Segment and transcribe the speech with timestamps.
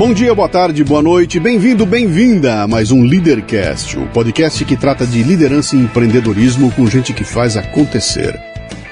[0.00, 4.74] Bom dia, boa tarde, boa noite, bem-vindo, bem-vinda a mais um Leadercast, o podcast que
[4.74, 8.40] trata de liderança e empreendedorismo com gente que faz acontecer.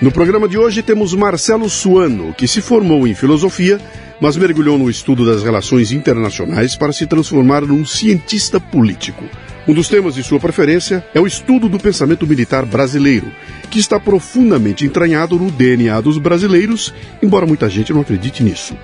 [0.03, 3.81] No programa de hoje temos Marcelo Suano, que se formou em filosofia,
[4.21, 9.25] mas mergulhou no estudo das relações internacionais para se transformar num cientista político.
[9.67, 13.33] Um dos temas de sua preferência é o estudo do pensamento militar brasileiro,
[13.71, 16.93] que está profundamente entranhado no DNA dos brasileiros,
[17.23, 18.77] embora muita gente não acredite nisso.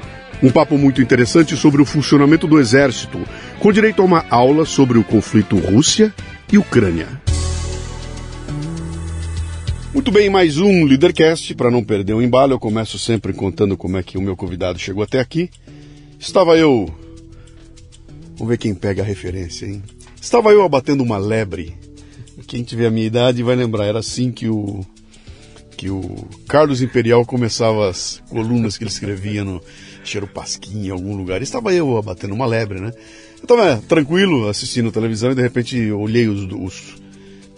[0.45, 3.19] Um papo muito interessante sobre o funcionamento do Exército,
[3.59, 6.13] com direito a uma aula sobre o conflito Rússia
[6.53, 7.09] e Ucrânia.
[9.95, 11.55] Muito bem, mais um Leadercast.
[11.55, 14.79] Para não perder o embalo, eu começo sempre contando como é que o meu convidado
[14.79, 15.49] chegou até aqui.
[16.21, 16.95] Estava eu.
[18.37, 19.83] Vamos ver quem pega a referência, hein?
[20.21, 21.75] Estava eu abatendo uma lebre.
[22.47, 24.85] Quem tiver a minha idade vai lembrar, era assim que o
[25.75, 29.61] que o Carlos Imperial começava as colunas que ele escrevia no
[30.09, 31.43] Cheiro Pasquim em algum lugar.
[31.43, 32.93] Estava eu abatendo uma lebre, né?
[33.39, 37.05] Eu estava tranquilo assistindo televisão e de repente olhei os, os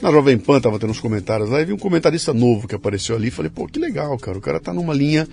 [0.00, 3.16] na Jovem Pan tava tendo uns comentários lá e vi um comentarista novo que apareceu
[3.16, 3.30] ali.
[3.30, 4.36] Falei, pô, que legal, cara.
[4.36, 5.26] O cara tá numa linha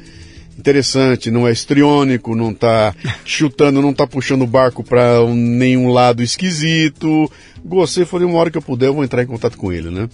[0.57, 6.23] interessante, não é estriônico, não tá chutando, não tá puxando o barco para nenhum lado
[6.23, 7.29] esquisito.
[7.63, 10.09] Gostei, falei, uma hora que eu puder, eu vou entrar em contato com ele, né?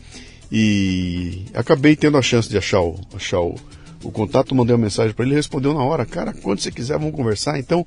[0.52, 3.56] E acabei tendo a chance de achar o, achar o,
[4.04, 7.16] o contato, mandei uma mensagem para ele, respondeu na hora, cara, quando você quiser, vamos
[7.16, 7.60] conversar.
[7.60, 7.86] Então,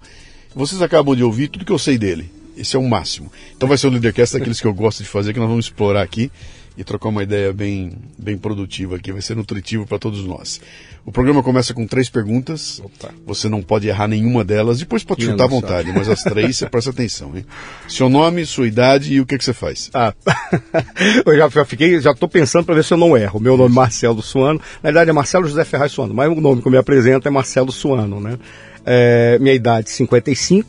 [0.54, 2.30] vocês acabam de ouvir tudo que eu sei dele.
[2.56, 3.32] Esse é o máximo.
[3.56, 6.02] Então vai ser o Leadercast daqueles que eu gosto de fazer, que nós vamos explorar
[6.02, 6.30] aqui
[6.76, 9.12] e trocar uma ideia bem, bem produtiva aqui.
[9.12, 10.60] Vai ser nutritivo para todos nós.
[11.04, 12.80] O programa começa com três perguntas.
[12.82, 13.12] Opa.
[13.26, 14.78] Você não pode errar nenhuma delas.
[14.78, 17.36] Depois pode chutar à vontade, mas as três você presta atenção.
[17.36, 17.44] Hein?
[17.88, 19.90] Seu nome, sua idade e o que, que você faz.
[19.92, 20.14] Ah,
[21.26, 23.40] eu já, já fiquei, já estou pensando para ver se eu não erro.
[23.40, 24.60] Meu nome é Marcelo Suano.
[24.82, 27.30] Na verdade é Marcelo José Ferraz Suano, mas o nome que eu me apresento é
[27.30, 28.20] Marcelo Suano.
[28.20, 28.38] Né?
[28.86, 30.68] É, minha idade 55.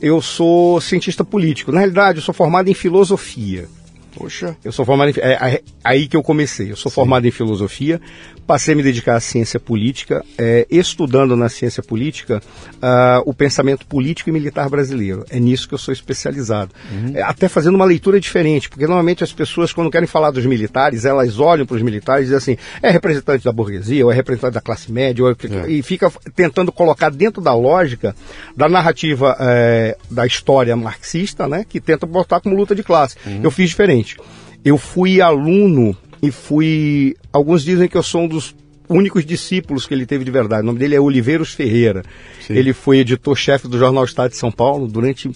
[0.00, 1.72] Eu sou cientista político.
[1.72, 3.68] Na realidade, eu sou formado em filosofia.
[4.18, 4.56] Poxa.
[4.64, 6.72] Eu sou formado em, é, é, aí que eu comecei.
[6.72, 6.96] Eu sou Sim.
[6.96, 8.00] formado em filosofia,
[8.48, 12.42] passei a me dedicar à ciência política, é, estudando na ciência política
[12.76, 15.22] uh, o pensamento político e militar brasileiro.
[15.28, 16.70] É nisso que eu sou especializado.
[16.90, 17.12] Uhum.
[17.14, 21.04] É, até fazendo uma leitura diferente, porque normalmente as pessoas, quando querem falar dos militares,
[21.04, 24.54] elas olham para os militares e dizem assim: é representante da burguesia, ou é representante
[24.54, 25.34] da classe média, ou é...
[25.34, 25.70] é.
[25.70, 28.16] e fica tentando colocar dentro da lógica
[28.56, 33.16] da narrativa é, da história marxista, né, que tenta botar como luta de classe.
[33.26, 33.40] Uhum.
[33.42, 34.16] Eu fiz diferente
[34.64, 37.16] eu fui aluno e fui.
[37.32, 38.54] Alguns dizem que eu sou um dos
[38.88, 40.62] únicos discípulos que ele teve de verdade.
[40.62, 42.02] O nome dele é Oliveiros Ferreira.
[42.40, 42.54] Sim.
[42.54, 45.30] Ele foi editor-chefe do Jornal Estado de São Paulo durante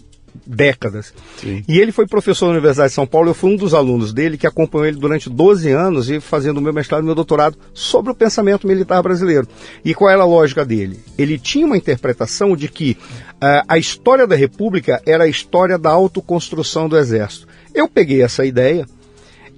[0.47, 1.13] décadas.
[1.37, 1.63] Sim.
[1.69, 4.39] E ele foi professor da Universidade de São Paulo, eu fui um dos alunos dele
[4.39, 8.13] que acompanhou ele durante 12 anos e fazendo o meu mestrado e meu doutorado sobre
[8.13, 9.47] o pensamento militar brasileiro.
[9.85, 10.99] E qual era a lógica dele?
[11.17, 12.97] Ele tinha uma interpretação de que
[13.35, 17.47] uh, a história da República era a história da autoconstrução do Exército.
[17.75, 18.87] Eu peguei essa ideia,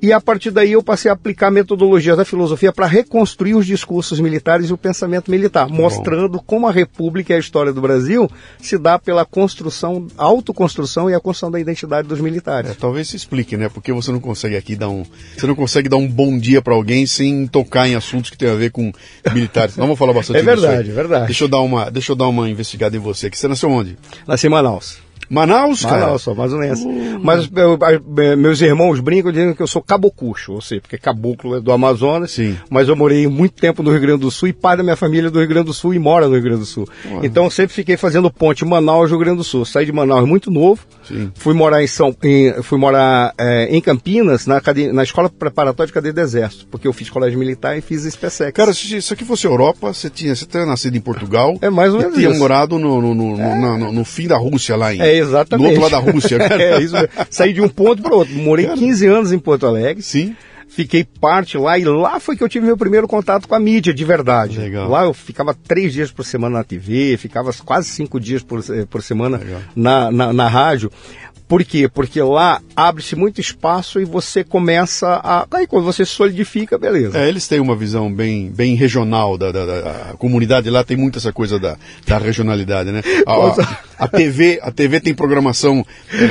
[0.05, 3.65] e a partir daí eu passei a aplicar a metodologia da filosofia para reconstruir os
[3.65, 6.45] discursos militares e o pensamento militar, mostrando Bom.
[6.47, 8.31] como a República e a história do Brasil
[8.61, 12.73] se dá pela construção, autoconstrução e a construção da identidade dos militares.
[12.73, 13.71] É, talvez se explique, né?
[13.71, 16.75] Porque você não consegue aqui dar um, você não consegue dar um bom dia para
[16.75, 18.93] alguém sem tocar em assuntos que tem a ver com
[19.33, 19.79] militares.
[19.79, 20.39] Não vou falar bastante.
[20.39, 21.27] É verdade, é verdade.
[21.29, 23.31] Deixa eu dar uma, deixa eu dar uma investigada em você.
[23.31, 23.97] Que você nasceu onde?
[24.27, 25.04] Nasci em Manaus.
[25.35, 26.01] Manaus, cara?
[26.01, 26.87] Manaus, sou amazonense.
[26.87, 27.21] Uh.
[27.23, 27.79] Mas eu,
[28.37, 32.33] meus irmãos brincam dizendo que eu sou cabocucho, ou seja, porque caboclo é do Amazonas,
[32.33, 32.57] Sim.
[32.71, 35.29] mas eu morei muito tempo no Rio Grande do Sul e pai da minha família
[35.29, 36.89] é do Rio Grande do Sul e mora no Rio Grande do Sul.
[37.23, 39.65] Então eu sempre fiquei fazendo ponte Manaus-Rio Grande do Sul.
[39.65, 41.31] Saí de Manaus muito novo, Sim.
[41.35, 44.61] fui morar em São em, fui morar é, em Campinas, na,
[44.93, 48.53] na Escola Preparatória de Cadeia do Exército, porque eu fiz colégio militar e fiz SPSEC.
[48.53, 51.57] Cara, se isso aqui fosse Europa, você tinha, você tinha nascido em Portugal.
[51.61, 52.17] É mais ou menos.
[52.17, 53.59] E tinha morado no, no, no, é.
[53.79, 55.01] no, no, fim da Rússia lá em.
[55.01, 55.75] É, exatamente.
[55.75, 56.63] Do outro lado da Rússia, cara.
[56.63, 57.09] é, isso mesmo.
[57.31, 58.35] Saí de um ponto para outro.
[58.35, 58.79] Morei cara.
[58.79, 60.03] 15 anos em Porto Alegre.
[60.03, 60.35] Sim.
[60.75, 63.95] Fiquei parte lá e lá foi que eu tive meu primeiro contato com a mídia,
[63.95, 64.59] de verdade.
[64.59, 64.89] Legal.
[64.89, 68.85] Lá eu ficava três dias por semana na TV, ficava quase cinco dias por, eh,
[68.85, 69.41] por semana
[69.77, 70.91] na, na, na rádio.
[71.47, 71.89] Por quê?
[71.89, 75.47] Porque lá abre-se muito espaço e você começa a.
[75.53, 77.19] Aí quando você solidifica, beleza.
[77.19, 81.19] É, eles têm uma visão bem, bem regional da, da, da comunidade lá tem muito
[81.19, 81.77] essa coisa da,
[82.07, 83.03] da regionalidade, né?
[83.27, 85.85] A, a, a, TV, a TV tem programação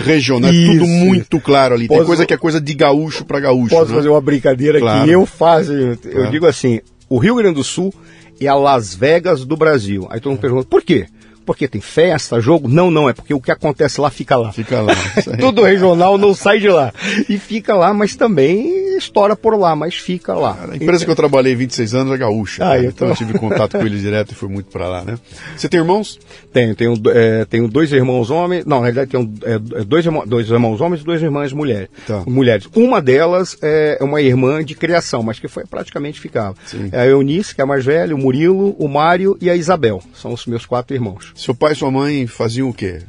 [0.05, 1.87] regional, é tudo muito claro ali.
[1.87, 3.69] Posso, tem coisa que é coisa de gaúcho para gaúcho.
[3.69, 3.97] Posso né?
[3.97, 5.05] fazer uma brincadeira claro.
[5.05, 5.71] que eu faço?
[5.71, 7.93] Eu, digo assim: o Rio Grande do Sul
[8.39, 10.07] é a Las Vegas do Brasil.
[10.09, 11.07] Aí todo mundo pergunta, por quê?
[11.45, 12.67] Porque tem festa, jogo.
[12.67, 14.51] Não, não, é porque o que acontece lá fica lá.
[14.51, 14.93] Fica lá.
[15.39, 16.93] Tudo regional não sai de lá.
[17.29, 20.57] E fica lá, mas também estoura por lá, mas fica lá.
[20.71, 22.67] A empresa que eu trabalhei 26 anos é gaúcha.
[22.67, 25.17] Ah, então eu tive contato com eles direto e fui muito para lá, né?
[25.55, 26.19] Você tem irmãos?
[26.51, 28.65] Tenho, tenho, é, tenho dois irmãos homens.
[28.65, 31.89] Não, na realidade tenho é, dois, irmãos, dois irmãos homens e duas irmãs mulheres.
[32.07, 32.23] Tá.
[32.27, 32.67] mulheres.
[32.75, 36.55] Uma delas é uma irmã de criação, mas que foi praticamente ficava.
[36.65, 36.89] Sim.
[36.91, 40.01] É a Eunice, que é a mais velha, o Murilo, o Mário e a Isabel.
[40.13, 41.31] São os meus quatro irmãos.
[41.35, 43.01] Seu pai e sua mãe faziam o quê?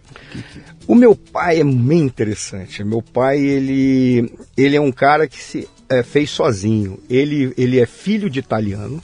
[0.87, 2.83] O meu pai é bem interessante.
[2.83, 6.99] Meu pai, ele, ele é um cara que se é, fez sozinho.
[7.09, 9.03] Ele, ele é filho de italiano,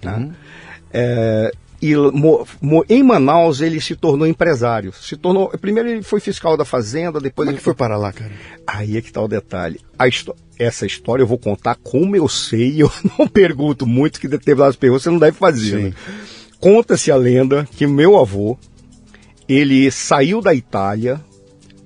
[0.00, 0.16] tá?
[0.16, 0.32] Uhum.
[0.92, 4.92] É, e mo, mo, em Manaus ele se tornou empresário.
[4.92, 8.12] Se tornou, primeiro ele foi fiscal da fazenda, depois Como é ele foi para lá,
[8.12, 8.32] cara.
[8.66, 9.80] Aí é que está o detalhe.
[10.58, 12.82] essa história eu vou contar como eu sei.
[12.82, 15.84] Eu não pergunto muito que determinadas perguntas você não deve fazer.
[15.84, 15.92] Né?
[16.60, 18.58] Conta-se a lenda que meu avô
[19.48, 21.20] ele saiu da Itália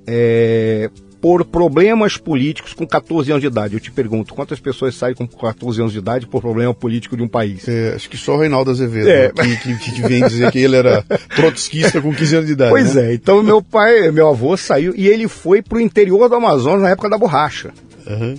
[0.07, 0.91] é,
[1.21, 3.75] por problemas políticos com 14 anos de idade.
[3.75, 7.23] Eu te pergunto, quantas pessoas saem com 14 anos de idade por problema político de
[7.23, 7.69] um país?
[7.69, 9.29] É, acho que só o Reinaldo Azevedo, é.
[9.29, 11.05] Né, que, que, que, vem dizer que ele era
[11.37, 12.71] trotskista com 15 anos de idade.
[12.71, 13.13] Pois né?
[13.13, 16.83] é, então meu pai, meu avô saiu e ele foi para o interior do Amazonas
[16.83, 17.71] na época da borracha.
[18.05, 18.35] Uhum.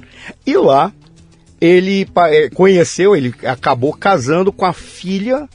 [0.46, 0.92] E lá
[1.62, 5.48] ele é, conheceu, ele acabou casando com a filha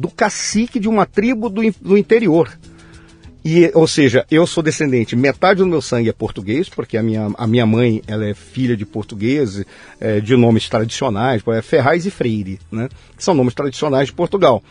[0.00, 2.50] do cacique de uma tribo do, do interior.
[3.44, 7.30] E, ou seja, eu sou descendente, metade do meu sangue é português, porque a minha,
[7.36, 9.64] a minha mãe ela é filha de portugueses,
[9.98, 12.88] é, de nomes tradicionais, é Ferraz e Freire, né?
[13.16, 14.62] Que são nomes tradicionais de Portugal.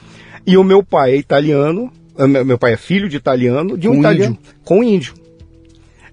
[0.45, 3.93] E o meu pai é italiano, é, meu pai é filho de italiano, de um,
[3.93, 4.55] um italiano índio.
[4.63, 5.13] com índio.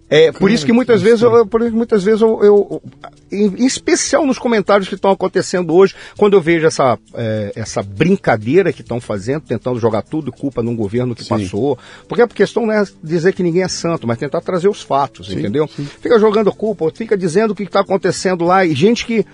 [0.08, 2.82] É, por isso que muitas vezes, eu, por muitas vezes eu, eu,
[3.30, 8.72] em, especial nos comentários que estão acontecendo hoje, quando eu vejo essa, é, essa brincadeira
[8.72, 11.30] que estão fazendo, tentando jogar tudo culpa num governo que sim.
[11.30, 11.76] passou,
[12.08, 15.26] porque a questão não é dizer que ninguém é santo, mas tentar trazer os fatos,
[15.26, 15.68] sim, entendeu?
[15.74, 15.84] Sim.
[16.00, 19.26] Fica jogando culpa, fica dizendo o que está acontecendo lá e gente que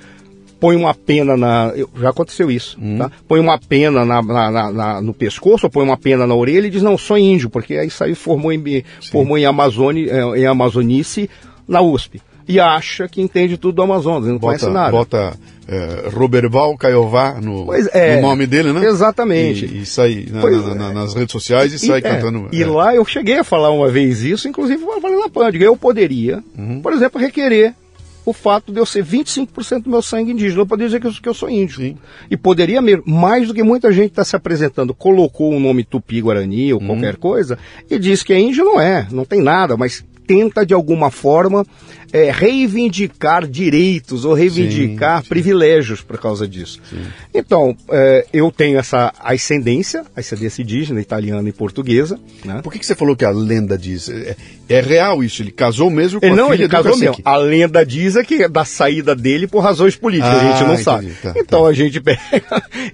[0.63, 1.73] põe uma pena na.
[2.01, 2.97] Já aconteceu isso, hum.
[2.97, 3.11] tá?
[3.27, 6.71] Põe uma pena na, na, na, no pescoço, ou põe uma pena na orelha e
[6.71, 11.29] diz, não, sou índio, porque aí formou em, formou em, Amazônia, é, em Amazonice
[11.67, 12.23] na USP.
[12.47, 14.93] E acha que entende tudo do Amazonas, não bota, conhece nada.
[14.93, 15.33] Bota
[15.67, 18.87] é, Roberval Caiová no, é, no, nome dele, né?
[18.87, 19.67] Exatamente.
[19.67, 22.49] E, e sai na, na, na, nas redes sociais e, e sai é, cantando.
[22.53, 25.65] E lá eu cheguei a falar uma vez isso, inclusive falei na.
[25.65, 26.81] Eu poderia, uhum.
[26.81, 27.75] por exemplo, requerer
[28.25, 30.63] o fato de eu ser 25% do meu sangue indígena.
[30.63, 31.77] Eu poderia dizer que eu, que eu sou índio.
[31.77, 31.97] Sim.
[32.31, 36.73] E poderia, mais do que muita gente está se apresentando, colocou o um nome tupi-guarani
[36.73, 36.87] ou hum.
[36.87, 37.59] qualquer coisa,
[37.91, 41.65] e diz que é índio, não é, não tem nada, mas tenta de alguma forma
[42.13, 45.29] é, reivindicar direitos ou reivindicar sim, sim.
[45.31, 46.79] privilégios por causa disso.
[46.89, 47.05] Sim.
[47.33, 52.21] Então, é, eu tenho essa ascendência, ascendência indígena, italiana e portuguesa.
[52.45, 52.61] Né?
[52.63, 54.11] Por que, que você falou que a lenda diz?
[54.11, 54.37] É,
[54.69, 55.43] é real isso?
[55.43, 57.17] Ele casou mesmo com ele, a não, filha ele casou mesmo.
[57.25, 60.61] A lenda diz é que é da saída dele por razões políticas, ah, a gente
[60.61, 61.13] não entendi, sabe.
[61.23, 61.69] Tá, então tá.
[61.69, 62.21] a gente pega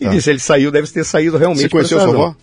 [0.00, 0.10] e tá.
[0.10, 1.62] diz, ele saiu, deve ter saído realmente.
[1.62, 2.36] Você conheceu sua avó?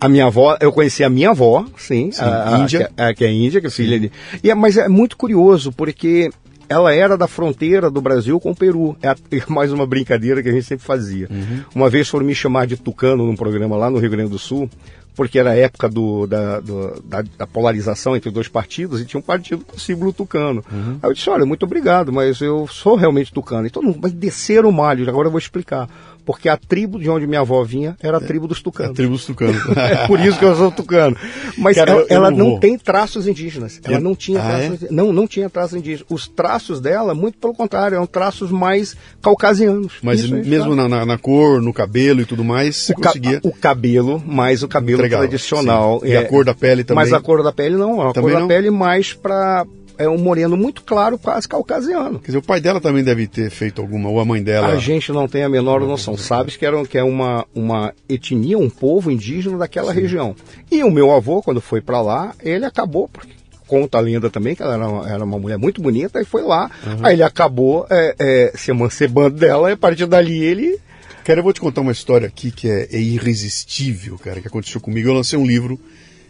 [0.00, 2.90] A minha avó, eu conheci a minha avó, sim, sim a, índia.
[2.96, 4.10] A, a, que é índia, que é filha de.
[4.42, 6.30] E é, mas é muito curioso, porque
[6.70, 8.96] ela era da fronteira do Brasil com o Peru.
[9.02, 9.14] É,
[9.48, 11.28] mais uma brincadeira que a gente sempre fazia.
[11.30, 11.64] Uhum.
[11.74, 14.70] Uma vez foram me chamar de tucano num programa lá no Rio Grande do Sul,
[15.16, 19.18] porque era a época do, da, do, da, da, polarização entre dois partidos e tinha
[19.18, 20.64] um partido com símbolo tucano.
[20.70, 20.98] Uhum.
[21.02, 23.66] Aí eu disse, olha, muito obrigado, mas eu sou realmente tucano.
[23.66, 25.88] Então, mas descer o malho, agora eu vou explicar
[26.24, 28.92] porque a tribo de onde minha avó vinha era a tribo dos tucanos.
[28.92, 29.62] A tribo dos tucanos.
[29.76, 31.16] é por isso que eu sou tucano.
[31.58, 33.80] Mas Cara, ela, ela não, não tem traços indígenas.
[33.84, 34.88] Ela não tinha ah, traços, é?
[34.90, 36.06] não, não tinha traços indígenas.
[36.10, 39.94] Os traços dela, muito pelo contrário, eram traços mais caucasianos.
[40.02, 43.40] Mas isso mesmo na, na, na, cor, no cabelo e tudo mais, você o conseguia...
[43.40, 46.00] Ca o cabelo, mais o cabelo Entregava, tradicional.
[46.04, 47.04] E é, a cor da pele também.
[47.04, 49.66] Mas a cor da pele não, a também cor da pele mais para
[50.00, 52.18] é um moreno muito claro, quase caucasiano.
[52.18, 54.68] Quer dizer, o pai dela também deve ter feito alguma, ou a mãe dela.
[54.68, 56.16] A gente não tem a menor noção.
[56.16, 60.00] Sabes que, era, que é uma, uma etnia, um povo indígena daquela Sim.
[60.00, 60.34] região.
[60.72, 63.34] E o meu avô, quando foi para lá, ele acabou, porque
[63.66, 66.42] conta a lenda também, que ela era uma, era uma mulher muito bonita, e foi
[66.42, 66.70] lá.
[66.86, 67.04] Uhum.
[67.04, 70.78] Aí ele acabou é, é, se emancebando dela, e a partir dali ele.
[71.24, 74.80] Cara, eu vou te contar uma história aqui que é, é irresistível, cara, que aconteceu
[74.80, 75.10] comigo.
[75.10, 75.78] Eu lancei um livro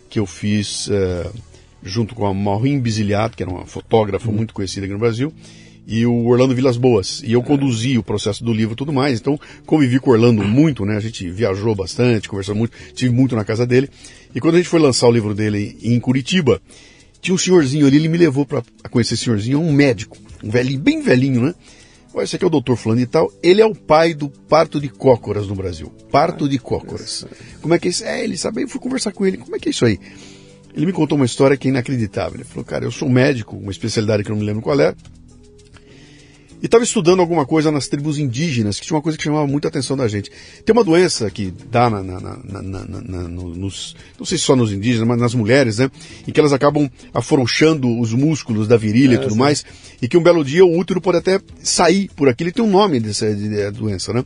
[0.08, 0.88] que eu fiz.
[0.88, 1.49] Uh
[1.82, 4.36] junto com a Maureen Biziliato, que era uma fotógrafa uhum.
[4.36, 5.32] muito conhecida aqui no Brasil,
[5.86, 7.22] e o Orlando Vilas Boas.
[7.24, 10.42] E eu conduzi o processo do livro e tudo mais, então convivi com o Orlando
[10.44, 10.96] muito, né?
[10.96, 13.88] A gente viajou bastante, conversou muito, tive muito na casa dele.
[14.34, 16.60] E quando a gente foi lançar o livro dele em Curitiba,
[17.20, 20.78] tinha um senhorzinho ali, ele me levou para conhecer esse senhorzinho, um médico, um velhinho,
[20.78, 21.54] bem velhinho, né?
[22.12, 23.32] Olha, esse aqui é o doutor fulano e tal.
[23.42, 25.92] Ele é o pai do parto de cócoras no Brasil.
[26.10, 27.24] Parto de cócoras.
[27.60, 28.04] Como é que é isso?
[28.04, 29.36] É, ele sabe, eu fui conversar com ele.
[29.36, 29.98] Como é que é isso aí?
[30.74, 32.36] Ele me contou uma história que é inacreditável.
[32.36, 34.94] Ele falou, cara, eu sou médico, uma especialidade que eu não me lembro qual é,
[36.62, 39.68] e estava estudando alguma coisa nas tribos indígenas, que tinha uma coisa que chamava muita
[39.68, 40.30] atenção da gente.
[40.64, 44.70] Tem uma doença que dá na, na, na, na nos, não sei se só nos
[44.70, 45.90] indígenas, mas nas mulheres, né?
[46.28, 49.38] Em que elas acabam afrouxando os músculos da virilha é, e tudo sim.
[49.38, 49.64] mais,
[50.02, 52.44] e que um belo dia o útero pode até sair por aqui.
[52.44, 54.22] Ele tem um nome dessa de, de, doença, né?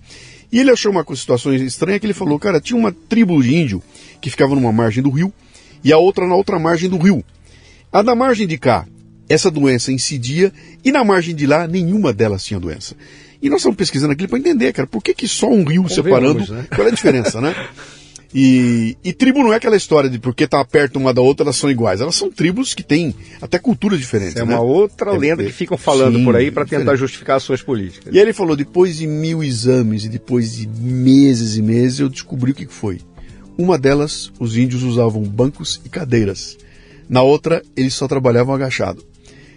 [0.51, 3.83] E ele achou uma situação estranha que ele falou, cara, tinha uma tribo de índio
[4.21, 5.33] que ficava numa margem do rio,
[5.85, 7.23] e a outra na outra margem do rio.
[7.93, 8.87] A da margem de cá,
[9.29, 10.53] essa doença incidia,
[10.85, 12.97] e na margem de lá, nenhuma delas tinha doença.
[13.41, 16.51] E nós estamos pesquisando aquilo para entender, cara, por que, que só um rio separando,
[16.53, 16.67] né?
[16.75, 17.55] qual é a diferença, né?
[18.35, 21.55] E, e, tribo não é aquela história de porque tá perto uma da outra, elas
[21.55, 22.01] são iguais.
[22.01, 24.35] Elas são tribos que têm até culturas diferentes.
[24.35, 24.55] é né?
[24.57, 27.63] uma outra é, lenda que ficam falando sim, por aí para tentar justificar as suas
[27.63, 28.13] políticas.
[28.13, 32.51] E ele falou: depois de mil exames e depois de meses e meses, eu descobri
[32.51, 32.99] o que foi.
[33.57, 36.59] Uma delas, os índios usavam bancos e cadeiras.
[37.09, 39.05] Na outra, eles só trabalhavam agachado.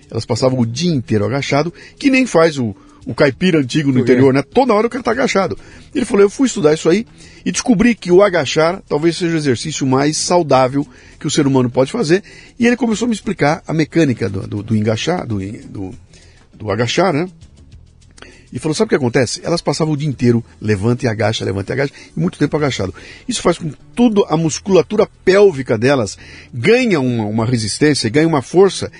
[0.09, 2.75] Elas passavam o dia inteiro agachado, que nem faz o,
[3.05, 4.41] o caipira antigo no interior, né?
[4.41, 5.57] Toda hora o cara tá agachado.
[5.95, 7.07] Ele falou, eu fui estudar isso aí
[7.45, 10.85] e descobri que o agachar talvez seja o exercício mais saudável
[11.19, 12.23] que o ser humano pode fazer.
[12.59, 15.93] E ele começou a me explicar a mecânica do, do, do engaixar, do, do,
[16.53, 17.27] do agachar, né?
[18.51, 19.41] E falou: sabe o que acontece?
[19.43, 22.93] Elas passavam o dia inteiro, levanta e agacha, levanta e agacha, e muito tempo agachado.
[23.27, 26.17] Isso faz com que toda a musculatura pélvica delas
[26.53, 28.91] ganha uma, uma resistência, ganha uma força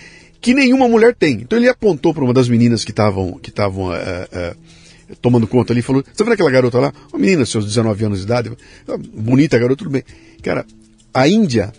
[0.41, 1.35] que nenhuma mulher tem.
[1.35, 4.55] Então ele apontou para uma das meninas que estavam que estavam é, é,
[5.21, 6.93] tomando conta ali e falou: Você vendo aquela garota lá?
[7.11, 8.51] Uma menina, seus 19 anos de idade,
[9.13, 10.03] bonita garota, tudo bem.
[10.43, 10.65] Cara,
[11.13, 11.71] a Índia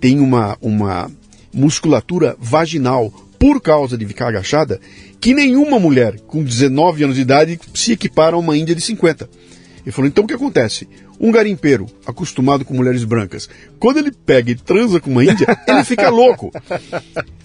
[0.00, 1.10] tem uma, uma
[1.52, 4.80] musculatura vaginal por causa de ficar agachada
[5.20, 9.28] que nenhuma mulher com 19 anos de idade se equipara a uma índia de 50.
[9.84, 10.88] Ele falou, então o que acontece?
[11.18, 15.84] Um garimpeiro acostumado com mulheres brancas, quando ele pega e transa com uma índia, ele
[15.84, 16.50] fica louco.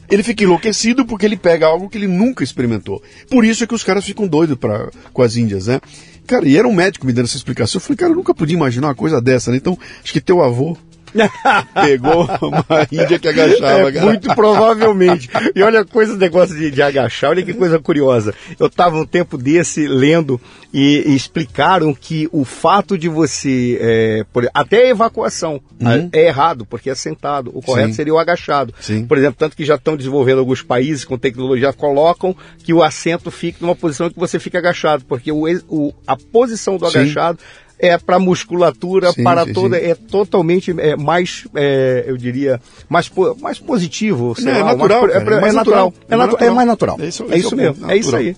[0.10, 3.02] Ele fica enlouquecido porque ele pega algo que ele nunca experimentou.
[3.30, 5.80] Por isso é que os caras ficam doidos pra, com as índias, né?
[6.28, 7.80] Cara, e era um médico me dando essa explicação.
[7.80, 9.58] Eu falei, cara, eu nunca podia imaginar uma coisa dessa, né?
[9.58, 10.76] Então, acho que teu avô
[11.74, 13.90] Pegou uma índia que agachava.
[13.90, 15.30] É, muito provavelmente.
[15.56, 18.34] E olha a coisa, negócio de, de, agachar, olha que coisa curiosa.
[18.60, 20.40] Eu estava um tempo desse lendo
[20.74, 23.78] e, e, explicaram que o fato de você.
[23.82, 26.10] É, por, até a evacuação uhum.
[26.14, 27.52] é, é errado, porque é sentado.
[27.54, 27.96] O correto Sim.
[27.96, 28.74] seria o agachado.
[28.80, 29.06] Sim.
[29.06, 33.30] Por exemplo, tanto que já estão desenvolvendo alguns países com tecnologia, colocam que o assento
[33.32, 37.00] fique numa posição que você fica agachado, porque o, o a posição do Sim.
[37.00, 37.40] agachado
[37.82, 39.86] é para musculatura, Sim, para sim, toda, sim.
[39.86, 43.12] é totalmente é, mais, é, eu diria, mais,
[43.42, 44.36] mais positivo.
[44.36, 45.86] sei Não, é lá, natural, mais, cara, é, é mais natural.
[45.86, 46.56] natural, É, é mais natu- é natural.
[46.56, 46.98] mais natural.
[47.02, 47.92] É isso- É isso é mesmo.
[47.92, 48.36] É isso aí.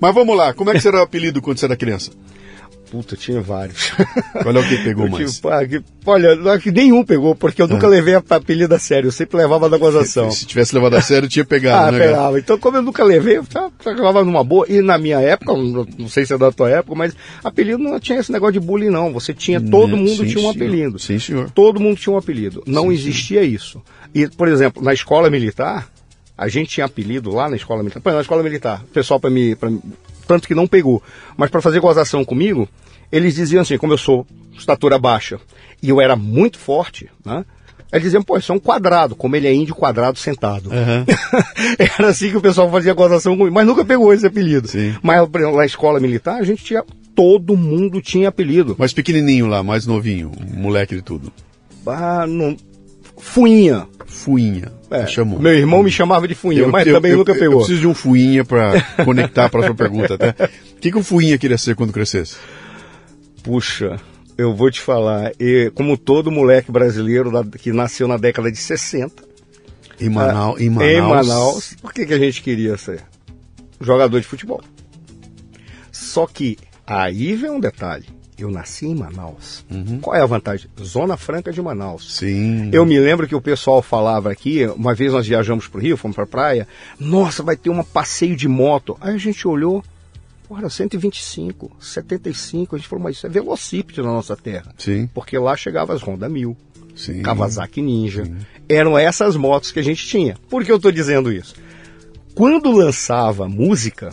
[0.00, 2.10] Mas vamos lá, como é que era o apelido quando você era criança?
[2.94, 3.90] Puta, tinha vários.
[4.40, 5.32] Qual é o que pegou Eu mais?
[5.32, 8.72] tive- pá, que- olha, não é que nenhum pegou, porque eu nunca levei a apelido
[8.72, 10.30] a sério, eu sempre levava na gozação.
[10.30, 11.98] Se tivesse levado a sério, tinha pegado, Ah, né?
[11.98, 12.10] cara?
[12.10, 12.38] pegava.
[12.38, 13.44] Então, como eu nunca levei, eu
[13.84, 14.64] levava numa boa.
[14.68, 18.20] E na minha época, não sei se é da tua época, mas apelido não tinha
[18.20, 19.12] esse negócio de bullying, não.
[19.12, 20.98] Você tinha, todo mundo Sim, tinha um apelido.
[21.00, 21.50] Sim, senhor.
[21.50, 22.62] Todo mundo tinha um apelido.
[22.64, 23.82] Não existia isso.
[24.14, 25.88] E, por exemplo, na escola militar,
[26.38, 28.00] a gente tinha apelido lá na escola militar.
[28.12, 29.68] Na escola militar, o pessoal para me, pra,
[30.26, 31.02] Tanto que não pegou.
[31.36, 32.68] Mas para fazer gozação comigo,
[33.10, 34.26] eles diziam assim, como eu sou
[34.56, 35.38] estatura baixa
[35.82, 37.44] e eu era muito forte, né?
[37.92, 40.68] Eles diziam, pô, isso é um quadrado, como ele é índio quadrado sentado.
[40.72, 41.04] Aham.
[41.78, 44.66] Era assim que o pessoal fazia gozação comigo, mas nunca pegou esse apelido.
[44.66, 44.96] Sim.
[45.00, 46.82] Mas por exemplo, na escola militar, a gente tinha.
[47.14, 48.74] Todo mundo tinha apelido.
[48.76, 51.32] Mais pequenininho lá, mais novinho, um moleque de tudo.
[51.86, 52.56] Ah, não.
[53.24, 53.88] Fuinha.
[54.06, 54.70] Fuinha.
[54.90, 55.40] É, chamou.
[55.40, 57.54] Meu irmão me chamava de Fuinha, Eu- mas eu- também eu- nunca pegou.
[57.54, 58.72] Eu preciso de um fuinha pra
[59.04, 60.34] conectar a próxima pergunta, tá?
[60.76, 62.36] O que, que o fuinha queria ser quando crescesse?
[63.42, 63.98] Puxa,
[64.38, 69.24] eu vou te falar, e, como todo moleque brasileiro que nasceu na década de 60,
[70.00, 70.60] Em Manaus.
[70.60, 70.92] em Manaus.
[70.92, 73.02] em Manaus, o que, que a gente queria ser?
[73.80, 74.62] Jogador de futebol.
[75.90, 78.06] Só que aí vem um detalhe.
[78.38, 79.64] Eu nasci em Manaus.
[80.00, 80.68] Qual é a vantagem?
[80.82, 82.16] Zona Franca de Manaus.
[82.16, 82.70] Sim.
[82.72, 85.96] Eu me lembro que o pessoal falava aqui, uma vez nós viajamos para o Rio,
[85.96, 88.96] fomos para a praia, nossa, vai ter um passeio de moto.
[89.00, 89.84] Aí a gente olhou,
[90.48, 94.74] porra, 125, 75, a gente falou, mas isso é velocípede na nossa terra.
[94.78, 96.56] Sim, Porque lá chegava as Honda 1000,
[96.96, 97.22] sim.
[97.22, 98.24] Kawasaki Ninja.
[98.68, 100.36] Eram essas motos que a gente tinha.
[100.48, 101.54] Por que eu estou dizendo isso?
[102.34, 104.12] Quando lançava música,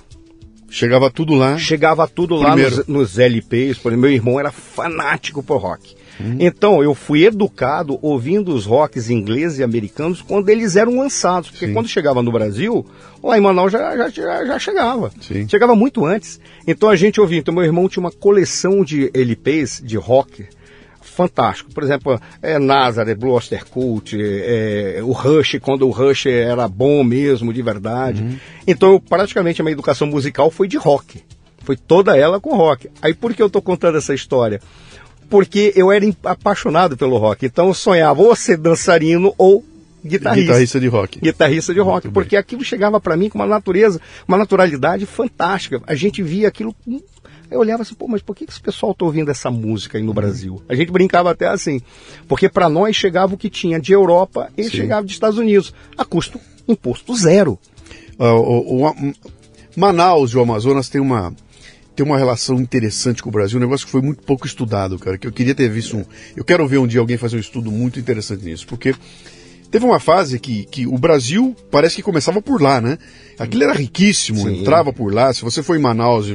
[0.71, 1.57] Chegava tudo lá.
[1.57, 3.77] chegava tudo lá nos, nos LPs.
[3.77, 5.95] Por exemplo, meu irmão era fanático por rock.
[6.19, 6.37] Hum.
[6.39, 11.51] Então, eu fui educado ouvindo os rocks ingleses e americanos quando eles eram lançados.
[11.51, 11.73] Porque Sim.
[11.73, 12.85] quando chegava no Brasil,
[13.21, 15.11] lá em Manaus já, já, já, já chegava.
[15.21, 15.47] Sim.
[15.47, 16.39] Chegava muito antes.
[16.65, 17.39] Então a gente ouvia.
[17.39, 20.45] Então, meu irmão tinha uma coleção de LPs de rock
[21.11, 21.71] fantástico.
[21.73, 26.67] Por exemplo, é, Nazareth, Blue Oyster Cult, é, é, o Rush, quando o Rush era
[26.67, 28.39] bom mesmo, de verdade.
[28.65, 31.21] Então, eu, praticamente, a minha educação musical foi de rock.
[31.63, 32.89] Foi toda ela com rock.
[33.01, 34.59] Aí, por que eu estou contando essa história?
[35.29, 37.45] Porque eu era apaixonado pelo rock.
[37.45, 39.63] Então, eu sonhava ou ser dançarino ou
[40.03, 41.19] guitarrista Guitarrista de rock.
[41.19, 45.79] guitarrista de rock, Muito porque aquilo chegava para mim com uma natureza, uma naturalidade fantástica.
[45.85, 46.73] A gente via aquilo.
[46.83, 46.99] com-
[47.51, 50.13] Eu olhava assim, pô, mas por que esse pessoal tá ouvindo essa música aí no
[50.13, 50.61] Brasil?
[50.69, 51.81] A gente brincava até assim,
[52.27, 54.69] porque para nós chegava o que tinha de Europa e Sim.
[54.69, 57.59] chegava dos Estados Unidos, a custo imposto zero.
[58.17, 58.95] Ah, o- o- a-
[59.75, 61.33] Manaus e o Amazonas tem uma
[61.93, 65.17] tem uma relação interessante com o Brasil, um negócio que foi muito pouco estudado, cara,
[65.17, 66.05] que eu queria ter visto um.
[66.37, 68.95] Eu quero ver um dia alguém fazer um estudo muito interessante nisso, porque
[69.71, 72.97] teve uma fase que, que o Brasil parece que começava por lá, né?
[73.39, 74.61] Aquilo era riquíssimo, Sim.
[74.61, 75.33] entrava por lá.
[75.33, 76.27] Se você for em Manaus,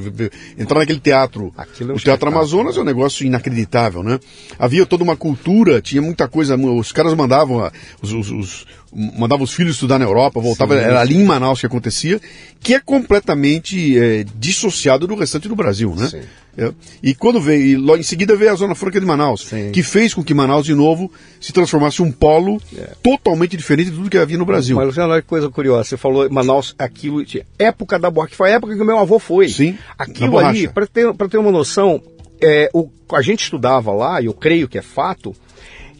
[0.58, 2.28] entrar naquele teatro, Aquilo é um o Teatro.
[2.28, 4.18] Amazonas é um negócio inacreditável, né?
[4.58, 7.70] Havia toda uma cultura, tinha muita coisa, os caras mandavam
[8.02, 8.66] os, os- os-
[8.96, 10.84] mandavam os filhos estudar na Europa, voltava, Sim.
[10.84, 12.20] era ali em Manaus que acontecia,
[12.60, 16.08] que é completamente é, dissociado do restante do Brasil, né?
[16.08, 16.20] Sim.
[16.58, 16.72] É.
[17.02, 19.70] E quando veio, e logo em seguida veio a Zona Franca de Manaus, Sim.
[19.72, 22.60] que fez com que Manaus de novo se transformasse um polo
[23.02, 24.74] totalmente diferente de tudo que havia no Brasil.
[24.76, 25.84] Mas, Luciano, olha que coisa curiosa.
[25.84, 27.22] Você falou Manaus, aquilo.
[27.58, 29.50] Época da borracha, que foi a época que o meu avô foi.
[29.50, 32.00] Sim, Aquilo ali, para ter, pra ter uma noção,
[32.40, 35.34] é, o, a gente estudava lá, e eu creio que é fato,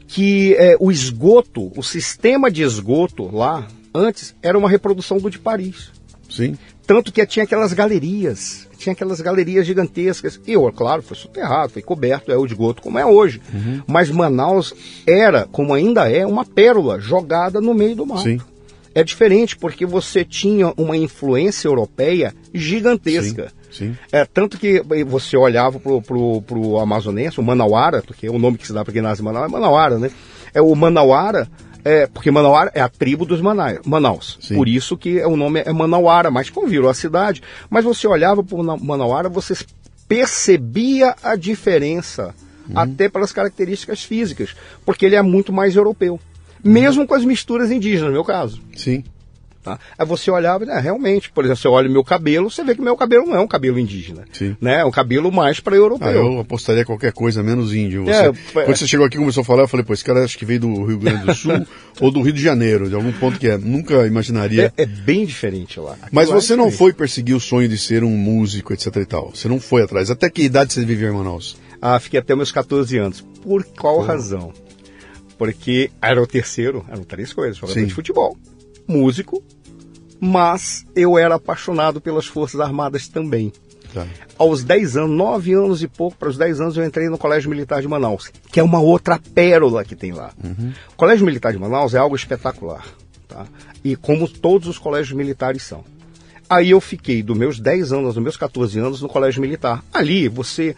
[0.07, 5.38] que é, o esgoto, o sistema de esgoto lá, antes, era uma reprodução do de
[5.38, 5.90] Paris.
[6.29, 6.57] Sim.
[6.87, 10.40] Tanto que tinha aquelas galerias, tinha aquelas galerias gigantescas.
[10.47, 13.40] E, claro, foi soterrado, foi coberto, é o esgoto como é hoje.
[13.53, 13.83] Uhum.
[13.87, 14.73] Mas Manaus
[15.07, 18.23] era, como ainda é, uma pérola jogada no meio do mato.
[18.23, 18.40] Sim.
[18.95, 23.49] É diferente porque você tinha uma influência europeia gigantesca.
[23.49, 23.96] Sim, sim.
[24.12, 28.59] É, tanto que você olhava pro, pro, pro amazonense, o Manauara, porque é o nome
[28.59, 30.11] que se dá para quem nasce em Manaus é Manauara, né?
[30.55, 31.48] É o Manauara,
[31.85, 34.38] é, porque Manauara é a tribo dos Mana- Manaus.
[34.55, 37.42] Por isso que o nome é Manauara, mas como virou a cidade.
[37.70, 39.55] Mas você olhava pro Na- Manauara, você
[40.09, 42.35] percebia a diferença,
[42.68, 42.79] Uhum.
[42.79, 46.18] até pelas características físicas, porque ele é muito mais europeu.
[46.64, 48.61] Mesmo com as misturas indígenas, no meu caso.
[48.74, 49.05] Sim.
[49.66, 49.81] Tá?
[49.98, 52.81] Aí você olhava, né, realmente, por exemplo, você olha o meu cabelo, você vê que
[52.81, 54.24] o meu cabelo não é um cabelo indígena.
[54.33, 54.57] Sim.
[54.61, 54.81] Né?
[54.81, 56.07] É um cabelo mais para europeu.
[56.09, 58.05] Ah, eu apostaria qualquer coisa menos índio.
[58.05, 58.33] Você- É, é.
[58.64, 60.44] Quando você chegou aqui e começou a falar, eu falei, pô, esse cara acho que
[60.44, 61.66] veio do Rio Grande do Sul
[62.00, 63.59] ou do Rio de Janeiro, de algum ponto que é.
[63.59, 64.72] Nunca imaginaria.
[64.76, 65.94] É, é bem diferente lá.
[65.94, 66.79] Aquilo Mas lá é você não diferente.
[66.79, 69.33] foi perseguir o sonho de ser um músico, etc e tal.
[69.35, 70.11] Você não foi atrás.
[70.11, 71.57] Até que idade você viveu em Manaus?
[71.83, 73.20] Ah, fiquei até meus 14 anos.
[73.42, 74.52] Por qual razão?
[75.38, 77.87] Porque era o terceiro, eram três coisas: jogador Sim.
[77.87, 78.37] de futebol,
[78.88, 79.42] músico,
[80.20, 83.52] mas eu era apaixonado pelas Forças Armadas também.
[83.92, 84.07] Tá.
[84.38, 87.48] Aos 10 anos, 9 anos e pouco, para os 10 anos, eu entrei no Colégio
[87.48, 90.33] Militar de Manaus, que é uma outra pérola que tem lá.
[90.92, 92.85] O Colégio Militar de Manaus é algo espetacular,
[93.26, 93.46] tá?
[93.83, 95.85] E como todos os colégios militares são.
[96.48, 99.83] Aí eu fiquei dos meus 10 anos, dos meus 14 anos, no Colégio Militar.
[99.92, 100.76] Ali você.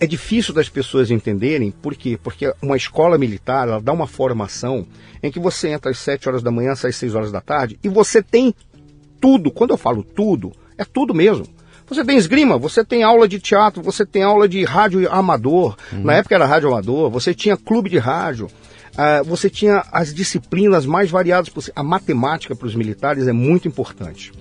[0.00, 2.18] É- difícil das pessoas entenderem, por quê?
[2.22, 4.86] Porque uma escola militar, ela dá uma formação
[5.22, 7.78] em que você entra às 7 horas da manhã, sai às 6 horas da tarde,
[7.82, 8.54] e você tem
[9.20, 9.50] tudo.
[9.50, 11.46] Quando eu falo tudo, é tudo mesmo.
[11.88, 15.76] Você tem esgrima, você tem aula de teatro, você tem aula de rádio amador.
[15.92, 18.48] Na época era rádio amador, você tinha clube de rádio.
[18.96, 21.78] ah, você tinha as disciplinas mais variadas possíveis.
[21.78, 24.32] A matemática para os militares é muito importante.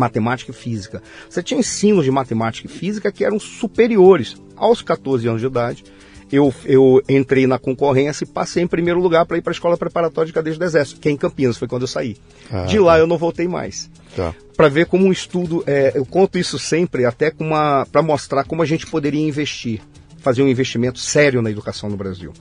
[0.00, 1.02] Matemática e física.
[1.28, 4.36] Você tinha ensinos de matemática e física que eram superiores.
[4.56, 5.84] Aos 14 anos de idade,
[6.32, 9.76] eu, eu entrei na concorrência e passei em primeiro lugar para ir para a Escola
[9.76, 12.16] Preparatória de Cadeias do Exército, que é em Campinas, foi quando eu saí.
[12.50, 14.34] Ah, de lá eu não voltei mais Tá.
[14.56, 18.44] para ver como um estudo, é, eu conto isso sempre até com uma para mostrar
[18.44, 19.80] como a gente poderia investir,
[20.18, 22.32] fazer um investimento sério na educação no Brasil.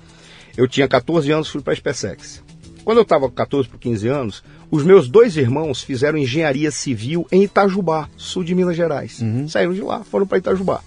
[0.57, 2.41] Eu tinha 14 anos, fui para a SpaceX.
[2.83, 7.25] Quando eu estava com 14 para 15 anos, os meus dois irmãos fizeram engenharia civil
[7.31, 9.19] em Itajubá, sul de Minas Gerais.
[9.47, 10.81] Saíram de lá, foram para Itajubá.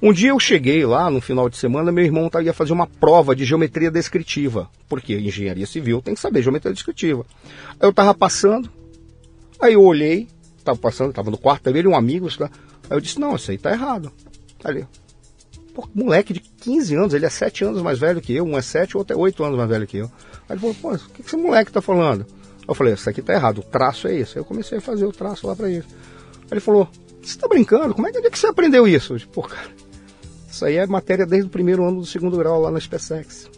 [0.00, 2.88] Um dia eu cheguei lá, no final de semana, meu irmão tá- ia fazer uma
[2.88, 4.68] prova de geometria descritiva.
[4.88, 7.24] Porque engenharia civil tem que saber geometria descritiva.
[7.78, 8.68] Aí eu estava passando,
[9.60, 10.26] Aí eu olhei,
[10.64, 12.50] tava passando, tava no quarto dele, um amigo, lá.
[12.90, 14.10] aí eu disse, não, isso aí tá errado.
[14.64, 14.84] Ali.
[15.72, 18.62] Pô, moleque de 15 anos, ele é 7 anos mais velho que eu, um é
[18.62, 20.06] 7, o outro é 8 anos mais velho que eu.
[20.48, 22.26] Aí ele falou, pô, o que, que esse moleque tá falando?
[22.66, 24.38] Eu falei, isso aqui tá errado, o traço é esse.
[24.38, 25.84] Aí eu comecei a fazer o traço lá pra ele.
[26.42, 26.88] Aí ele falou,
[27.22, 27.94] você tá brincando?
[27.94, 29.12] Como é que, onde é que você aprendeu isso?
[29.12, 29.68] Eu disse, pô, cara,
[30.50, 33.50] isso aí é matéria desde o primeiro ano do segundo grau lá na SpaceX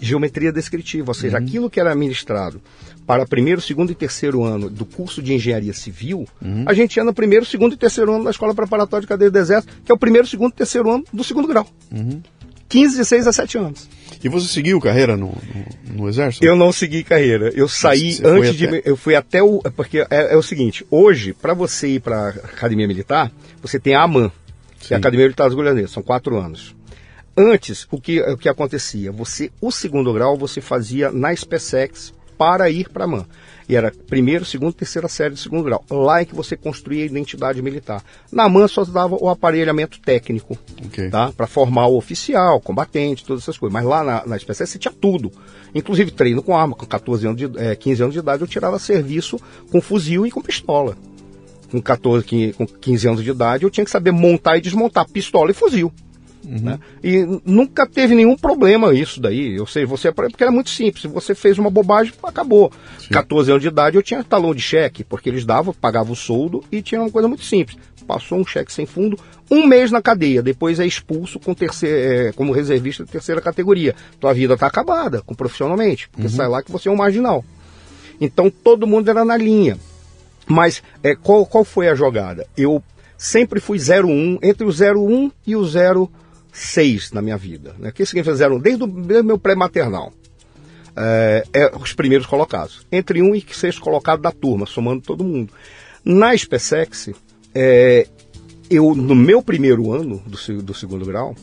[0.00, 2.60] geometria descritiva, ou seja, aquilo que era ministrado
[3.06, 6.26] para primeiro, segundo e terceiro ano do curso de engenharia civil,
[6.66, 9.38] a gente ia no primeiro, segundo e terceiro ano da escola preparatória de cadeia do
[9.38, 11.66] exército, que é o primeiro, segundo e terceiro ano do segundo grau.
[12.68, 13.88] 15, 16 a 17 anos.
[14.22, 16.44] E você seguiu carreira no, no, no Exército?
[16.44, 17.50] Eu não segui carreira.
[17.54, 18.66] Eu saí Você antes de.
[18.66, 19.60] até- Eu fui até o.
[19.74, 24.02] Porque é, é o seguinte: hoje, para você ir para academia militar, você tem a
[24.02, 24.30] AMAN,
[24.78, 24.94] que é Sim.
[24.94, 26.74] a Academia Militar dos Goianeiros, são quatro anos.
[27.36, 29.10] Antes, o que, o que acontecia?
[29.12, 33.26] Você, o segundo grau, você fazia na SpaceX para ir para a AMAN.
[33.70, 35.84] E era primeiro, segundo, terceira série do segundo grau.
[35.88, 38.02] Lá é que você construía a identidade militar.
[38.32, 41.08] Na AMAN só dava o aparelhamento técnico Ok.
[41.08, 41.30] tá?
[41.30, 43.72] Para formar o oficial, combatente, todas essas coisas.
[43.72, 45.30] Mas lá na, na você tinha tudo.
[45.72, 46.74] Inclusive treino com arma.
[46.74, 49.38] Com 14 anos de, eh, 15 anos de idade eu tirava serviço
[49.70, 50.96] com fuzil e com pistola.
[51.70, 55.08] Com 14, 15, com 15 anos de idade eu tinha que saber montar e desmontar
[55.08, 55.92] pistola e fuzil.
[56.44, 56.78] Né?
[57.02, 59.56] E nunca teve nenhum problema isso daí.
[59.56, 61.02] Eu sei, você porque era muito simples.
[61.02, 62.72] Se você fez uma bobagem, acabou.
[63.10, 66.64] 14 anos de idade eu tinha talão de cheque, porque eles davam, pagavam o soldo
[66.70, 67.78] e tinha uma coisa muito simples.
[68.06, 69.18] Passou um cheque sem fundo,
[69.50, 73.94] um mês na cadeia, depois é expulso com terceira, como reservista de terceira categoria.
[74.18, 77.44] Tua vida está acabada, com profissionalmente, porque sai lá que você é um marginal.
[78.20, 79.78] Então todo mundo era na linha.
[80.46, 82.48] Mas é, qual, qual foi a jogada?
[82.56, 82.82] Eu
[83.16, 85.62] sempre fui 01, entre o 01 e o
[86.52, 87.74] 06 na minha vida.
[87.78, 87.92] Né?
[87.92, 88.58] Que significa 01?
[88.58, 88.88] Desde o
[89.24, 90.12] meu pré-maternal.
[90.96, 92.86] É, é, os primeiros colocados.
[92.90, 95.52] Entre um e sexto colocado da turma, somando todo mundo.
[96.04, 97.10] Na SpaceX,
[97.54, 98.06] é,
[98.68, 101.34] eu, no meu primeiro ano do, do segundo grau,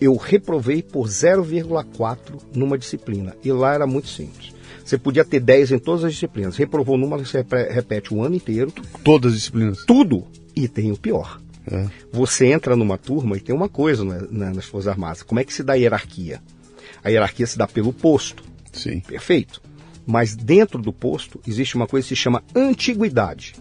[0.00, 2.18] eu reprovei por 0,4
[2.54, 3.36] numa disciplina.
[3.44, 4.52] E lá era muito simples.
[4.84, 6.56] Você podia ter 10 em todas as disciplinas.
[6.56, 8.72] Reprovou numa, você repete o ano inteiro,
[9.04, 9.84] Todas as disciplinas.
[9.86, 10.26] tudo.
[10.56, 11.40] E tem o pior.
[11.70, 11.86] É.
[12.12, 15.22] Você entra numa turma e tem uma coisa na- nas Forças Armadas.
[15.22, 16.40] Como é que se dá a hierarquia?
[17.02, 18.42] A hierarquia se dá pelo posto.
[18.72, 19.00] Sim.
[19.00, 19.62] Perfeito.
[20.06, 23.54] Mas dentro do posto existe uma coisa que se chama antiguidade.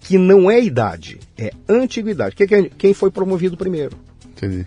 [0.00, 2.36] Que não é idade, é antiguidade.
[2.36, 3.96] Que é- quem foi promovido primeiro?
[4.26, 4.66] Entendi.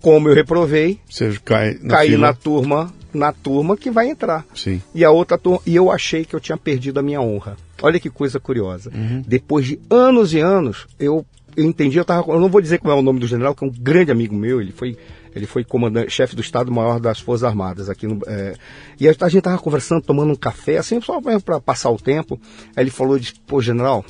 [0.00, 2.28] Como eu reprovei, Você cai na caí fila.
[2.28, 4.46] na turma, na turma que vai entrar.
[4.54, 4.80] Sim.
[4.94, 7.56] E a outra turma, e eu achei que eu tinha perdido a minha honra.
[7.82, 8.92] Olha que coisa curiosa.
[9.26, 11.26] Depois de anos e anos, eu,
[11.58, 13.64] eu entendi, eu, tava, eu não vou dizer qual é o nome do general, que
[13.64, 14.96] é um grande amigo meu, ele foi,
[15.34, 18.20] ele foi comandante, chefe do Estado-Maior das Forças Armadas aqui no.
[18.28, 18.54] é,
[19.00, 22.40] e a, gente tava conversando, tomando um café, assim, só para passar o tempo.
[22.76, 24.04] Aí ele falou, disse, pô, general,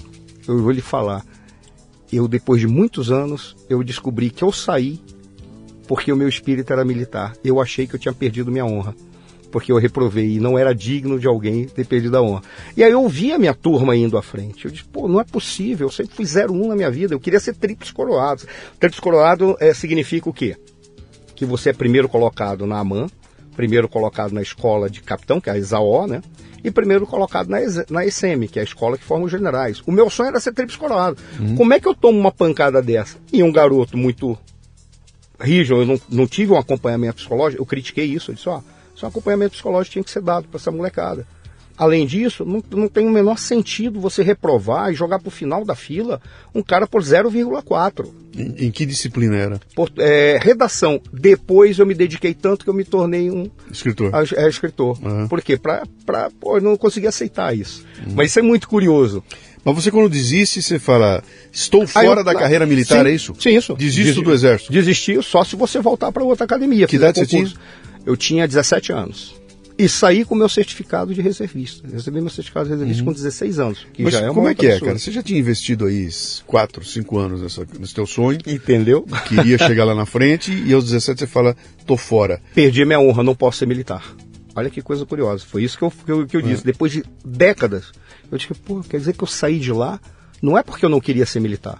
[0.46, 1.24] eu vou lhe falar.
[2.12, 5.00] Eu, depois de muitos anos, eu descobri que eu saí
[5.86, 7.34] porque o meu espírito era militar.
[7.42, 8.94] Eu achei que eu tinha perdido minha honra.
[9.50, 12.42] Porque eu reprovei e não era digno de alguém ter perdido a honra.
[12.76, 14.64] E aí eu vi a minha turma indo à frente.
[14.64, 17.40] Eu disse, pô, não é possível, eu sempre fui 01 na minha vida, eu queria
[17.40, 18.42] ser tríplice coroado.
[18.78, 20.56] Tríplice coroado é, significa o quê?
[21.34, 23.06] Que você é primeiro colocado na AMAN,
[23.56, 26.22] primeiro colocado na escola de capitão, que é a ISAO, né?
[26.62, 27.58] E primeiro colocado na,
[27.88, 29.80] na ESM, que é a escola que forma os generais.
[29.86, 31.16] O meu sonho era ser tríplice coroado.
[31.38, 31.54] Uhum.
[31.54, 33.16] Como é que eu tomo uma pancada dessa?
[33.32, 34.36] E um garoto muito
[35.40, 38.60] rígido, eu não, não tive um acompanhamento psicológico, eu critiquei isso, eu disse, ó,
[38.98, 41.24] isso é um acompanhamento psicológico que tinha que ser dado para essa molecada.
[41.76, 45.64] Além disso, não, não tem o menor sentido você reprovar e jogar para o final
[45.64, 46.20] da fila
[46.52, 48.08] um cara por 0,4.
[48.36, 49.60] Em, em, que disciplina era?
[49.76, 51.00] Por, é, redação.
[51.12, 54.12] Depois eu me dediquei tanto que eu me tornei um escritor.
[54.12, 54.98] A, é, escritor.
[55.00, 55.28] Uhum.
[55.28, 55.56] Por quê?
[55.56, 57.84] Pra, pra, pô, eu não consegui aceitar isso.
[58.04, 58.14] Uhum.
[58.16, 59.22] Mas isso é muito curioso.
[59.64, 63.36] Mas você quando desiste, você fala, estou fora eu, da carreira militar, sim, é isso?
[63.38, 63.76] Sim, isso.
[63.76, 64.72] Desisto do exército.
[64.72, 66.88] Desistir só se você voltar para outra academia.
[66.88, 67.52] Que idade você tinha?
[68.08, 69.34] Eu tinha 17 anos.
[69.76, 71.86] E saí com meu certificado de reservista.
[71.86, 73.08] Recebi meu certificado de reservista uhum.
[73.08, 73.86] com 16 anos.
[73.98, 74.98] Mas é como é que é, cara?
[74.98, 76.08] Você já tinha investido aí
[76.46, 78.38] 4, 5 anos nessa, nesse teu sonho.
[78.46, 79.04] Entendeu?
[79.28, 82.40] Queria chegar lá na frente e aos 17 você fala, tô fora.
[82.54, 84.02] Perdi minha honra, não posso ser militar.
[84.56, 85.44] Olha que coisa curiosa.
[85.46, 86.62] Foi isso que eu, que eu, que eu disse.
[86.62, 86.64] É.
[86.64, 87.92] Depois de décadas,
[88.32, 90.00] eu disse, pô, quer dizer que eu saí de lá?
[90.40, 91.78] Não é porque eu não queria ser militar.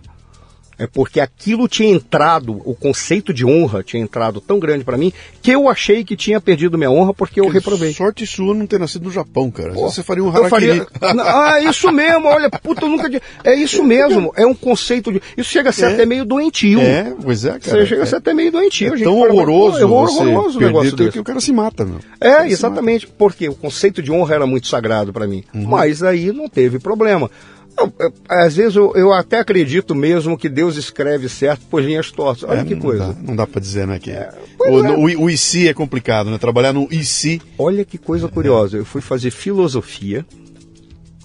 [0.78, 5.12] É porque aquilo tinha entrado, o conceito de honra tinha entrado tão grande para mim
[5.42, 7.92] que eu achei que tinha perdido minha honra porque eu reprovei.
[7.92, 9.72] Sorte sua não ter nascido no Japão, cara.
[9.72, 10.82] Pô, você faria um harakiri.
[10.98, 11.22] Faria...
[11.22, 13.10] ah, isso mesmo, olha, puta, eu nunca.
[13.42, 15.20] É isso mesmo, é um conceito de.
[15.36, 15.94] Isso chega a ser é.
[15.94, 16.80] até meio doentio.
[16.80, 17.80] É, pois é, cara.
[17.80, 18.18] Você chega a ser é.
[18.18, 18.94] até meio doentio.
[18.94, 19.78] É tão horroroso.
[19.78, 21.12] É horroroso o negócio desse.
[21.12, 21.98] que o cara se mata, meu.
[22.20, 25.42] É, exatamente, porque o conceito de honra era muito sagrado para mim.
[25.52, 25.66] Uhum.
[25.66, 27.30] Mas aí não teve problema.
[27.78, 32.48] Eu, às vezes eu, eu, até acredito mesmo que Deus escreve certo por linhas tortas.
[32.48, 33.12] Olha é, que não coisa.
[33.12, 33.98] Dá, não dá para dizer, né?
[33.98, 34.96] Que é, o, é.
[34.96, 36.38] o, o IC é complicado, né?
[36.38, 37.40] Trabalhar no IC.
[37.56, 38.76] Olha que coisa curiosa.
[38.76, 40.26] Eu fui fazer filosofia.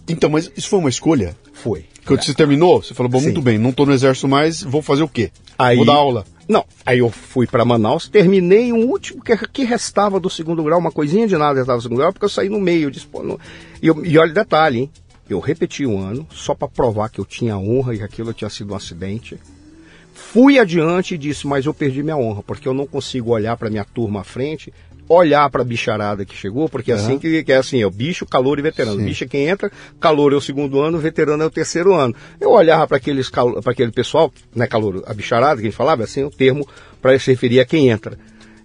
[0.07, 1.35] Então, mas isso foi uma escolha?
[1.53, 1.85] Foi.
[2.05, 3.25] Quando você terminou, você falou, bom, Sim.
[3.25, 5.31] muito bem, não estou no exército mais, vou fazer o quê?
[5.57, 6.25] Aí, vou dar aula.
[6.47, 10.79] Não, aí eu fui para Manaus, terminei um último que, que restava do segundo grau,
[10.79, 12.87] uma coisinha de nada restava do segundo grau, porque eu saí no meio.
[12.87, 13.39] Eu disse, pô, não...
[13.81, 14.91] e, eu, e olha detalhe, hein?
[15.33, 18.49] Eu repeti um ano só para provar que eu tinha honra e que aquilo tinha
[18.49, 19.39] sido um acidente.
[20.13, 23.69] Fui adiante e disse, mas eu perdi minha honra, porque eu não consigo olhar para
[23.69, 24.71] minha turma à frente,
[25.09, 27.91] olhar para a bicharada que chegou, porque é assim que, que, é assim, é o
[27.91, 28.99] bicho, calor e veterano.
[28.99, 29.05] Sim.
[29.05, 32.15] Bicho é quem entra, calor é o segundo ano, veterano é o terceiro ano.
[32.39, 36.03] Eu olhava para aqueles para aquele pessoal, né, calor, a bicharada que a gente falava,
[36.03, 36.67] assim, o termo
[37.01, 38.17] para se referir a quem entra.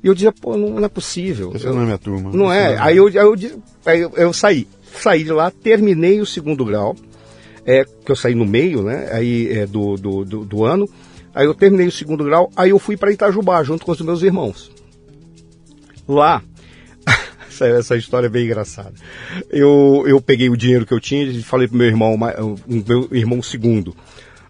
[0.03, 1.53] E eu dizia, pô, não, não é possível.
[1.55, 2.31] Essa não é minha turma.
[2.31, 2.75] Não é.
[2.75, 2.79] é.
[2.79, 3.35] Aí eu, aí eu,
[3.87, 6.97] aí eu, eu saí saí de lá, terminei o segundo grau,
[7.65, 10.89] é, que eu saí no meio, né, aí é, do, do, do, do, ano,
[11.35, 14.23] aí eu terminei o segundo grau, aí eu fui para Itajubá, junto com os meus
[14.23, 14.71] irmãos.
[16.07, 16.43] Lá,
[17.49, 18.95] essa, essa história é bem engraçada,
[19.51, 22.17] eu, eu peguei o dinheiro que eu tinha e falei pro meu irmão,
[22.67, 23.95] meu irmão segundo,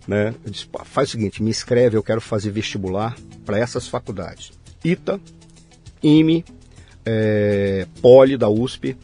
[0.07, 4.53] né, eu disse, faz o seguinte, me inscreve, eu quero fazer vestibular para essas faculdades,
[4.85, 5.21] ITA,
[6.03, 6.45] IME,
[7.05, 8.97] é, Poli da USP,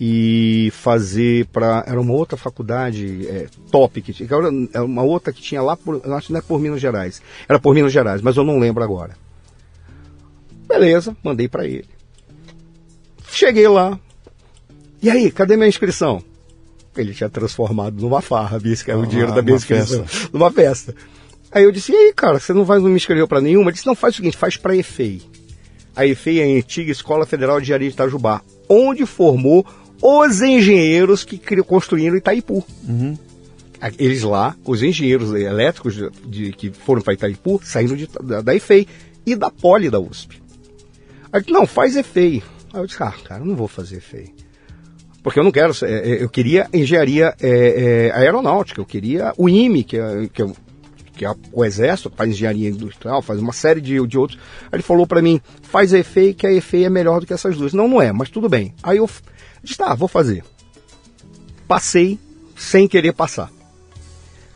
[0.00, 4.28] e fazer para era uma outra faculdade é, top que tinha,
[4.72, 7.58] era uma outra que tinha lá por, acho que não é por Minas Gerais era
[7.58, 9.16] por Minas Gerais mas eu não lembro agora.
[10.66, 11.88] Beleza mandei para ele.
[13.30, 13.98] Cheguei lá.
[15.00, 16.22] E aí cadê minha inscrição?
[16.96, 20.04] Ele tinha transformado numa farra que era o dinheiro da minha inscrição.
[20.04, 20.30] festa.
[20.32, 20.94] numa festa.
[21.52, 23.66] Aí eu disse e aí cara você não vai não me inscreveu para nenhuma?
[23.66, 25.22] Ele disse não faz o seguinte faz para EFEI.
[25.94, 28.42] A EFEI é a antiga Escola Federal de Engenharia de Itajubá.
[28.68, 29.64] Onde formou
[30.00, 32.64] os engenheiros que construíram Itaipu.
[32.86, 33.16] Uhum.
[33.98, 38.54] Eles lá, os engenheiros elétricos de, de que foram para Itaipu, saíram de, da, da
[38.54, 38.86] EFEI
[39.26, 40.42] e da Poli da USP.
[41.32, 42.42] Aí, não, faz EFEI.
[42.72, 44.32] Aí eu disse, ah, cara, não vou fazer EFEI.
[45.22, 49.48] Porque eu não quero, é, é, eu queria engenharia é, é, aeronáutica, eu queria o
[49.48, 50.46] IME, que é, que é,
[51.16, 54.38] que é o Exército, faz engenharia industrial, faz uma série de, de outros.
[54.64, 57.56] Aí ele falou para mim, faz EFEI, que a EFEI é melhor do que essas
[57.56, 57.72] duas.
[57.72, 58.74] Não, não é, mas tudo bem.
[58.82, 59.08] Aí eu
[59.64, 60.44] Disse, tá, vou fazer.
[61.66, 62.18] Passei
[62.54, 63.50] sem querer passar.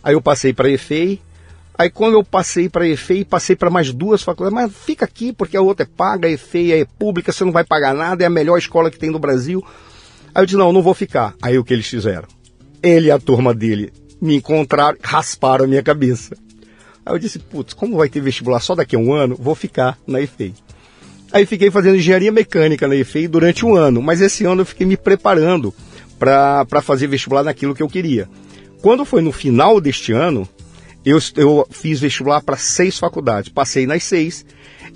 [0.03, 1.21] Aí eu passei para EFEI.
[1.77, 4.55] Aí quando eu passei para EFEI, passei para mais duas faculdades.
[4.55, 7.64] Mas fica aqui, porque a outra é paga, a EFEI é pública, você não vai
[7.64, 9.64] pagar nada, é a melhor escola que tem no Brasil.
[10.35, 11.35] Aí eu disse, não, não vou ficar.
[11.40, 12.29] Aí o que eles fizeram?
[12.83, 16.37] Ele e a turma dele me encontraram, rasparam a minha cabeça.
[17.05, 19.99] Aí eu disse, putz, como vai ter vestibular só daqui a um ano, vou ficar
[20.07, 20.55] na EFEI.
[21.33, 24.87] Aí fiquei fazendo engenharia mecânica na EFEI durante um ano, mas esse ano eu fiquei
[24.87, 25.75] me preparando
[26.19, 28.29] para fazer vestibular naquilo que eu queria.
[28.81, 30.49] Quando foi no final deste ano,
[31.05, 34.45] eu, eu fiz vestibular para seis faculdades, passei nas seis,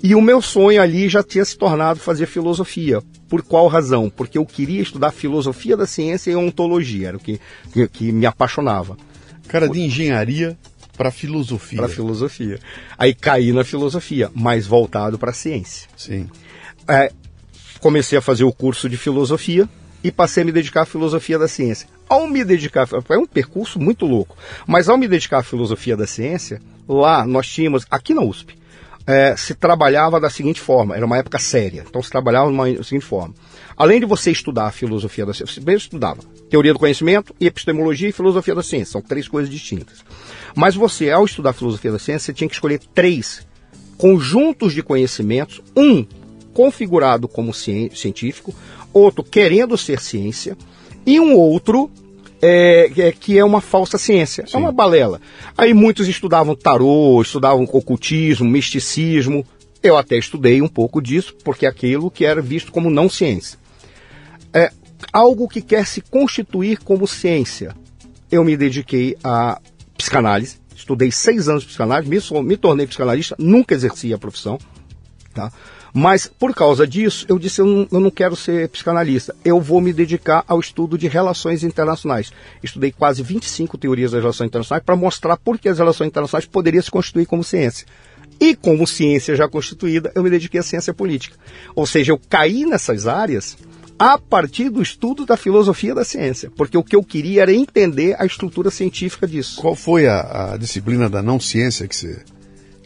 [0.01, 4.09] e o meu sonho ali já tinha se tornado fazer filosofia, Por qual razão?
[4.09, 7.39] Porque eu queria estudar filosofia da ciência e ontologia, era o que,
[7.71, 8.97] que, que me apaixonava.
[9.47, 10.57] Cara, de engenharia
[10.97, 11.79] para filosofia.
[11.79, 12.59] Para filosofia.
[12.97, 15.89] Aí caí na filosofia, mas voltado para a ciência.
[15.97, 16.29] Sim.
[16.87, 17.11] É,
[17.79, 19.67] comecei a fazer o curso de filosofia
[20.03, 21.87] e passei a me dedicar à filosofia da ciência.
[22.07, 26.05] Ao me dedicar, é um percurso muito louco, mas ao me dedicar à filosofia da
[26.05, 28.55] ciência, lá nós tínhamos, aqui na USP,
[29.07, 33.05] é, se trabalhava da seguinte forma, era uma época séria, então se trabalhava da seguinte
[33.05, 33.33] forma.
[33.75, 36.19] Além de você estudar a filosofia da ciência, você estudava
[36.53, 40.05] teoria do conhecimento, epistemologia e filosofia da ciência, são três coisas distintas.
[40.55, 43.43] Mas você, ao estudar filosofia da ciência, você tinha que escolher três
[43.97, 46.05] conjuntos de conhecimentos, um
[46.53, 48.53] configurado como científico,
[48.93, 50.55] outro querendo ser ciência,
[51.03, 51.89] e um outro
[52.39, 54.57] é, é, que é uma falsa ciência, Sim.
[54.57, 55.19] é uma balela.
[55.57, 59.43] Aí muitos estudavam tarô, estudavam ocultismo, misticismo.
[59.81, 63.57] Eu até estudei um pouco disso, porque é aquilo que era visto como não ciência.
[64.53, 64.71] É
[65.11, 67.75] algo que quer se constituir como ciência.
[68.31, 69.59] Eu me dediquei a
[69.97, 74.57] psicanálise, estudei seis anos de psicanálise, me, me tornei psicanalista, nunca exerci a profissão,
[75.33, 75.51] tá?
[75.95, 79.79] Mas por causa disso, eu disse: eu não, eu não, quero ser psicanalista, eu vou
[79.79, 82.31] me dedicar ao estudo de relações internacionais.
[82.63, 86.81] Estudei quase 25 teorias das relações internacionais para mostrar por que as relações internacionais poderiam
[86.81, 87.85] se constituir como ciência.
[88.39, 91.37] E como ciência já constituída, eu me dediquei à ciência política.
[91.75, 93.55] Ou seja, eu caí nessas áreas
[93.97, 98.15] a partir do estudo da filosofia da ciência, porque o que eu queria era entender
[98.19, 99.61] a estrutura científica disso.
[99.61, 102.21] Qual foi a, a disciplina da não ciência que você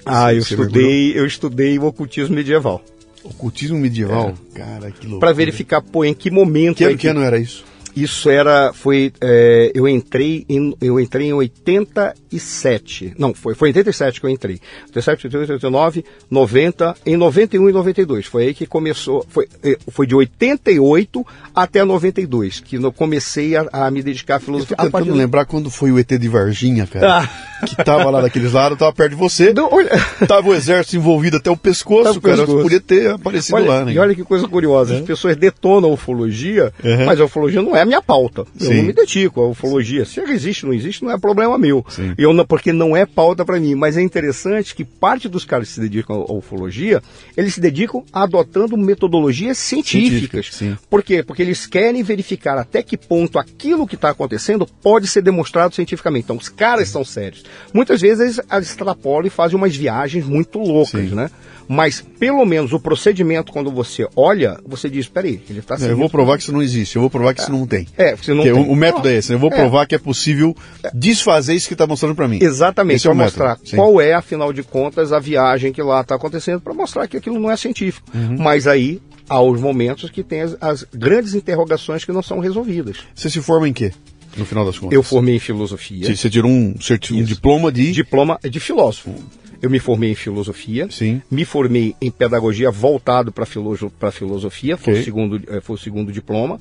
[0.08, 2.82] ah, eu estudei, eu estudei o ocultismo medieval.
[3.24, 4.34] Ocultismo medieval?
[4.56, 4.58] É.
[4.58, 5.20] Cara, que louco.
[5.20, 6.78] Para verificar, pô, em que momento.
[6.78, 7.65] Que, é que ano era isso?
[7.98, 13.72] Isso era, foi, é, eu entrei em, eu entrei em 87, não, foi, foi em
[13.72, 18.68] 87 que eu entrei, 87, 88, 89, 90, em 91 e 92, foi aí que
[18.68, 24.36] começou, foi, é, foi de 88 até 92, que eu comecei a, a me dedicar
[24.36, 24.76] à filosofia.
[24.76, 25.18] Eu tô tentando de...
[25.18, 27.66] lembrar quando foi o ET de Varginha, cara, ah.
[27.66, 29.90] que tava lá daqueles lados, tava perto de você, Não, olha...
[30.28, 32.62] tava o exército envolvido até o pescoço, cara, pescoço.
[32.62, 33.94] podia ter aparecido olha, lá, né?
[33.94, 35.00] E olha que coisa curiosa, é.
[35.00, 37.06] as pessoas detonam a ufologia, uhum.
[37.08, 38.45] mas a ufologia não é minha pauta.
[38.60, 38.73] Eu Sim.
[38.76, 40.06] não me dedico à ufologia.
[40.06, 41.86] Se ela existe ou não existe, não é problema meu.
[42.17, 43.76] Eu não, porque não é pauta para mim.
[43.76, 47.02] Mas é interessante que parte dos caras que se dedicam à ufologia,
[47.36, 50.47] eles se dedicam adotando metodologias científicas.
[50.47, 51.23] Científica, Por quê?
[51.23, 56.26] Porque eles querem verificar até que ponto aquilo que está acontecendo pode ser demonstrado cientificamente.
[56.26, 57.43] Então, os caras são sérios.
[57.73, 61.15] Muitas vezes eles extrapolam e fazem umas viagens muito loucas, Sim.
[61.15, 61.30] né?
[61.67, 66.10] Mas, pelo menos, o procedimento, quando você olha, você diz, peraí, ele está Eu vou
[66.10, 67.43] provar que isso não existe, eu vou provar que é.
[67.43, 67.77] isso não tem.
[67.98, 68.54] É, você não tem.
[68.54, 69.56] O, o, método é esse, eu vou é.
[69.56, 70.56] provar que é possível
[70.94, 72.40] desfazer isso que está mostrando para mim.
[72.42, 73.76] Exatamente, para é mostrar Sim.
[73.76, 77.40] qual é, afinal de contas, a viagem que lá está acontecendo, para mostrar que aquilo
[77.40, 78.10] não é científico.
[78.13, 78.38] Uhum.
[78.40, 82.98] Mas aí, há os momentos que tem as, as grandes interrogações que não são resolvidas.
[83.13, 83.92] Você se forma em quê?
[84.38, 84.96] no final das contas?
[84.96, 86.16] Eu formei em filosofia.
[86.16, 86.76] Você tirou um,
[87.12, 87.92] um diploma de.
[87.92, 89.13] Diploma de filósofo.
[89.60, 91.20] Eu me formei em filosofia, Sim.
[91.32, 95.02] me formei em pedagogia voltado para filoso, filosofia, foi, okay.
[95.02, 96.60] o segundo, eh, foi o segundo diploma,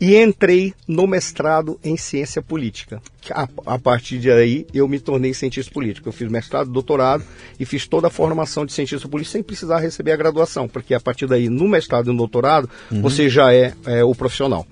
[0.00, 3.00] e entrei no mestrado em ciência política.
[3.30, 6.08] A, a partir de aí eu me tornei cientista político.
[6.08, 7.24] Eu fiz mestrado, doutorado
[7.58, 11.00] e fiz toda a formação de cientista político sem precisar receber a graduação, porque a
[11.00, 13.02] partir daí, no mestrado e no doutorado, uhum.
[13.02, 14.66] você já é, é o profissional.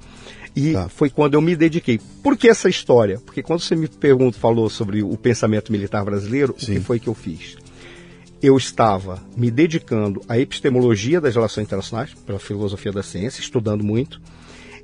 [0.54, 0.88] E tá.
[0.88, 2.00] foi quando eu me dediquei.
[2.22, 3.20] Por que essa história?
[3.24, 6.72] Porque quando você me pergunta, falou sobre o pensamento militar brasileiro, Sim.
[6.72, 7.56] o que foi que eu fiz?
[8.42, 14.20] Eu estava me dedicando à epistemologia das relações internacionais, pela filosofia da ciência, estudando muito,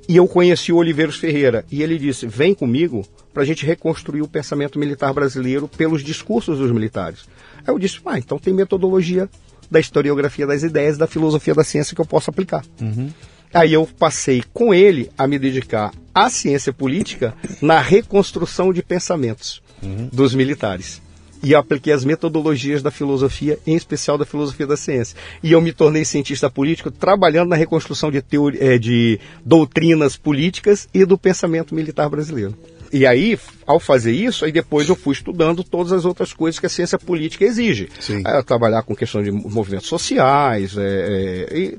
[0.07, 4.21] e eu conheci o Oliveiros Ferreira, e ele disse: vem comigo para a gente reconstruir
[4.21, 7.25] o pensamento militar brasileiro pelos discursos dos militares.
[7.65, 9.29] Aí eu disse: ah, então tem metodologia
[9.69, 12.63] da historiografia das ideias, da filosofia da ciência que eu posso aplicar.
[12.79, 13.09] Uhum.
[13.53, 19.61] Aí eu passei com ele a me dedicar à ciência política na reconstrução de pensamentos
[19.81, 20.09] uhum.
[20.11, 21.01] dos militares.
[21.43, 25.15] E apliquei as metodologias da filosofia, em especial da filosofia da ciência.
[25.43, 30.89] E eu me tornei cientista político trabalhando na reconstrução de, teoria, eh, de doutrinas políticas
[30.93, 32.55] e do pensamento militar brasileiro.
[32.91, 36.65] E aí, ao fazer isso, aí depois eu fui estudando todas as outras coisas que
[36.65, 37.89] a ciência política exige.
[38.25, 41.75] É, trabalhar com questão de movimentos sociais, é, é,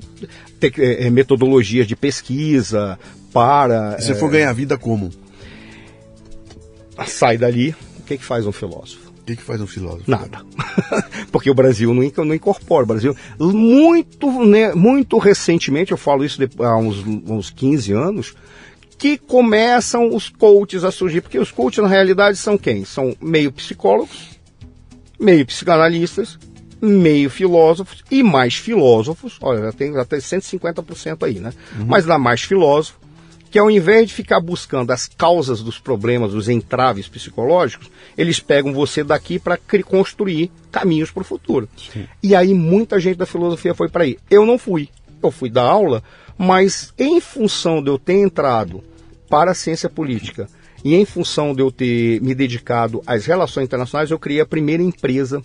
[0.59, 2.99] ter, metodologias de pesquisa
[3.33, 3.97] para...
[3.99, 5.09] E você for ganhar vida como?
[7.07, 9.08] Sai dali, o que, que faz um filósofo?
[9.33, 10.09] O que, faz um filósofo?
[10.09, 10.41] Nada.
[11.31, 12.83] Porque o Brasil não, incorpora.
[12.83, 18.33] O Brasil, muito, né, muito recentemente, eu falo isso há uns, uns 15 anos,
[18.97, 22.83] que começam os coaches a surgir, porque os coaches na realidade são quem?
[22.83, 24.39] São meio psicólogos,
[25.19, 26.37] meio psicanalistas
[26.81, 31.51] meio filósofos e mais filósofos, olha, já tem até 150% aí, né?
[31.77, 31.85] Uhum.
[31.85, 32.99] Mas dá mais filósofo,
[33.49, 38.73] que ao invés de ficar buscando as causas dos problemas, os entraves psicológicos, eles pegam
[38.73, 41.67] você daqui para construir caminhos para o futuro.
[41.75, 42.05] Sim.
[42.21, 44.17] E aí muita gente da filosofia foi para aí.
[44.29, 44.89] Eu não fui.
[45.21, 46.03] Eu fui dar aula,
[46.37, 48.83] mas em função de eu ter entrado
[49.29, 50.47] para a ciência política
[50.83, 54.81] e em função de eu ter me dedicado às relações internacionais, eu criei a primeira
[54.81, 55.41] empresa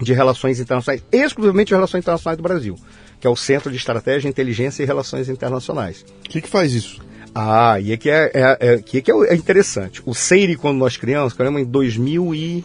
[0.00, 2.76] de relações internacionais, exclusivamente de relações internacionais do Brasil,
[3.18, 6.04] que é o Centro de Estratégia, Inteligência e Relações Internacionais.
[6.26, 7.07] O que, que faz isso?
[7.34, 10.02] Ah, e aqui é, é, é, que é, é interessante.
[10.04, 12.64] O Seire, quando nós criamos, criamos em 2000 e...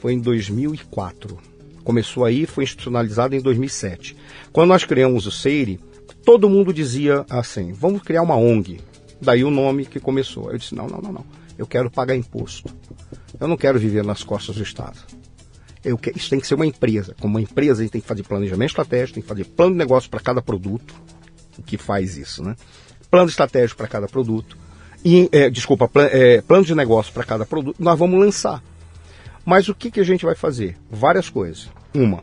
[0.00, 1.38] Foi em 2004.
[1.84, 4.16] Começou aí, foi institucionalizado em 2007.
[4.52, 5.78] Quando nós criamos o Seire,
[6.24, 8.80] todo mundo dizia assim, vamos criar uma ONG.
[9.20, 10.50] Daí o nome que começou.
[10.50, 11.24] Eu disse, não, não, não, não.
[11.58, 12.72] Eu quero pagar imposto.
[13.38, 14.98] Eu não quero viver nas costas do Estado.
[15.84, 17.14] Eu quero, isso tem que ser uma empresa.
[17.20, 19.78] Como uma empresa, a gente tem que fazer planejamento estratégico, tem que fazer plano de
[19.78, 20.94] negócio para cada produto.
[21.66, 22.56] Que faz isso, né?
[23.10, 24.56] Plano estratégico para cada produto,
[25.04, 28.62] e, é, desculpa, plan, é, plano de negócio para cada produto, nós vamos lançar.
[29.44, 30.76] Mas o que, que a gente vai fazer?
[30.90, 31.68] Várias coisas.
[31.94, 32.22] Uma,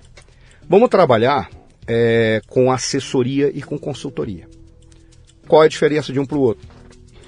[0.70, 1.50] vamos trabalhar
[1.88, 4.48] é, com assessoria e com consultoria.
[5.48, 6.68] Qual é a diferença de um para o outro?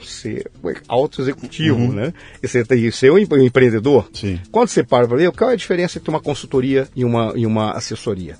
[0.03, 0.49] Ser
[0.87, 1.93] auto-executivo, uhum.
[1.93, 2.13] né?
[2.41, 4.09] E você tem ser um empreendedor.
[4.13, 4.39] Sim.
[4.51, 7.45] Quando você para para ver, qual é a diferença entre uma consultoria e uma, e
[7.45, 8.37] uma assessoria?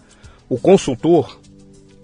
[0.47, 1.39] O consultor,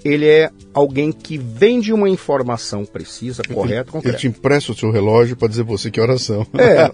[0.05, 4.15] ele é alguém que vende uma informação precisa, correta, concreta.
[4.15, 6.45] Ele te empresta o seu relógio para dizer você que oração.
[6.53, 6.91] É,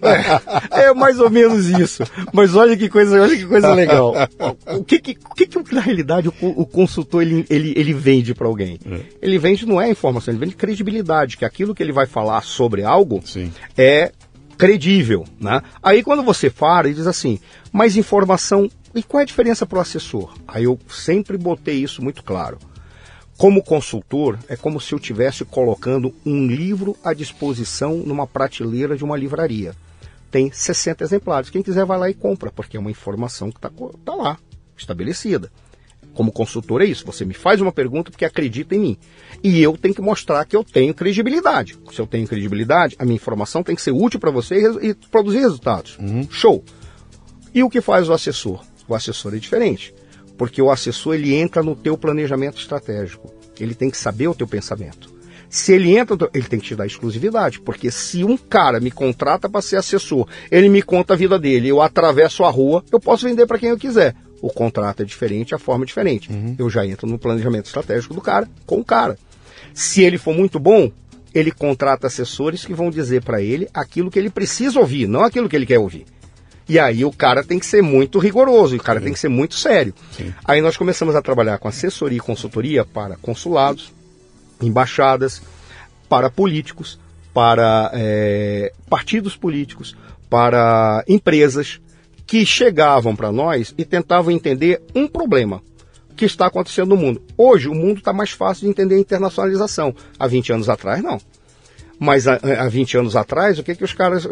[0.80, 2.04] é, é, mais ou menos isso.
[2.32, 4.14] Mas olha que coisa, olha que coisa legal.
[4.78, 8.48] O que, que, que, que na realidade o, o, consultor ele, ele, ele vende para
[8.48, 8.80] alguém?
[8.90, 9.00] É.
[9.22, 12.84] Ele vende não é informação, ele vende credibilidade, que aquilo que ele vai falar sobre
[12.84, 13.52] algo Sim.
[13.78, 14.12] é
[14.58, 15.62] credível, né?
[15.84, 17.40] Aí quando você para e diz assim,
[17.74, 20.34] mas informação e qual é a diferença para o assessor?
[20.48, 22.58] Aí eu sempre botei isso muito claro.
[23.42, 29.04] Como consultor, é como se eu estivesse colocando um livro à disposição numa prateleira de
[29.04, 29.74] uma livraria.
[30.30, 31.50] Tem 60 exemplares.
[31.50, 33.72] Quem quiser vai lá e compra, porque é uma informação que está
[34.06, 34.38] tá lá,
[34.78, 35.52] estabelecida.
[36.14, 37.04] Como consultor é isso.
[37.08, 38.98] Você me faz uma pergunta porque acredita em mim.
[39.44, 41.80] E eu tenho que mostrar que eu tenho credibilidade.
[41.92, 44.94] Se eu tenho credibilidade, a minha informação tem que ser útil para você e, e,
[44.94, 45.98] produzir resultados.
[45.98, 46.30] Uhum.
[46.30, 46.64] Show.
[47.56, 48.64] E o que faz o assessor?
[48.88, 49.96] O assessor é diferente
[50.42, 53.32] porque o assessor ele entra no teu planejamento estratégico.
[53.60, 55.14] Ele tem que saber o teu pensamento.
[55.48, 59.48] Se ele entra, ele tem que te dar exclusividade, porque se um cara me contrata
[59.48, 63.28] para ser assessor, ele me conta a vida dele, eu atravesso a rua, eu posso
[63.28, 64.16] vender para quem eu quiser.
[64.42, 66.32] O contrato é diferente, a forma é diferente.
[66.32, 66.56] Uhum.
[66.58, 69.20] Eu já entro no planejamento estratégico do cara, com o cara.
[69.76, 70.92] Se ele for muito bom,
[71.36, 75.48] ele contrata assessores que vão dizer para ele aquilo que ele precisa ouvir, não aquilo
[75.48, 76.08] que ele quer ouvir.
[76.72, 79.04] E aí o cara tem que ser muito rigoroso, o cara Sim.
[79.04, 79.94] tem que ser muito sério.
[80.16, 80.34] Sim.
[80.46, 83.92] Aí nós começamos a trabalhar com assessoria e consultoria para consulados,
[84.62, 85.42] embaixadas,
[86.08, 86.98] para políticos,
[87.34, 89.98] para é, partidos políticos,
[90.30, 91.82] para empresas
[92.26, 95.62] que chegavam para nós e tentavam entender um problema
[96.16, 97.22] que está acontecendo no mundo.
[97.38, 99.94] Hoje o mundo está mais fácil de entender a internacionalização.
[100.18, 101.20] Há 20 anos atrás, não.
[102.02, 104.28] Mas há, há 20 anos atrás, o que, que os caras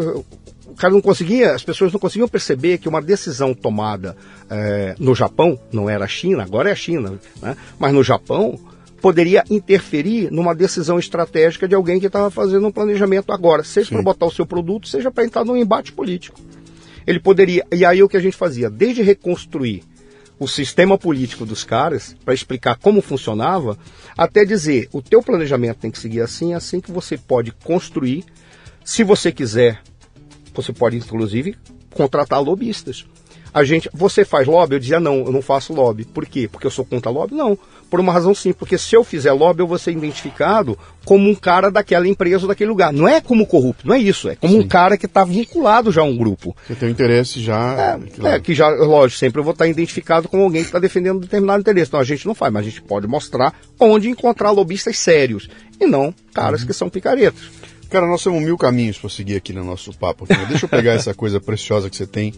[0.79, 4.15] cara não conseguia, as pessoas não conseguiam perceber que uma decisão tomada
[4.49, 7.57] é, no Japão, não era a China, agora é a China, né?
[7.77, 8.57] mas no Japão,
[9.01, 14.01] poderia interferir numa decisão estratégica de alguém que estava fazendo um planejamento agora, seja para
[14.01, 16.39] botar o seu produto, seja para entrar num embate político.
[17.05, 19.83] Ele poderia, e aí o que a gente fazia, desde reconstruir
[20.39, 23.77] o sistema político dos caras para explicar como funcionava,
[24.17, 28.23] até dizer o teu planejamento tem que seguir assim, assim que você pode construir.
[28.83, 29.81] Se você quiser
[30.61, 31.55] você pode, inclusive,
[31.93, 33.05] contratar lobistas.
[33.53, 34.75] A gente, você faz lobby?
[34.75, 36.05] Eu dizia, não, eu não faço lobby.
[36.05, 36.47] Por quê?
[36.47, 37.33] Porque eu sou contra lobby?
[37.35, 37.57] Não.
[37.89, 41.35] Por uma razão simples, porque se eu fizer lobby, eu vou ser identificado como um
[41.35, 42.93] cara daquela empresa ou daquele lugar.
[42.93, 44.29] Não é como corrupto, não é isso.
[44.29, 44.59] É como Sim.
[44.59, 46.55] um cara que está vinculado já a um grupo.
[46.67, 47.99] Que tem um interesse já.
[48.23, 51.17] É, é, que já, lógico, sempre eu vou estar identificado como alguém que está defendendo
[51.17, 51.89] um determinado interesse.
[51.89, 55.85] Então a gente não faz, mas a gente pode mostrar onde encontrar lobistas sérios e
[55.85, 56.67] não caras uhum.
[56.67, 57.41] que são picaretas.
[57.89, 60.25] Cara, nós temos mil caminhos para seguir aqui no nosso papo.
[60.25, 62.33] Aqui, Deixa eu pegar essa coisa preciosa que você tem,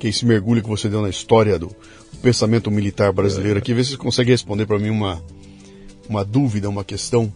[0.00, 1.70] que é esse mergulho que você deu na história do
[2.22, 5.22] pensamento militar brasileiro aqui, ver se você consegue responder para mim uma,
[6.08, 7.30] uma dúvida, uma questão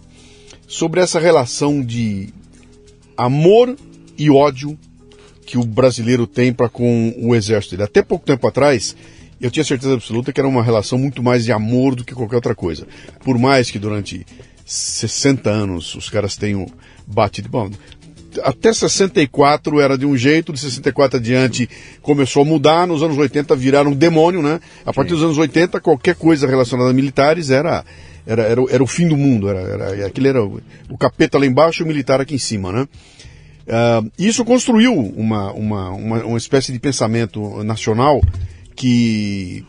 [0.66, 2.30] sobre essa relação de
[3.16, 3.76] amor
[4.16, 4.78] e ódio
[5.44, 7.84] que o brasileiro tem para com o exército dele.
[7.84, 8.96] Até pouco tempo atrás,
[9.38, 12.36] eu tinha certeza absoluta que era uma relação muito mais de amor do que qualquer
[12.36, 12.86] outra coisa.
[13.22, 14.24] Por mais que durante
[14.64, 16.66] 60 anos os caras tenham
[17.06, 17.50] batido.
[17.50, 17.70] Bom,
[18.42, 21.68] até 64 era de um jeito, de 64 adiante
[22.02, 24.60] começou a mudar, nos anos 80 viraram um demônio, né?
[24.84, 25.16] A partir Sim.
[25.16, 27.84] dos anos 80, qualquer coisa relacionada a militares era,
[28.26, 30.60] era, era, era o fim do mundo, era, era, aquilo era o,
[30.90, 32.88] o capeta lá embaixo e o militar aqui em cima, né?
[33.66, 38.20] Uh, isso construiu uma, uma, uma, uma espécie de pensamento nacional
[38.76, 39.64] que,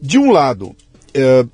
[0.00, 1.48] de um lado, uh,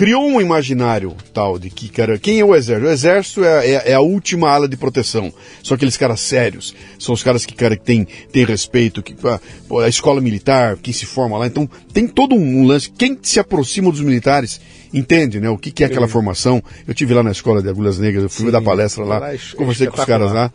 [0.00, 2.86] criou um imaginário tal de que, cara, quem é o exército?
[2.86, 5.30] O exército é, é, é, a última ala de proteção.
[5.62, 9.38] São aqueles caras sérios, são os caras que, cara, que tem, tem respeito, que a,
[9.84, 11.46] a escola militar, quem se forma lá.
[11.46, 12.90] Então, tem todo um lance.
[12.90, 14.58] Quem se aproxima dos militares
[14.90, 15.50] entende, né?
[15.50, 16.12] O que, que é aquela Sim.
[16.14, 16.64] formação.
[16.88, 18.52] Eu tive lá na escola de Agulhas Negras, eu fui Sim.
[18.52, 20.50] dar palestra lá, lá é conversei com os caras lá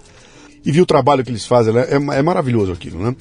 [0.66, 1.72] e vi o trabalho que eles fazem.
[1.78, 3.16] É, é maravilhoso aquilo, né?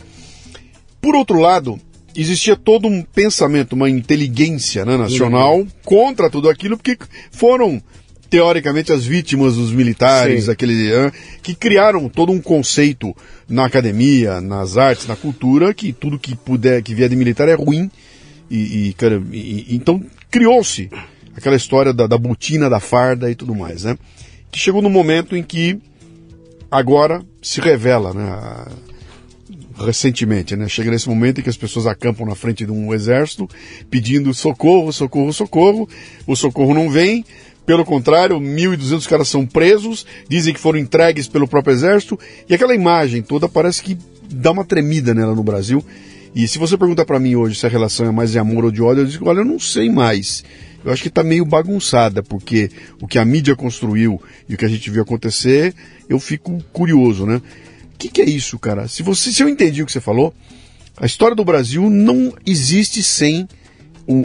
[1.02, 1.78] Por outro lado,
[2.16, 5.68] existia todo um pensamento, uma inteligência né, nacional uhum.
[5.84, 6.98] contra tudo aquilo, porque
[7.30, 7.82] foram
[8.30, 11.12] teoricamente as vítimas dos militares, aquele
[11.42, 13.14] que criaram todo um conceito
[13.48, 17.54] na academia, nas artes, na cultura, que tudo que puder, que vier de militar é
[17.54, 17.90] ruim.
[18.50, 20.90] E, e, cara, e então criou-se
[21.36, 23.96] aquela história da, da botina, da farda e tudo mais, né?
[24.50, 25.78] Que chegou no momento em que
[26.70, 28.66] agora se revela, né?
[29.76, 30.68] Recentemente, né?
[30.68, 33.48] Chega nesse momento em que as pessoas acampam na frente de um exército
[33.90, 35.88] pedindo socorro, socorro, socorro.
[36.26, 37.24] O socorro não vem.
[37.66, 42.74] Pelo contrário, 1.200 caras são presos, dizem que foram entregues pelo próprio exército, e aquela
[42.74, 43.96] imagem toda parece que
[44.30, 45.82] dá uma tremida nela no Brasil.
[46.34, 48.70] E se você perguntar para mim hoje se a relação é mais de amor ou
[48.70, 50.44] de ódio, eu digo, olha, eu não sei mais.
[50.84, 52.70] Eu acho que está meio bagunçada, porque
[53.00, 55.74] o que a mídia construiu e o que a gente viu acontecer,
[56.06, 57.40] eu fico curioso, né?
[57.94, 58.88] O que, que, é isso, cara?
[58.88, 60.34] Se, você, se eu entendi o que você falou,
[60.96, 63.48] a história do Brasil não existe sem
[64.06, 64.22] o,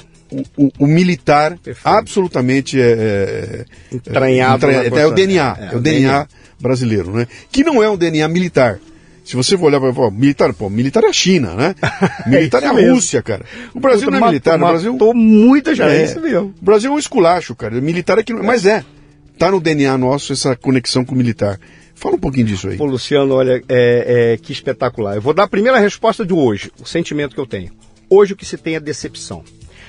[0.58, 1.88] o, o militar Perfeito.
[1.88, 3.66] absolutamente é, é,
[3.96, 4.70] entranhado.
[4.70, 6.28] É, é, o DNA, é, é o DNA, DNA
[6.60, 7.28] brasileiro, né?
[7.52, 8.80] Que não é um DNA militar.
[9.24, 11.76] Se você for olhar para militar, pô, militar é a China, né?
[12.26, 12.96] Militar é, é a mesmo.
[12.96, 13.46] Rússia, cara.
[13.76, 14.94] O Brasil Puta, não é militar, matou, o Brasil.
[14.94, 16.56] Matou muita gente, é, isso mesmo.
[16.60, 17.80] O Brasil é um esculacho, cara.
[17.80, 18.84] Militar é que mas é.
[19.38, 21.60] Tá no DNA nosso essa conexão com o militar.
[22.00, 22.78] Fala um pouquinho disso aí.
[22.78, 25.16] Pô, Luciano, olha, é, é, que espetacular.
[25.16, 27.74] Eu vou dar a primeira resposta de hoje, o sentimento que eu tenho.
[28.10, 29.44] Hoje o que se tem é decepção.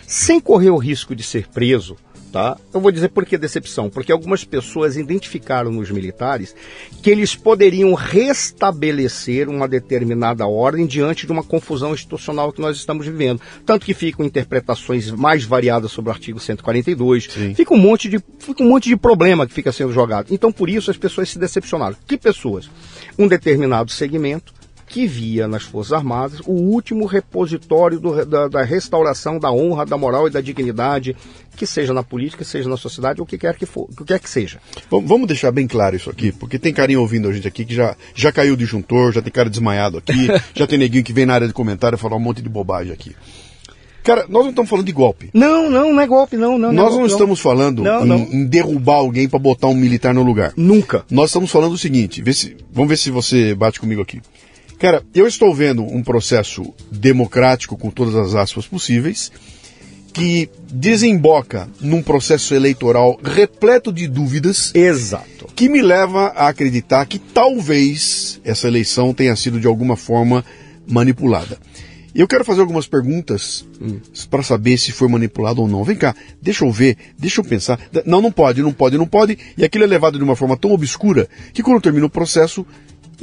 [0.09, 1.97] Sem correr o risco de ser preso,
[2.33, 2.57] Tá?
[2.73, 3.91] Eu vou dizer por que decepção.
[3.91, 6.55] Porque algumas pessoas identificaram nos militares
[7.03, 13.07] que eles poderiam restabelecer uma determinada ordem diante de uma confusão institucional que nós estamos
[13.07, 13.41] vivendo.
[13.67, 18.63] Tanto que ficam interpretações mais variadas sobre o artigo 142, fica um, monte de, fica
[18.63, 20.33] um monte de problema que fica sendo jogado.
[20.33, 21.97] Então, por isso, as pessoas se decepcionaram.
[22.07, 22.71] Que pessoas?
[23.19, 24.60] Um determinado segmento
[24.91, 29.97] que via nas Forças Armadas o último repositório do, da, da, restauração da honra, da
[29.97, 31.17] moral e da dignidade,
[31.57, 34.05] que seja na política, seja na sociedade, ou o que quer que, for, o que
[34.05, 34.59] quer que seja.
[34.91, 37.97] Vamos deixar bem claro isso aqui, porque tem carinho ouvindo a gente aqui que já,
[38.17, 41.35] já caiu de juntor, já tem cara desmaiado aqui, já tem neguinho que vem na
[41.35, 43.15] área de comentário falar um monte de bobagem aqui.
[44.03, 45.31] Cara, nós não estamos falando de golpe.
[45.33, 46.59] Não, não, não é golpe, não.
[46.59, 48.19] não nós não, não estamos falando não, em, não.
[48.19, 50.53] em, derrubar alguém para botar um militar no lugar.
[50.57, 51.05] Nunca.
[51.09, 54.21] Nós estamos falando o seguinte, se, vamos ver se você bate comigo aqui.
[54.81, 59.31] Cara, eu estou vendo um processo democrático com todas as aspas possíveis
[60.11, 64.75] que desemboca num processo eleitoral repleto de dúvidas.
[64.75, 65.49] Exato.
[65.55, 70.43] Que me leva a acreditar que talvez essa eleição tenha sido de alguma forma
[70.89, 71.59] manipulada.
[72.15, 74.01] Eu quero fazer algumas perguntas hum.
[74.31, 75.85] para saber se foi manipulado ou não.
[75.85, 77.79] Vem cá, deixa eu ver, deixa eu pensar.
[78.07, 79.39] Não, não pode, não pode, não pode.
[79.59, 82.67] E aquilo é levado de uma forma tão obscura que quando termina o processo,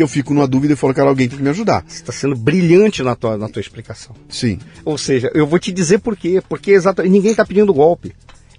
[0.02, 1.84] eu fico numa dúvida e falo, cara, alguém tem que me ajudar.
[1.88, 4.16] Você está sendo brilhante na tua, na tua explicação.
[4.30, 4.60] Sim.
[4.86, 6.42] Ou seja, eu vou te dizer por quê.
[6.48, 8.14] Porque exatamente ninguém está pedindo golpe.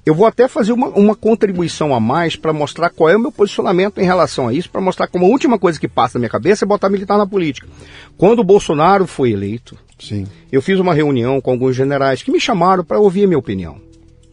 [0.04, 3.30] Eu vou até fazer uma, uma contribuição a mais para mostrar qual é o meu
[3.30, 6.30] posicionamento em relação a isso, para mostrar como a última coisa que passa na minha
[6.30, 7.68] cabeça é botar militar na política.
[8.16, 10.26] Quando o Bolsonaro foi eleito, Sim.
[10.50, 13.87] eu fiz uma reunião com alguns generais que me chamaram para ouvir a minha opinião.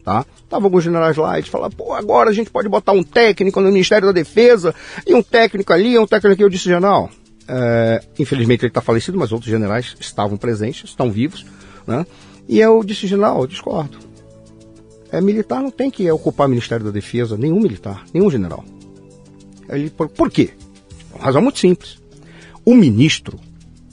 [0.06, 0.24] Tá?
[0.48, 3.72] Tava alguns generais lá e falaram, pô, agora a gente pode botar um técnico no
[3.72, 4.72] Ministério da Defesa
[5.04, 6.44] e um técnico ali, um técnico aqui.
[6.44, 7.10] Eu disse, general,
[7.48, 11.44] é, infelizmente ele está falecido, mas outros generais estavam presentes, estão vivos,
[11.84, 12.06] né?
[12.48, 13.98] E eu disse, general, eu discordo.
[15.10, 18.64] É, militar não tem que ocupar o Ministério da Defesa, nenhum militar, nenhum general.
[19.68, 20.50] Ele, por, por quê?
[21.12, 21.98] Uma razão muito simples.
[22.64, 23.40] O ministro,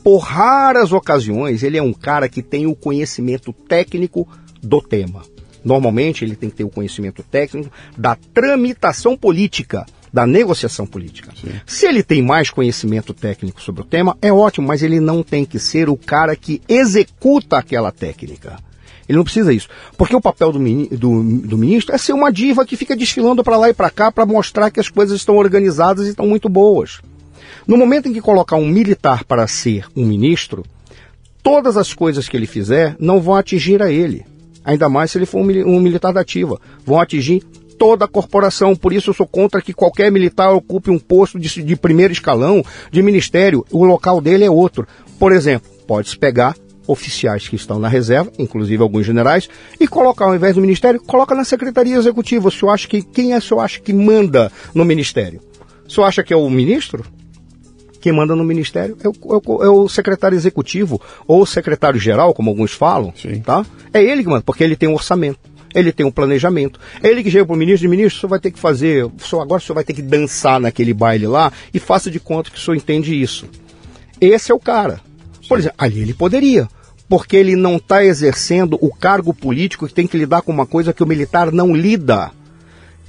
[0.03, 4.27] por raras ocasiões, ele é um cara que tem o conhecimento técnico
[4.61, 5.32] do tema.
[5.63, 11.31] Normalmente ele tem que ter o conhecimento técnico da tramitação política, da negociação política.
[11.39, 11.51] Sim.
[11.65, 15.45] Se ele tem mais conhecimento técnico sobre o tema, é ótimo, mas ele não tem
[15.45, 18.57] que ser o cara que executa aquela técnica.
[19.07, 19.67] Ele não precisa isso.
[19.97, 23.57] Porque o papel do, do, do ministro é ser uma diva que fica desfilando para
[23.57, 27.01] lá e para cá para mostrar que as coisas estão organizadas e estão muito boas.
[27.67, 30.63] No momento em que colocar um militar para ser um ministro,
[31.41, 34.25] todas as coisas que ele fizer não vão atingir a ele.
[34.63, 36.59] Ainda mais se ele for um, militar da ativa.
[36.85, 37.43] Vão atingir
[37.77, 38.75] toda a corporação.
[38.75, 42.63] Por isso eu sou contra que qualquer militar ocupe um posto de, de primeiro escalão,
[42.91, 43.65] de ministério.
[43.71, 44.87] O local dele é outro.
[45.19, 46.55] Por exemplo, pode-se pegar
[46.87, 49.49] oficiais que estão na reserva, inclusive alguns generais,
[49.79, 52.47] e colocar ao invés do ministério, coloca na secretaria executiva.
[52.47, 55.41] O senhor acha que quem é o senhor acha que manda no ministério?
[55.87, 57.05] O senhor acha que é o ministro?
[58.03, 59.13] Quem manda no ministério é o,
[59.63, 63.39] é o, é secretário executivo ou o secretário geral, como alguns falam, Sim.
[63.39, 63.65] tá?
[63.93, 65.39] É ele que manda, porque ele tem um orçamento.
[65.73, 66.81] Ele tem um planejamento.
[67.01, 69.13] É ele que chega para o ministro, ministro, o senhor vai ter que fazer, o
[69.41, 72.57] agora o senhor vai ter que dançar naquele baile lá e faça de conta que
[72.57, 73.47] o senhor entende isso.
[74.19, 74.99] Esse é o cara.
[75.47, 76.67] Por exemplo, ali ele poderia,
[77.07, 80.91] porque ele não está exercendo o cargo político que tem que lidar com uma coisa
[80.91, 82.31] que o militar não lida,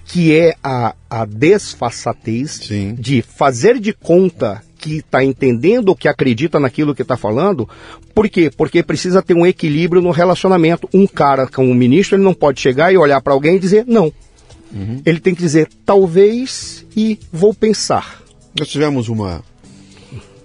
[0.04, 2.94] que é a, a desfaçatez Sim.
[2.94, 7.66] de fazer de conta que está entendendo ou que acredita naquilo que está falando.
[8.14, 8.50] Por quê?
[8.54, 10.86] Porque precisa ter um equilíbrio no relacionamento.
[10.92, 13.86] Um cara com um ministro, ele não pode chegar e olhar para alguém e dizer
[13.86, 14.12] não.
[15.06, 18.20] Ele tem que dizer talvez e vou pensar.
[18.58, 19.42] Nós tivemos uma.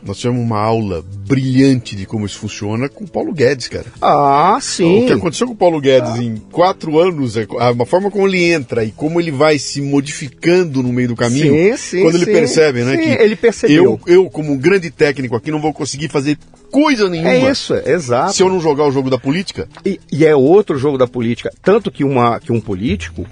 [0.10, 3.86] Nós tivemos uma aula brilhante de como isso funciona com o Paulo Guedes, cara.
[4.02, 5.06] Ah, O sim.
[5.06, 8.44] que aconteceu com o Paulo Guedes em quatro anos, é a uma forma como ele
[8.52, 12.26] entra e como ele vai se modificando no meio do caminho, Sim, sim, quando ele
[12.26, 12.32] sim.
[12.32, 12.96] percebe, né?
[12.98, 14.00] Sim, que ele percebeu.
[14.08, 16.40] Eu, eu, como um grande técnico aqui, não vou conseguir fazer
[16.72, 18.34] coisa nenhuma É isso, exato.
[18.34, 19.70] se eu não jogar o jogo da política.
[19.86, 21.54] E, e é outro jogo da política.
[21.62, 23.28] Tanto que, uma, que um político,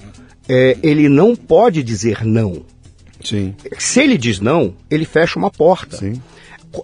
[0.47, 2.61] é, ele não pode dizer não.
[3.23, 3.55] Sim.
[3.79, 5.97] Se ele diz não, ele fecha uma porta.
[5.97, 6.21] Sim.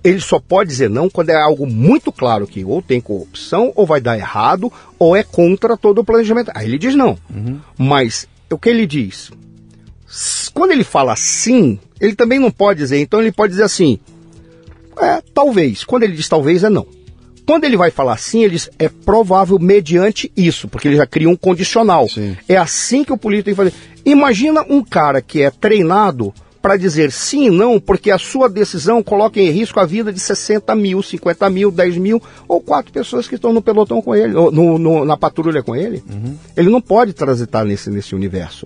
[0.03, 3.85] Ele só pode dizer não quando é algo muito claro que ou tem corrupção, ou
[3.85, 6.51] vai dar errado, ou é contra todo o planejamento.
[6.53, 7.17] Aí ele diz não.
[7.77, 9.31] Mas o que ele diz?
[10.53, 12.99] Quando ele fala sim, ele também não pode dizer.
[12.99, 13.99] Então ele pode dizer assim:
[14.99, 15.83] é, talvez.
[15.83, 16.85] Quando ele diz talvez, é não.
[17.45, 21.29] Quando ele vai falar sim, ele diz é provável mediante isso, porque ele já cria
[21.29, 22.07] um condicional.
[22.07, 22.37] Sim.
[22.47, 23.73] É assim que o político tem que fazer.
[24.05, 26.33] Imagina um cara que é treinado
[26.63, 30.19] para dizer sim e não, porque a sua decisão coloca em risco a vida de
[30.19, 34.33] 60 mil, 50 mil, 10 mil ou quatro pessoas que estão no pelotão com ele,
[34.33, 36.01] ou no- no- na patrulha com ele.
[36.55, 38.65] Ele não pode transitar nesse, nesse universo.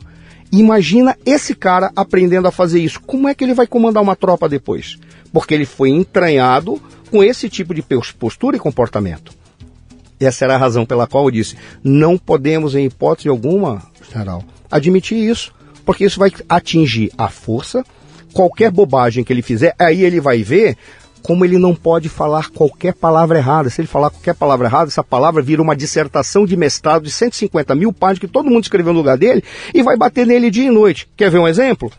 [0.51, 3.01] Imagina esse cara aprendendo a fazer isso.
[3.01, 4.97] Como é que ele vai comandar uma tropa depois?
[5.33, 6.79] Porque ele foi entranhado
[7.09, 9.33] com esse tipo de pos- postura e comportamento.
[10.19, 13.81] Essa era a razão pela qual eu disse: não podemos, em hipótese alguma,
[14.11, 15.51] general, admitir isso,
[15.87, 17.81] porque isso vai atingir a força.
[18.33, 20.77] Qualquer bobagem que ele fizer, aí ele vai ver
[21.23, 23.69] como ele não pode falar qualquer palavra errada.
[23.69, 27.73] Se ele falar qualquer palavra errada, essa palavra vira uma dissertação de mestrado de 150
[27.73, 29.41] mil páginas que todo mundo escreveu no lugar dele
[29.73, 31.07] e vai bater nele dia e noite.
[31.15, 31.89] Quer ver um exemplo?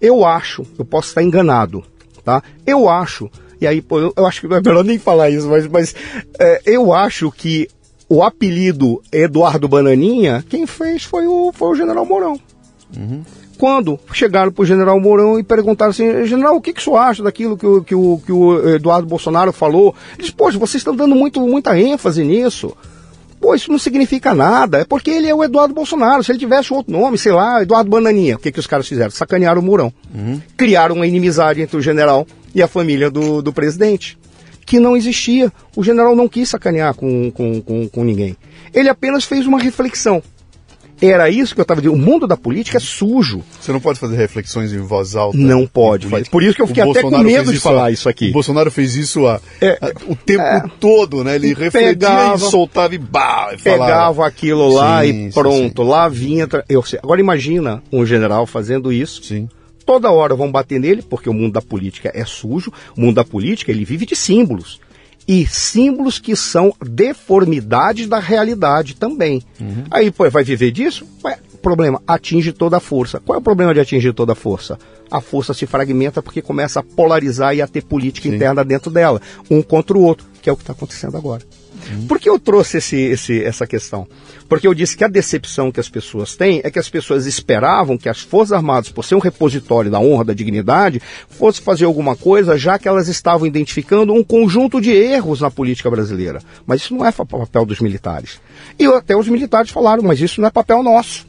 [0.00, 1.84] Eu acho, eu posso estar enganado,
[2.24, 2.42] tá?
[2.66, 3.30] Eu acho,
[3.60, 5.94] e aí, pô, eu, acho que não é melhor nem falar isso, mas, mas
[6.38, 7.68] é, eu acho que
[8.08, 12.40] o apelido Eduardo Bananinha, quem fez foi o, foi o General Mourão.
[13.58, 16.96] Quando chegaram para o General Mourão e perguntaram assim, General, o que, que o senhor
[16.96, 19.94] acha daquilo que o, que o, que o Eduardo Bolsonaro falou?
[20.14, 22.76] Ele disse, poxa, vocês estão dando muito, muita ênfase nisso.
[23.40, 24.78] Pô, isso não significa nada.
[24.80, 26.24] É porque ele é o Eduardo Bolsonaro.
[26.24, 29.10] Se ele tivesse outro nome, sei lá, Eduardo Bananinha, o que, que os caras fizeram?
[29.10, 29.92] Sacanearam o Mourão.
[30.56, 34.18] Criaram uma inimizade entre o general e a família do, do presidente,
[34.64, 35.52] que não existia.
[35.76, 38.36] O general não quis sacanear com, com, com, com ninguém.
[38.72, 40.22] Ele apenas fez uma reflexão.
[41.04, 41.96] Era isso que eu estava dizendo.
[41.96, 43.42] O mundo da política é sujo.
[43.60, 45.36] Você não pode fazer reflexões em voz alta.
[45.36, 46.28] Não pode fazer.
[46.30, 48.08] Por isso que eu O fiquei até com Bolsonaro medo fez de falar a- isso
[48.08, 48.30] aqui.
[48.30, 50.62] O Bolsonaro fez isso a- É, a- o tempo é.
[50.80, 51.36] todo, né?
[51.36, 53.84] Ele refletia Pegava- e soltava e bah, e falava.
[53.84, 56.48] Pegava aquilo lá Sim, e sim, pronto, lá vinha.
[56.68, 56.98] Eu sei.
[57.02, 59.22] Agora imagina um general fazendo isso.
[59.24, 59.48] Sim.
[59.86, 62.72] Toda hora vão bater nele, porque o mundo da política é sujo.
[62.96, 64.80] O mundo da política, ele vive de símbolos.
[65.26, 69.42] E símbolos que são deformidades da realidade também.
[69.90, 71.06] Aí, pô, vai viver disso?
[71.24, 73.18] Ué, problema, atinge toda a força.
[73.18, 74.78] Qual é o problema de atingir toda a força?
[75.10, 79.20] A força se fragmenta porque começa a polarizar e a ter política interna dentro dela,
[79.50, 81.42] um contra o outro, que é o que está acontecendo agora.
[82.08, 84.06] Por que eu trouxe esse, esse- essa questão?
[84.48, 87.96] Porque eu disse que a decepção que as pessoas têm é que as pessoas esperavam
[87.96, 92.14] que as Forças Armadas, por ser um repositório da honra, da dignidade, fosse fazer alguma
[92.16, 96.40] coisa, já que elas estavam identificando um conjunto de erros na política brasileira.
[96.66, 98.40] Mas isso não é papel dos militares.
[98.78, 101.26] E até os militares falaram, mas isso não é papel nosso.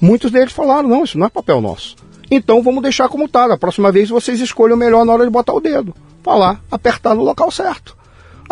[0.00, 1.96] Muitos deles falaram, não, isso não é papel nosso.
[2.30, 3.46] Então vamos deixar como está.
[3.46, 5.94] Da próxima vez vocês escolham melhor na hora de botar o dedo.
[6.22, 7.96] Falar, apertar no local certo.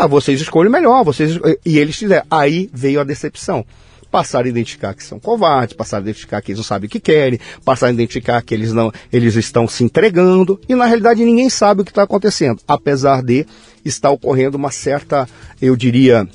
[0.00, 1.38] Ah, vocês escolhem melhor, vocês.
[1.64, 2.24] E eles fizeram.
[2.30, 3.64] Aí veio a decepção.
[4.10, 7.00] passaram a identificar que são covardes, passaram a identificar que eles não sabem o que
[7.00, 11.48] querem, passaram a identificar que eles não, eles estão se entregando e na realidade ninguém
[11.48, 13.46] sabe o que está acontecendo, apesar de
[13.84, 15.28] estar ocorrendo uma certa,
[15.62, 16.28] eu diria,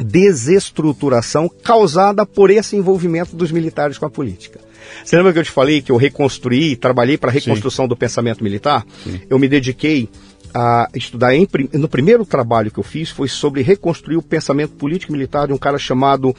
[0.00, 4.58] desestruturação causada por esse envolvimento dos militares com a política.
[5.04, 7.88] Você lembra que eu te falei que eu reconstruí, trabalhei para a reconstrução Sim.
[7.88, 8.84] do pensamento militar?
[9.04, 9.20] Sim.
[9.28, 10.08] Eu me dediquei
[10.54, 15.12] a estudar em, no primeiro trabalho que eu fiz foi sobre reconstruir o pensamento político
[15.12, 16.34] militar de um cara chamado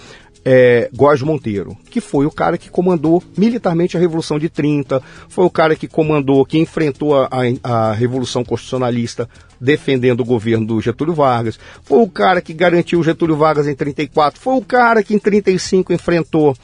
[0.45, 5.45] é, Góes Monteiro, que foi o cara que comandou militarmente a Revolução de 30, foi
[5.45, 7.30] o cara que comandou, que enfrentou a,
[7.64, 12.99] a, a Revolução Constitucionalista defendendo o governo do Getúlio Vargas, foi o cara que garantiu
[12.99, 16.55] o Getúlio Vargas em 34, foi o cara que em 35 enfrentou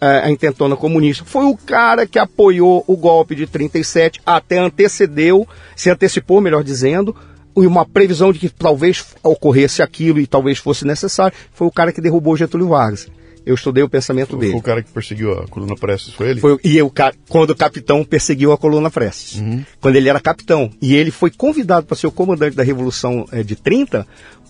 [0.00, 1.24] a intentona comunista.
[1.24, 7.14] Foi o cara que apoiou o golpe de 37, até antecedeu, se antecipou, melhor dizendo,
[7.56, 11.36] e uma previsão de que talvez ocorresse aquilo e talvez fosse necessário.
[11.52, 13.08] Foi o cara que derrubou Getúlio Vargas.
[13.48, 14.52] Eu estudei o pensamento foi, dele.
[14.52, 16.40] Foi o cara que perseguiu a coluna Prestes, foi ele?
[16.40, 16.92] Foi, e eu,
[17.30, 19.40] quando o capitão perseguiu a coluna Prestes.
[19.40, 19.64] Uhum.
[19.80, 20.70] Quando ele era capitão.
[20.82, 24.06] E ele foi convidado para ser o comandante da Revolução é, de 30,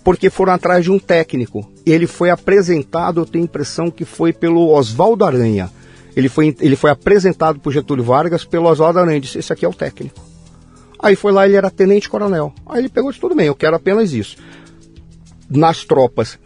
[0.08, 1.70] porque foram atrás de um técnico.
[1.84, 5.70] Ele foi apresentado, eu tenho a impressão que foi pelo Oswaldo Aranha.
[6.16, 9.20] Ele foi, ele foi apresentado por Getúlio Vargas pelo Oswaldo Aranha.
[9.20, 10.18] Disse: Esse aqui é o técnico.
[10.98, 12.54] Aí foi lá, ele era tenente-coronel.
[12.64, 14.38] Aí ele pegou Tudo bem, eu quero apenas isso.
[15.46, 16.38] Nas tropas,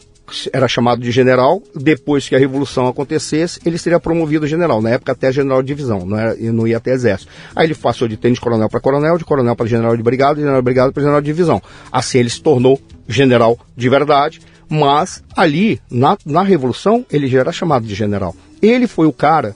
[0.52, 1.62] era chamado de general.
[1.74, 4.80] Depois que a revolução acontecesse, ele seria promovido general.
[4.80, 7.30] Na época, até general de divisão, não, era, não ia até exército.
[7.54, 10.60] Aí ele passou de tenente-coronel para coronel, de coronel para general de brigada, de general
[10.60, 11.62] de brigada para general de divisão.
[11.90, 14.40] Assim, ele se tornou general de verdade.
[14.68, 18.34] Mas ali, na, na revolução, ele já era chamado de general.
[18.62, 19.54] Ele foi o cara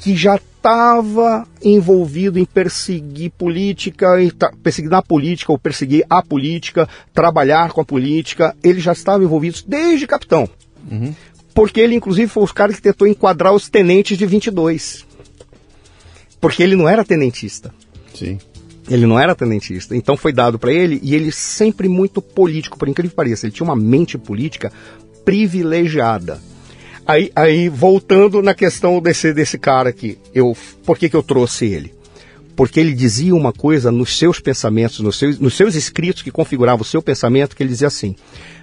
[0.00, 4.06] que já estava envolvido em perseguir política,
[4.62, 8.56] perseguir na política ou perseguir a política, trabalhar com a política.
[8.62, 10.48] Ele já estava envolvido desde capitão.
[10.90, 11.14] Uhum.
[11.54, 15.06] Porque ele, inclusive, foi os caras que tentou enquadrar os tenentes de 22.
[16.40, 17.72] Porque ele não era tenentista.
[18.14, 18.38] Sim.
[18.88, 19.94] Ele não era tenentista.
[19.94, 23.46] Então foi dado para ele e ele sempre muito político, por incrível que pareça.
[23.46, 24.72] Ele tinha uma mente política
[25.24, 26.40] privilegiada.
[27.10, 30.56] Aí, aí voltando na questão desse, desse cara aqui, eu,
[30.86, 31.92] por que, que eu trouxe ele?
[32.54, 36.82] Porque ele dizia uma coisa nos seus pensamentos, nos seus, nos seus escritos que configuravam
[36.82, 38.14] o seu pensamento, que ele dizia assim: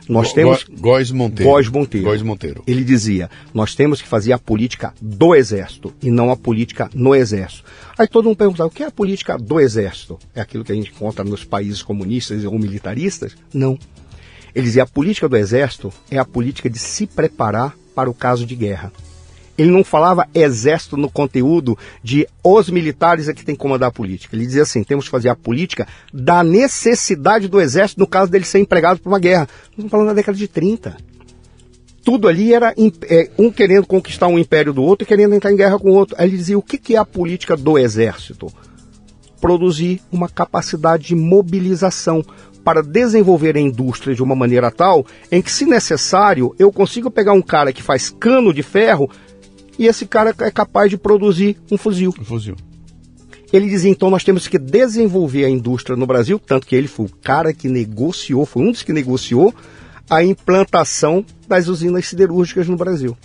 [0.07, 0.65] nós temos.
[0.79, 1.51] Góis Monteiro.
[1.51, 2.07] Góis Monteiro.
[2.07, 2.63] Góis Monteiro.
[2.65, 7.13] Ele dizia: nós temos que fazer a política do Exército e não a política no
[7.13, 7.65] Exército.
[7.97, 10.17] Aí todo mundo perguntava: o que é a política do Exército?
[10.33, 13.35] É aquilo que a gente encontra nos países comunistas ou militaristas?
[13.53, 13.77] Não.
[14.55, 18.45] Ele dizia: a política do Exército é a política de se preparar para o caso
[18.45, 18.93] de guerra.
[19.57, 23.91] Ele não falava exército no conteúdo de os militares é que tem que comandar a
[23.91, 24.35] política.
[24.35, 28.45] Ele dizia assim: temos que fazer a política da necessidade do exército no caso dele
[28.45, 29.49] ser empregado para uma guerra.
[29.71, 30.95] Estamos falando da década de 30.
[32.03, 32.75] Tudo ali era
[33.09, 35.95] é, um querendo conquistar um império do outro e querendo entrar em guerra com o
[35.95, 36.15] outro.
[36.19, 38.53] Aí ele dizia: o que é a política do exército?
[39.41, 42.23] Produzir uma capacidade de mobilização
[42.67, 47.31] para desenvolver a indústria de uma maneira tal em que, se necessário, eu consigo pegar
[47.31, 49.09] um cara que faz cano de ferro
[49.79, 52.13] e esse cara é capaz de produzir um fuzil.
[52.19, 52.57] Um fuzil.
[53.53, 57.05] Ele dizia, então, nós temos que desenvolver a indústria no Brasil, tanto que ele foi
[57.05, 59.55] o cara que negociou, foi um dos que negociou
[60.09, 63.17] a implantação das usinas siderúrgicas no Brasil.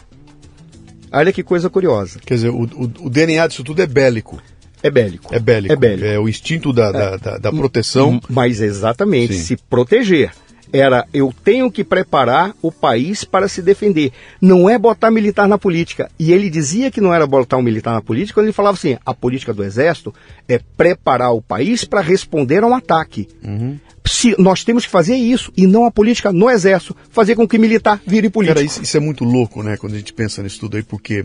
[1.11, 2.21] Olha que coisa curiosa.
[2.25, 4.41] Quer dizer, o, o, o DNA disso tudo é bélico.
[4.83, 5.35] É bélico.
[5.35, 5.73] É bélico.
[5.73, 6.07] É, bélico.
[6.07, 8.21] é o instinto da, da, da, da proteção.
[8.29, 9.43] Mas exatamente, Sim.
[9.43, 10.33] se proteger.
[10.73, 14.11] Era eu tenho que preparar o país para se defender.
[14.41, 16.11] Não é botar militar na política.
[16.19, 18.97] E ele dizia que não era botar um militar na política quando ele falava assim:
[19.05, 20.15] a política do exército
[20.49, 23.29] é preparar o país para responder a um ataque.
[23.45, 23.79] Uhum.
[24.07, 27.59] Se, nós temos que fazer isso e não a política no exército, fazer com que
[27.59, 28.57] militar vire político.
[28.57, 31.23] Cara, isso, isso é muito louco, né, quando a gente pensa nisso tudo aí, porque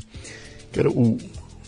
[0.71, 1.17] cara, o,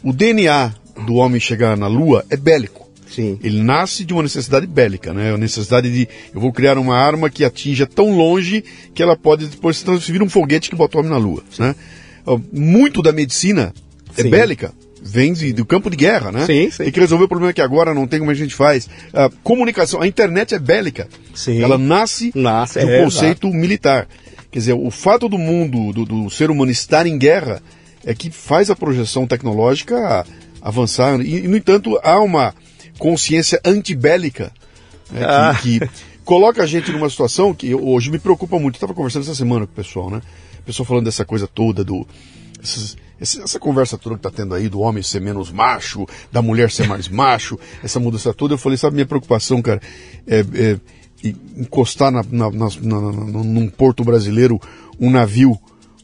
[0.03, 0.73] o DNA
[1.05, 2.89] do homem chegar na Lua é bélico.
[3.09, 3.39] Sim.
[3.43, 5.33] Ele nasce de uma necessidade bélica, né?
[5.33, 9.47] A necessidade de eu vou criar uma arma que atinja tão longe que ela pode
[9.47, 11.75] depois se transferir um foguete que bota o homem na Lua, né?
[12.53, 13.73] Muito da medicina
[14.15, 14.29] é sim.
[14.29, 14.71] bélica,
[15.01, 16.45] vem de, do campo de guerra, né?
[16.45, 16.83] Sim, sim.
[16.83, 18.87] Tem que resolver o problema que agora não tem como a gente faz.
[19.11, 21.07] A comunicação, a internet é bélica.
[21.33, 21.61] Sim.
[21.61, 23.59] Ela nasce, nasce do é, conceito exato.
[23.59, 24.07] militar.
[24.51, 27.61] Quer dizer, o fato do mundo, do, do ser humano estar em guerra,
[28.05, 30.25] é que faz a projeção tecnológica
[30.61, 31.19] avançar.
[31.21, 32.53] E, no entanto, há uma
[32.97, 34.51] consciência antibélica
[35.11, 35.57] né, ah.
[35.61, 35.89] que, que,
[36.23, 38.75] coloca a gente numa situação que hoje me preocupa muito.
[38.75, 40.21] Eu estava conversando essa semana com o pessoal, né?
[40.59, 42.05] O pessoal falando dessa coisa toda, do.
[42.61, 46.71] Essas, essa conversa toda que está tendo aí do homem ser menos macho, da mulher
[46.71, 49.81] ser mais macho, essa mudança toda, eu falei, sabe, minha preocupação, cara,
[50.25, 50.79] é, é
[51.57, 53.11] encostar na, na, na, na,
[53.43, 54.59] num porto brasileiro
[54.99, 55.59] um navio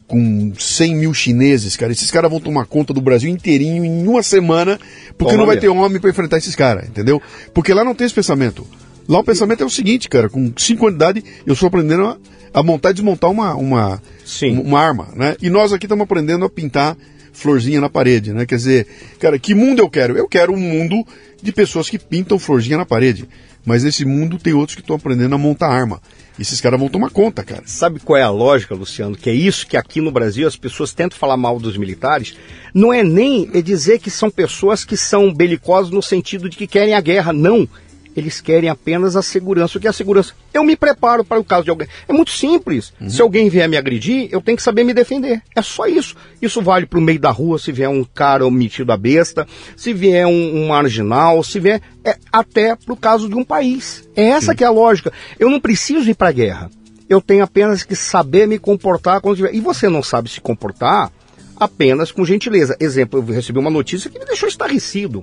[0.06, 1.92] com 100 mil chineses, cara.
[1.92, 4.78] Esses caras vão tomar conta do Brasil inteirinho em uma semana,
[5.18, 5.72] porque Toma não vai mesmo.
[5.72, 7.20] ter homem para enfrentar esses caras, entendeu?
[7.52, 8.66] Porque lá não tem esse pensamento.
[9.08, 12.04] Lá o pensamento é o seguinte, cara, com 5 anos de idade, eu estou aprendendo
[12.04, 12.16] a,
[12.54, 14.58] a montar e desmontar uma, uma, Sim.
[14.60, 15.36] uma arma, né?
[15.40, 16.96] E nós aqui estamos aprendendo a pintar
[17.32, 18.46] florzinha na parede, né?
[18.46, 18.86] Quer dizer,
[19.20, 20.16] cara, que mundo eu quero?
[20.16, 21.06] Eu quero um mundo
[21.40, 23.28] de pessoas que pintam florzinha na parede.
[23.66, 26.00] Mas nesse mundo tem outros que estão aprendendo a montar arma.
[26.38, 27.64] E esses caras vão tomar conta, cara.
[27.66, 29.16] Sabe qual é a lógica, Luciano?
[29.16, 32.36] Que é isso que aqui no Brasil as pessoas tentam falar mal dos militares.
[32.72, 36.68] Não é nem é dizer que são pessoas que são belicosas no sentido de que
[36.68, 37.32] querem a guerra.
[37.32, 37.68] Não.
[38.16, 39.76] Eles querem apenas a segurança.
[39.76, 40.32] O que é a segurança?
[40.54, 41.86] Eu me preparo para o caso de alguém.
[42.08, 42.92] É muito simples.
[43.08, 45.42] Se alguém vier me agredir, eu tenho que saber me defender.
[45.54, 46.16] É só isso.
[46.40, 49.46] Isso vale para o meio da rua, se vier um cara metido a besta,
[49.76, 51.82] se vier um, um marginal, se vier.
[52.02, 54.08] É, até para o caso de um país.
[54.16, 55.12] É essa que é a lógica.
[55.38, 56.70] Eu não preciso ir para a guerra.
[57.08, 59.54] Eu tenho apenas que saber me comportar quando tiver.
[59.54, 61.12] E você não sabe se comportar
[61.56, 62.76] apenas com gentileza.
[62.80, 65.22] Exemplo, eu recebi uma notícia que me deixou estarrecido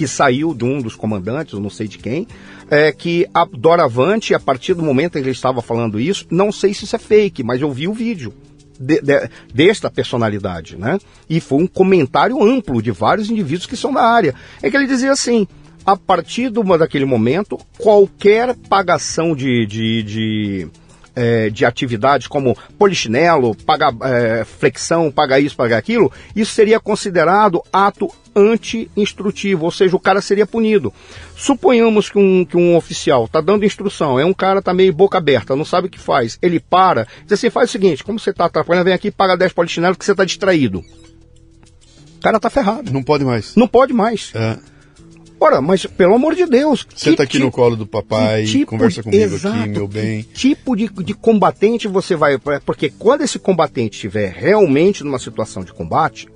[0.00, 2.26] que saiu de um dos comandantes, não sei de quem,
[2.70, 6.50] é que a Doravante, a partir do momento em que ele estava falando isso, não
[6.50, 8.32] sei se isso é fake, mas eu vi o vídeo
[8.80, 10.98] de- de- desta personalidade, né?
[11.28, 14.34] E foi um comentário amplo de vários indivíduos que são da área.
[14.62, 15.46] É que ele dizia assim,
[15.84, 20.68] a partir do, daquele momento, qualquer pagação de, de, de
[21.14, 27.62] é, de atividades como polichinelo, pagar é, flexão, pagar isso, pagar aquilo, isso seria considerado
[27.72, 30.92] ato anti-instrutivo, ou seja, o cara seria punido.
[31.36, 35.18] Suponhamos que um, que um oficial está dando instrução, é um cara tá meio boca
[35.18, 38.30] aberta, não sabe o que faz, ele para, diz assim, faz o seguinte, como você
[38.30, 40.84] está atrapalhando, vem aqui e paga 10 polichinelos porque você está distraído.
[42.18, 42.92] O cara tá ferrado.
[42.92, 43.56] Não pode mais.
[43.56, 44.30] Não pode mais.
[44.34, 44.58] É.
[45.40, 46.86] Ora, mas pelo amor de Deus.
[46.94, 50.22] Senta aqui no tipo- colo do papai, tipo conversa comigo exato, aqui, meu bem.
[50.22, 52.38] Que tipo de, de combatente você vai.
[52.64, 56.28] Porque quando esse combatente estiver realmente numa situação de combate,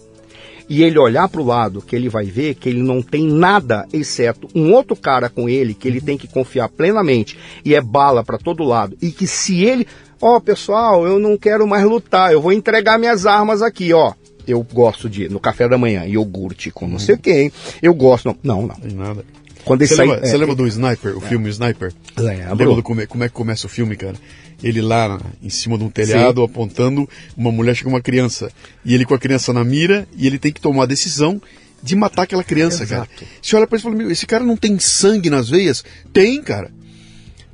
[0.69, 3.87] e ele olhar para o lado, que ele vai ver que ele não tem nada
[3.93, 8.25] exceto um outro cara com ele, que ele tem que confiar plenamente, e é bala
[8.25, 9.87] para todo lado, e que se ele.
[10.21, 14.15] Ó, pessoal, eu não quero mais lutar, eu vou entregar minhas armas aqui, ó.
[14.47, 17.51] Eu gosto de, no café da manhã, iogurte com não sei quem.
[17.83, 18.27] Eu gosto.
[18.43, 18.77] Não, não.
[18.83, 18.95] não.
[18.95, 19.25] Nada.
[19.65, 21.93] Quando ele Você sai- lembra, é, você lembra do Sniper, o filme Sniper?
[22.19, 22.49] Lembro.
[22.51, 24.15] Lembra do come- como é que começa o filme, cara?
[24.63, 28.51] Ele lá em cima de um telhado, apontando, uma mulher chega uma criança.
[28.85, 31.41] E ele com a criança na mira, e ele tem que tomar a decisão
[31.83, 33.03] de matar aquela criança, cara.
[33.11, 33.25] Exato.
[33.43, 35.83] Você olha pra ele e fala, meu, esse cara não tem sangue nas veias?
[36.13, 36.71] Tem, cara.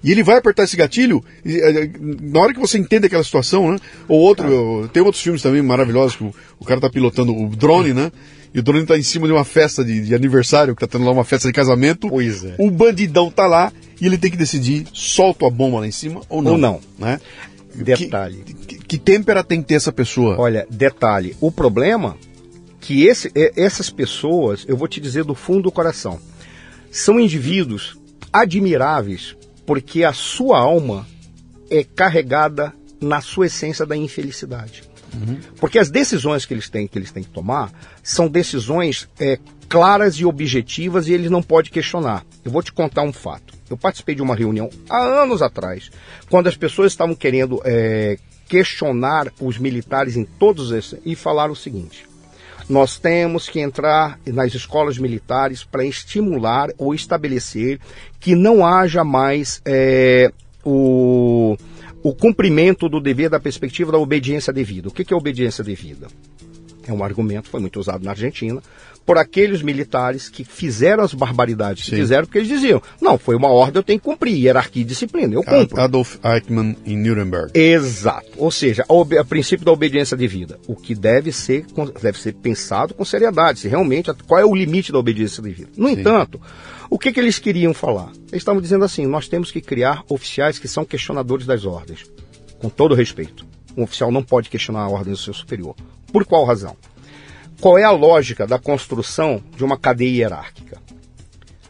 [0.02, 1.90] E ele vai apertar esse gatilho, e, eh,
[2.22, 3.78] na hora que você entende aquela situação, né?
[4.08, 7.48] Ou outro, eu- tem outros filmes também maravilhosos, que o, o cara tá pilotando o
[7.54, 8.10] drone, né?
[8.54, 11.04] E o drone tá em cima de uma festa de, de aniversário, que tá tendo
[11.04, 12.08] lá uma festa de casamento.
[12.08, 12.54] Pois é.
[12.58, 16.20] O bandidão tá lá e ele tem que decidir, solta a bomba lá em cima
[16.28, 16.52] ou não.
[16.52, 16.80] Ou não.
[16.98, 17.20] Né?
[17.74, 18.38] Detalhe.
[18.44, 20.36] Que, que, que têmpera tem que ter essa pessoa?
[20.38, 22.16] Olha, detalhe, o problema
[22.80, 26.18] que esse, é- essas pessoas, eu vou te dizer do fundo do coração,
[26.90, 27.96] são indivíduos
[28.32, 29.36] admiráveis
[29.70, 31.06] porque a sua alma
[31.70, 34.82] é carregada na sua essência da infelicidade.
[35.60, 37.70] Porque as decisões que eles têm que eles têm que tomar
[38.02, 42.26] são decisões é, claras e objetivas e eles não podem questionar.
[42.44, 43.54] Eu vou te contar um fato.
[43.70, 45.88] Eu participei de uma reunião há anos atrás,
[46.28, 48.18] quando as pessoas estavam querendo é,
[48.48, 52.08] questionar os militares em todos esses e falaram o seguinte:
[52.68, 57.78] nós temos que entrar nas escolas militares para estimular ou estabelecer
[58.18, 60.32] que não haja mais é,
[60.64, 61.56] o,
[62.02, 64.88] o cumprimento do dever da perspectiva da obediência devida.
[64.88, 66.08] O que que é obediência devida?
[66.90, 68.60] É um argumento que foi muito usado na Argentina
[69.06, 71.96] por aqueles militares que fizeram as barbaridades que Sim.
[71.96, 75.34] fizeram, porque eles diziam: não, foi uma ordem, eu tenho que cumprir, hierarquia e disciplina,
[75.34, 75.80] eu cumpro.
[75.80, 77.52] Adolf Eichmann em Nuremberg.
[77.58, 78.28] Exato.
[78.36, 80.58] Ou seja, o princípio da obediência devida.
[80.66, 81.64] O que deve ser,
[82.02, 83.60] deve ser pensado com seriedade.
[83.60, 85.70] Se realmente, qual é o limite da obediência devida.
[85.76, 86.40] No entanto,
[86.88, 88.10] o que, que eles queriam falar?
[88.30, 92.04] Eles estavam dizendo assim: nós temos que criar oficiais que são questionadores das ordens.
[92.60, 93.46] Com todo respeito.
[93.76, 95.74] Um oficial não pode questionar a ordem do seu superior.
[96.12, 96.76] Por qual razão?
[97.60, 100.80] Qual é a lógica da construção de uma cadeia hierárquica?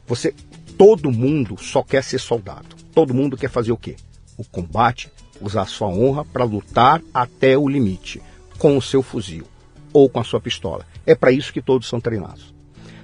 [0.07, 0.35] Você,
[0.79, 2.77] todo mundo só quer ser soldado.
[2.95, 3.97] Todo mundo quer fazer o quê?
[4.37, 5.11] O combate,
[5.41, 8.23] usar sua honra para lutar até o limite,
[8.59, 9.45] com o seu fuzil
[9.93, 10.87] ou com a sua pistola.
[11.05, 12.55] É para isso que todos são treinados.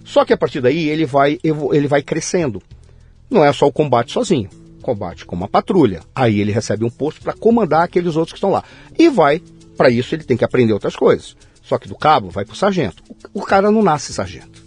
[0.04, 2.62] Só que a partir daí ele vai, ele vai crescendo.
[3.28, 4.48] Não é só o combate sozinho.
[4.80, 6.00] Combate com uma patrulha.
[6.14, 8.62] Aí ele recebe um posto para comandar aqueles outros que estão lá.
[8.96, 9.42] E vai,
[9.76, 11.36] para isso ele tem que aprender outras coisas.
[11.62, 13.02] Só que do cabo vai para o sargento.
[13.34, 14.64] O- cara não nasce sargento.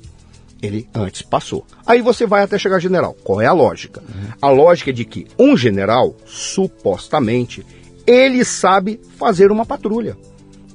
[0.62, 1.66] Ele antes passou.
[1.88, 3.16] Aí você vai até chegar general.
[3.24, 4.04] Qual é a lógica?
[4.42, 7.66] A lógica é de que um general, supostamente,
[8.06, 10.18] ele sabe fazer uma patrulha.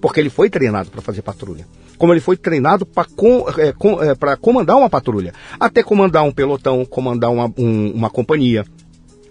[0.00, 1.66] porque ele foi treinado para fazer patrulha.
[1.96, 5.32] Como ele foi treinado para com, é, com, é, comandar uma patrulha.
[5.58, 8.64] Até comandar um pelotão, comandar uma, um, uma companhia,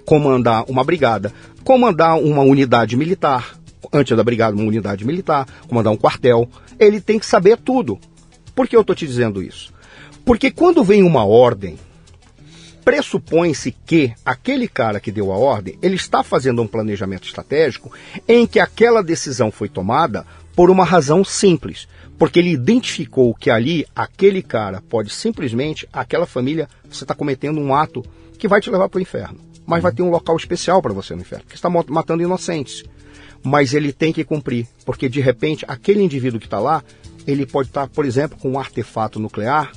[0.06, 1.32] comandar uma brigada,
[1.64, 3.56] comandar uma unidade militar,
[3.92, 6.50] antes da brigada, uma unidade militar, comandar um quartel.
[6.80, 8.00] Ele tem que saber tudo.
[8.56, 9.74] Por que eu estou te dizendo isso?
[10.26, 11.78] Porque quando vem uma ordem,
[12.84, 17.92] pressupõe-se que aquele cara que deu a ordem, ele está fazendo um planejamento estratégico
[18.28, 20.26] em que aquela decisão foi tomada
[20.56, 26.70] por uma razão simples, porque ele identificou que ali aquele cara pode simplesmente, aquela família,
[26.90, 28.04] você está cometendo um ato
[28.38, 31.16] que vai te levar para o inferno, mas vai ter um local especial para você
[31.16, 32.84] no inferno, porque está matando inocentes.
[33.44, 36.84] Mas ele tem que cumprir, porque de repente aquele indivíduo que está lá,
[37.28, 39.72] ele pode estar, tá, por exemplo, com um artefato nuclear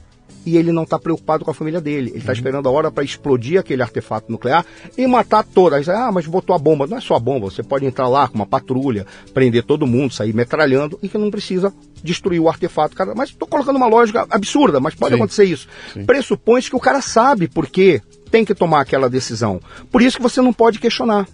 [0.47, 2.11] e ele não está preocupado com a família dele.
[2.11, 2.37] Ele está uhum.
[2.37, 4.64] esperando a hora para explodir aquele artefato nuclear
[4.97, 5.89] e matar todas.
[5.89, 6.87] Ah, mas botou a bomba.
[6.87, 7.51] Não é só a bomba.
[7.51, 9.05] Você pode entrar lá com uma patrulha,
[9.35, 12.95] prender todo mundo, sair metralhando e que não precisa destruir o artefato.
[12.95, 13.12] Cara.
[13.17, 15.21] Mas estou colocando uma lógica absurda, mas pode Sim.
[15.21, 15.67] acontecer isso.
[16.07, 18.01] Pressupõe que o cara sabe por que
[18.31, 19.61] tem que tomar aquela decisão.
[19.91, 21.27] Por isso que você não pode questionar.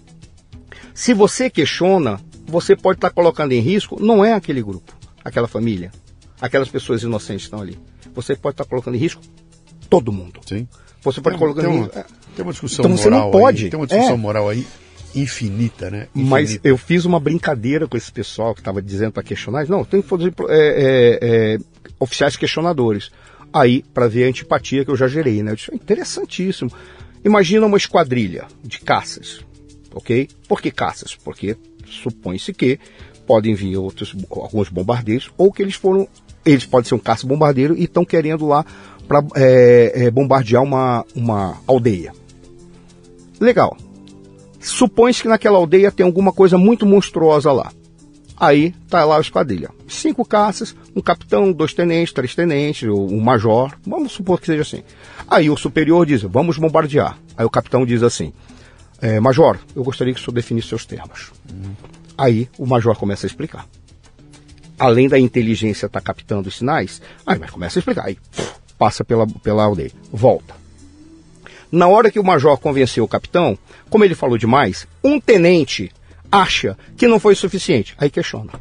[0.94, 4.92] Se você questiona, você pode estar tá colocando em risco, não é aquele grupo,
[5.24, 5.90] aquela família,
[6.40, 7.78] aquelas pessoas inocentes que estão ali
[8.14, 9.22] você pode estar colocando em risco
[9.88, 10.40] todo mundo.
[10.46, 10.66] Sim.
[11.02, 11.96] Você pode tem, colocar tem, em risco.
[11.96, 13.02] Uma, tem uma discussão então, moral.
[13.02, 13.64] Você não pode.
[13.64, 14.18] Aí, tem uma discussão é.
[14.18, 14.66] moral aí
[15.14, 16.08] infinita, né?
[16.14, 16.30] Infinita.
[16.30, 19.66] Mas eu fiz uma brincadeira com esse pessoal que estava dizendo para questionar.
[19.68, 21.58] Não, tem que fazer é, é, é,
[21.98, 23.10] oficiais questionadores.
[23.52, 25.52] Aí, para ver a antipatia que eu já gerei, né?
[25.52, 26.72] Eu disse, interessantíssimo.
[27.22, 29.40] Imagina uma esquadrilha de caças,
[29.94, 30.28] ok?
[30.48, 31.14] Por que caças?
[31.14, 32.78] Porque supõe-se que
[33.26, 36.08] podem vir outros, alguns bombardeiros ou que eles foram
[36.44, 38.64] eles podem ser um caça-bombardeiro e estão querendo lá
[39.06, 42.12] para é, é, bombardear uma, uma aldeia.
[43.40, 43.76] Legal.
[44.60, 47.72] Supõe-se que naquela aldeia tem alguma coisa muito monstruosa lá.
[48.36, 49.70] Aí tá lá a esquadrilha.
[49.86, 53.72] Cinco caças, um capitão, dois tenentes, três tenentes, um major.
[53.86, 54.82] Vamos supor que seja assim.
[55.28, 57.18] Aí o superior diz, vamos bombardear.
[57.36, 58.32] Aí o capitão diz assim,
[59.02, 61.30] é, major, eu gostaria que o senhor definisse seus termos.
[61.50, 61.74] Uhum.
[62.16, 63.66] Aí o major começa a explicar
[64.82, 68.18] além da inteligência estar tá captando os sinais, aí mas começa a explicar, aí
[68.76, 70.54] passa pela, pela aldeia, volta.
[71.70, 73.56] Na hora que o major convenceu o capitão,
[73.88, 75.92] como ele falou demais, um tenente
[76.30, 78.52] acha que não foi suficiente, aí questiona.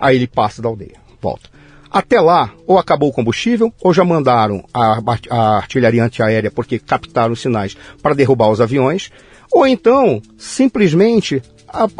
[0.00, 1.48] Aí ele passa da aldeia, volta.
[1.88, 7.32] Até lá, ou acabou o combustível, ou já mandaram a, a artilharia antiaérea porque captaram
[7.32, 9.10] os sinais para derrubar os aviões,
[9.52, 11.42] ou então, simplesmente,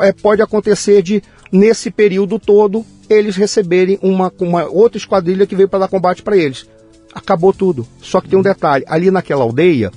[0.00, 5.68] é, pode acontecer de, nesse período todo, eles receberem uma, uma outra esquadrilha que veio
[5.68, 6.66] para dar combate para eles.
[7.12, 7.86] Acabou tudo.
[8.00, 9.90] Só que tem um detalhe: ali naquela aldeia,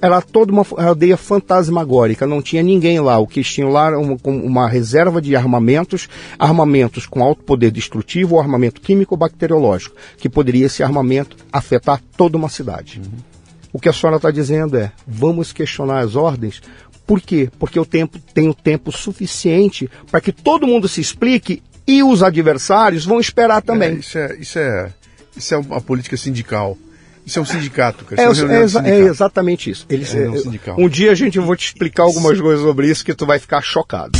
[0.00, 3.18] era toda uma aldeia fantasmagórica, não tinha ninguém lá.
[3.18, 6.08] O que tinha lá era uma, uma, reserva de armamentos,
[6.38, 12.00] armamentos com alto poder destrutivo ou armamento químico ou bacteriológico, que poderia esse armamento afetar
[12.16, 13.00] toda uma cidade.
[13.04, 13.30] Uhum.
[13.72, 16.62] O que a senhora está dizendo é: vamos questionar as ordens.
[17.10, 17.50] Por quê?
[17.58, 22.22] Porque o tempo tem o tempo suficiente para que todo mundo se explique e os
[22.22, 23.94] adversários vão esperar também.
[23.94, 24.92] É, isso, é, isso, é,
[25.36, 26.78] isso é uma política sindical.
[27.26, 28.22] Isso é um sindicato, cara.
[28.22, 29.86] É, é, é, é, exatamente isso.
[29.90, 33.12] Eles, é, um, um dia a gente vai te explicar algumas coisas sobre isso que
[33.12, 34.16] tu vai ficar chocado.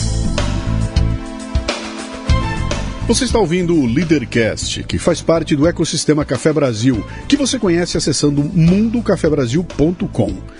[3.07, 7.97] Você está ouvindo o Leadercast, que faz parte do ecossistema Café Brasil, que você conhece
[7.97, 10.60] acessando mundocafebrasil.com.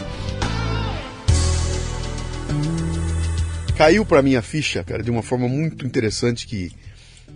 [3.81, 6.71] caiu para minha ficha, cara, de uma forma muito interessante que,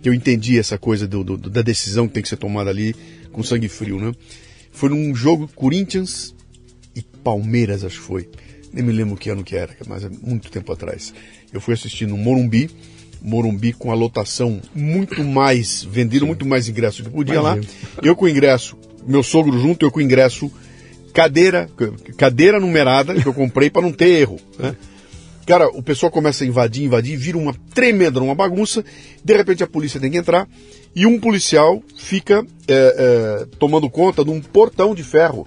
[0.00, 2.94] que eu entendi essa coisa do, do, da decisão que tem que ser tomada ali
[3.32, 4.12] com sangue frio, né?
[4.70, 6.36] Foi num jogo Corinthians
[6.94, 8.28] e Palmeiras, acho que foi.
[8.72, 11.12] Nem me lembro que ano que era, mas é muito tempo atrás.
[11.52, 12.70] Eu fui assistir no Morumbi,
[13.20, 17.58] Morumbi com a lotação muito mais, vendido muito mais ingressos do que podia lá.
[18.00, 20.48] Eu com ingresso, meu sogro junto, eu com ingresso
[21.12, 21.68] cadeira,
[22.16, 24.76] cadeira numerada que eu comprei para não ter erro, né?
[25.46, 28.84] Cara, o pessoal começa a invadir, invadir, vira uma tremenda, uma bagunça.
[29.24, 30.48] De repente a polícia tem que entrar
[30.94, 32.74] e um policial fica é,
[33.46, 35.46] é, tomando conta de um portão de ferro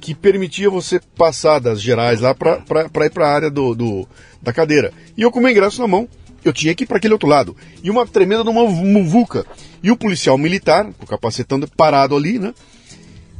[0.00, 4.08] que permitia você passar das gerais lá para ir para a área do, do,
[4.40, 4.92] da cadeira.
[5.16, 6.08] E eu com o meu ingresso na mão,
[6.44, 7.56] eu tinha que ir para aquele outro lado.
[7.82, 9.44] E uma tremenda numa muvuca.
[9.82, 12.54] E o policial militar, com o capacetão parado ali, né?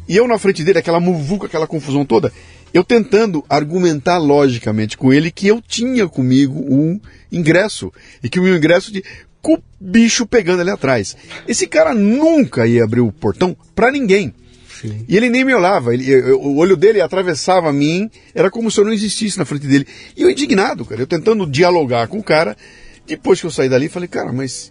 [0.09, 2.33] E eu na frente dele, aquela muvuca, aquela confusão toda,
[2.73, 7.01] eu tentando argumentar logicamente com ele que eu tinha comigo um
[7.31, 7.93] ingresso.
[8.23, 9.03] E que o meu ingresso de.
[9.43, 11.17] com o bicho pegando ali atrás.
[11.47, 14.35] Esse cara nunca ia abrir o portão para ninguém.
[14.81, 15.05] Sim.
[15.07, 18.71] E ele nem me olhava, ele, eu, o olho dele atravessava a mim, era como
[18.71, 19.87] se eu não existisse na frente dele.
[20.17, 22.57] E eu indignado, cara, eu tentando dialogar com o cara.
[23.07, 24.71] Depois que eu saí dali, falei, cara, mas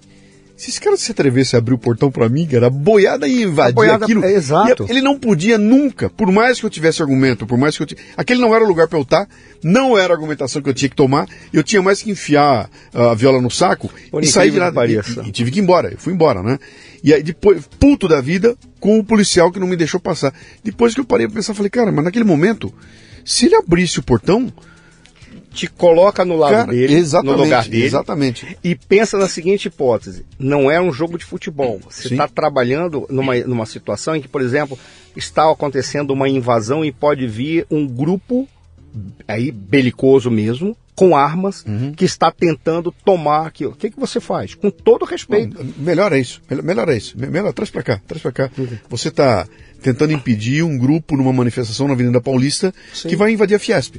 [0.60, 3.45] se esse cara se atrevesse a abrir o portão para mim, cara, a boiada ia
[3.45, 4.26] invadir boiada, aquilo.
[4.26, 4.86] É, exato.
[4.89, 8.10] ele não podia nunca, por mais que eu tivesse argumento, por mais que eu tivesse...
[8.18, 9.26] Aquele não era o lugar para eu estar,
[9.64, 13.14] não era a argumentação que eu tinha que tomar, eu tinha mais que enfiar a
[13.14, 14.70] viola no saco por e sair de lá.
[14.86, 16.60] E, e, tive que ir embora, eu fui embora, né?
[17.01, 20.34] E aí depois, puto da vida, com o policial que não me deixou passar.
[20.62, 22.74] Depois que eu parei pra pensar, falei, cara, mas naquele momento,
[23.24, 24.51] se ele abrisse o portão,
[25.60, 27.84] te coloca no lado Cara, dele, no lugar dele.
[27.84, 28.57] Exatamente.
[28.64, 31.80] E pensa na seguinte hipótese: não é um jogo de futebol.
[31.89, 34.80] Você está trabalhando numa, numa situação em que, por exemplo,
[35.16, 38.47] está acontecendo uma invasão e pode vir um grupo
[39.28, 41.91] aí belicoso mesmo, com armas, uhum.
[41.93, 43.72] que está tentando tomar aquilo.
[43.72, 44.55] O que, que você faz?
[44.55, 45.62] Com todo respeito.
[45.62, 46.41] Bom, melhor é isso.
[46.64, 47.18] Melhor é isso.
[47.18, 48.49] Melhor, traz para cá, traz para cá.
[48.57, 48.78] Uhum.
[48.89, 49.45] Você está
[49.82, 53.10] tentando impedir um grupo numa manifestação na Avenida Paulista Sim.
[53.10, 53.97] que vai invadir a Fiesp.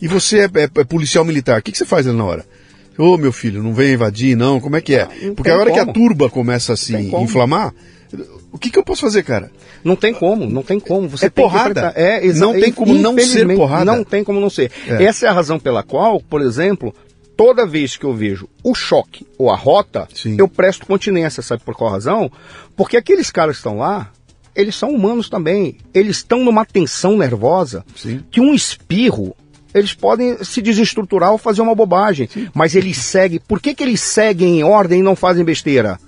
[0.00, 2.46] E você é, é, é policial militar, o que, que você faz ali na hora?
[2.98, 5.08] Ô oh, meu filho, não vem invadir, não, como é que é?
[5.22, 5.74] Não Porque a hora como.
[5.74, 7.72] que a turba começa a se inflamar,
[8.52, 9.50] o que, que eu posso fazer, cara?
[9.84, 11.08] Não tem como, não tem como.
[11.08, 11.92] Você é porrada.
[11.96, 13.84] É, não tem como não ser porrada.
[13.84, 14.70] Não tem como não ser.
[14.86, 15.04] É.
[15.04, 16.94] Essa é a razão pela qual, por exemplo,
[17.36, 20.36] toda vez que eu vejo o choque ou a rota, Sim.
[20.38, 22.30] eu presto continência, sabe por qual razão?
[22.76, 24.10] Porque aqueles caras que estão lá,
[24.54, 25.78] eles são humanos também.
[25.94, 28.22] Eles estão numa tensão nervosa Sim.
[28.30, 29.34] que um espirro
[29.74, 32.28] eles podem se desestruturar ou fazer uma bobagem.
[32.32, 32.48] Sim.
[32.54, 33.40] Mas eles seguem.
[33.46, 35.98] Por que, que eles seguem em ordem e não fazem besteira?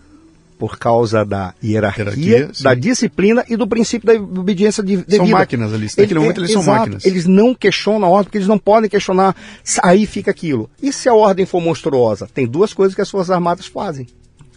[0.59, 5.17] Por causa da hierarquia, hierarquia da disciplina e do princípio da obediência de, devida.
[5.17, 5.87] São máquinas ali.
[5.87, 7.05] Naquele momento eles exato, são máquinas.
[7.05, 9.35] Eles não questionam a ordem porque eles não podem questionar.
[9.83, 10.71] Aí fica aquilo.
[10.81, 12.29] E se a ordem for monstruosa?
[12.33, 14.07] Tem duas coisas que as Forças Armadas fazem.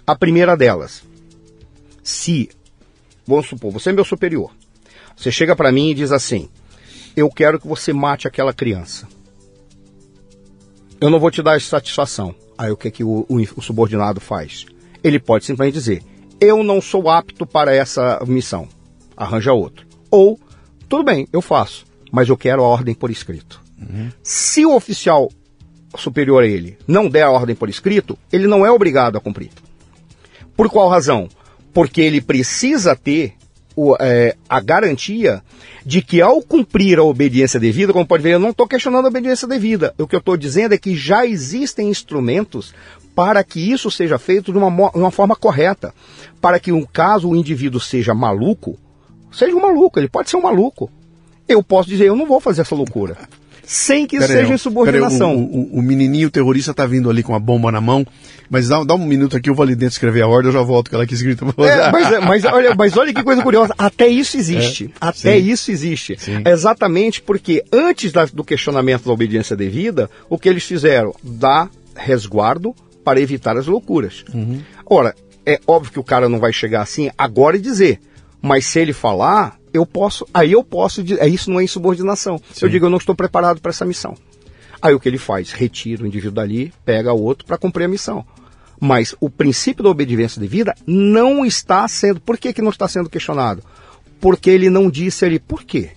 [0.06, 1.02] A primeira delas,
[2.04, 2.50] se,
[3.26, 4.52] vamos supor, você é meu superior.
[5.18, 6.48] Você chega para mim e diz assim:
[7.16, 9.08] eu quero que você mate aquela criança.
[11.00, 12.34] Eu não vou te dar satisfação.
[12.58, 14.66] Aí o que, que o, o, o subordinado faz?
[15.04, 16.04] Ele pode simplesmente dizer:
[16.40, 18.68] eu não sou apto para essa missão.
[19.16, 19.86] Arranja outro.
[20.10, 20.40] Ou,
[20.88, 23.62] tudo bem, eu faço, mas eu quero a ordem por escrito.
[23.80, 24.10] Uhum.
[24.24, 25.30] Se o oficial
[25.98, 29.52] superior a ele não der a ordem por escrito, ele não é obrigado a cumprir.
[30.56, 31.30] Por qual razão?
[31.74, 33.34] Porque ele precisa ter
[33.76, 35.44] o, é, a garantia
[35.86, 39.10] de que ao cumprir a obediência devida, como pode ver, eu não estou questionando a
[39.10, 39.94] obediência devida.
[39.98, 42.74] O que eu estou dizendo é que já existem instrumentos
[43.14, 45.94] para que isso seja feito de uma, uma forma correta.
[46.42, 48.78] Para que, um caso o indivíduo seja maluco,
[49.32, 50.90] seja um maluco, ele pode ser um maluco.
[51.48, 53.18] Eu posso dizer, eu não vou fazer essa loucura
[53.68, 55.36] sem que pera seja aí, insubordinação.
[55.36, 58.06] O, o, o, menininho terrorista tá vindo ali com a bomba na mão,
[58.50, 60.62] mas dá, dá um minuto aqui, eu vou ali dentro escrever a ordem, eu já
[60.62, 61.46] volto com ela aqui escrita.
[61.58, 64.86] É, mas, mas, olha, mas olha que coisa curiosa, até isso existe.
[64.86, 65.50] É, até sim.
[65.50, 66.18] isso existe.
[66.20, 66.44] Sim.
[66.46, 71.14] Exatamente porque antes da, do questionamento da obediência devida, o que eles fizeram?
[71.24, 74.26] Dar resguardo para evitar as loucuras.
[74.34, 74.62] Uhum.
[74.86, 78.00] Ora, é óbvio que o cara não vai chegar assim agora e dizer,
[78.42, 82.38] mas se ele falar, eu posso, aí eu posso, é isso não é insubordinação.
[82.52, 82.66] Sim.
[82.66, 84.16] Eu digo, eu não estou preparado para essa missão.
[84.82, 85.52] Aí o que ele faz?
[85.52, 88.26] Retira o indivíduo dali, pega outro para cumprir a missão.
[88.80, 92.20] Mas o princípio da obediência devida não está sendo.
[92.20, 93.64] Por que, que não está sendo questionado?
[94.20, 95.92] Porque ele não disse ali por quê.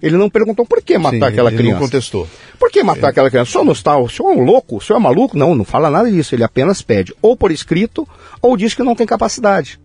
[0.00, 1.72] Ele não perguntou por que matar Sim, aquela ele criança.
[1.72, 2.28] Ele não contestou.
[2.58, 3.10] Por que matar é.
[3.10, 3.48] aquela criança?
[3.48, 5.36] O senhor não está, o senhor é um louco, o senhor é maluco?
[5.36, 6.34] Não, não fala nada disso.
[6.34, 8.06] Ele apenas pede ou por escrito
[8.40, 9.80] ou diz que não tem capacidade.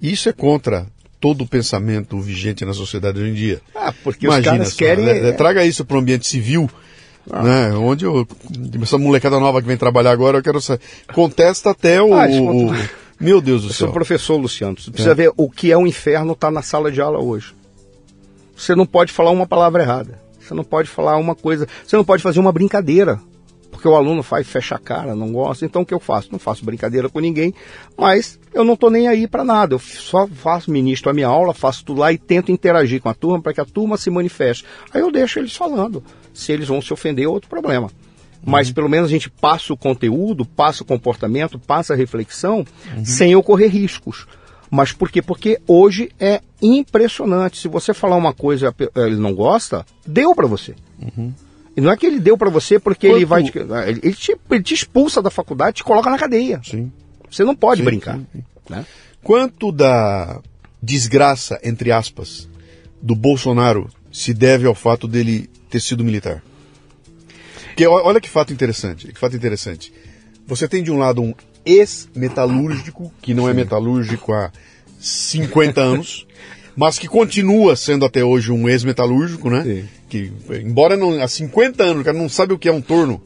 [0.00, 0.86] Isso é contra
[1.20, 3.60] todo o pensamento vigente na sociedade hoje em dia.
[3.74, 5.22] Ah, porque Imagina os caras só, querem...
[5.22, 5.32] Né?
[5.32, 6.68] Traga isso para o ambiente civil,
[7.30, 7.42] ah.
[7.42, 7.72] né?
[7.74, 8.26] Onde eu,
[8.82, 10.82] essa molecada nova que vem trabalhar agora, eu quero saber.
[11.12, 12.14] Contesta até o...
[12.14, 12.70] Ah, o...
[13.20, 13.86] Meu Deus do eu céu.
[13.86, 14.80] Sou professor, Luciano.
[14.80, 15.14] Você precisa é.
[15.14, 17.54] ver o que é o inferno está na sala de aula hoje.
[18.56, 20.18] Você não pode falar uma palavra errada.
[20.40, 21.68] Você não pode falar uma coisa.
[21.86, 23.20] Você não pode fazer uma brincadeira
[23.70, 25.64] porque o aluno faz, fecha a cara, não gosta.
[25.64, 26.28] Então o que eu faço?
[26.32, 27.54] Não faço brincadeira com ninguém,
[27.96, 29.74] mas eu não estou nem aí para nada.
[29.74, 33.14] Eu só faço, ministro a minha aula, faço tudo lá e tento interagir com a
[33.14, 34.64] turma para que a turma se manifeste.
[34.92, 36.02] Aí eu deixo eles falando.
[36.34, 37.90] Se eles vão se ofender, é outro problema.
[38.44, 38.74] Mas uhum.
[38.74, 42.64] pelo menos a gente passa o conteúdo, passa o comportamento, passa a reflexão,
[42.96, 43.04] uhum.
[43.04, 44.26] sem ocorrer riscos.
[44.70, 45.20] Mas por quê?
[45.20, 47.58] Porque hoje é impressionante.
[47.58, 50.74] Se você falar uma coisa e ele não gosta, deu para você.
[51.00, 51.32] Uhum.
[51.76, 53.16] E não é que ele deu para você porque Quanto...
[53.16, 53.42] ele vai.
[53.42, 56.60] Te, ele, ele, te, ele, te, expulsa da faculdade, te coloca na cadeia.
[56.64, 56.90] Sim.
[57.30, 58.16] Você não pode sim, brincar.
[58.16, 58.44] Sim, sim.
[58.68, 58.84] Né?
[59.22, 60.40] Quanto da
[60.82, 62.48] desgraça, entre aspas,
[63.00, 66.42] do Bolsonaro se deve ao fato dele ter sido militar?
[67.66, 69.92] Porque olha que fato interessante, que fato interessante.
[70.46, 71.32] Você tem de um lado um
[71.64, 74.50] ex-metalúrgico, que não é metalúrgico há
[74.98, 76.26] 50 anos,
[76.76, 79.62] mas que continua sendo até hoje um ex-metalúrgico, né?
[79.62, 79.88] Sim.
[80.08, 80.32] Que,
[80.62, 83.22] embora não, há 50 anos o cara não sabe o que é um torno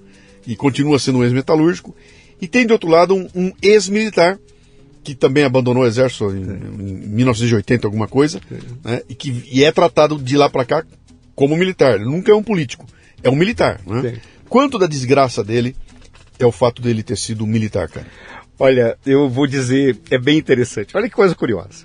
[0.47, 1.95] e continua sendo um ex-metalúrgico.
[2.41, 4.39] E tem de outro lado um, um ex-militar
[5.03, 8.41] que também abandonou o exército em, em 1980, alguma coisa,
[8.83, 9.03] né?
[9.09, 10.85] e que e é tratado de lá para cá
[11.35, 11.97] como militar.
[11.97, 12.87] Ele nunca é um político,
[13.23, 13.81] é um militar.
[13.87, 14.17] Né?
[14.49, 15.77] Quanto da desgraça dele
[16.39, 18.07] é o fato dele ter sido militar, cara?
[18.59, 20.97] Olha, eu vou dizer, é bem interessante.
[20.97, 21.85] Olha que coisa curiosa.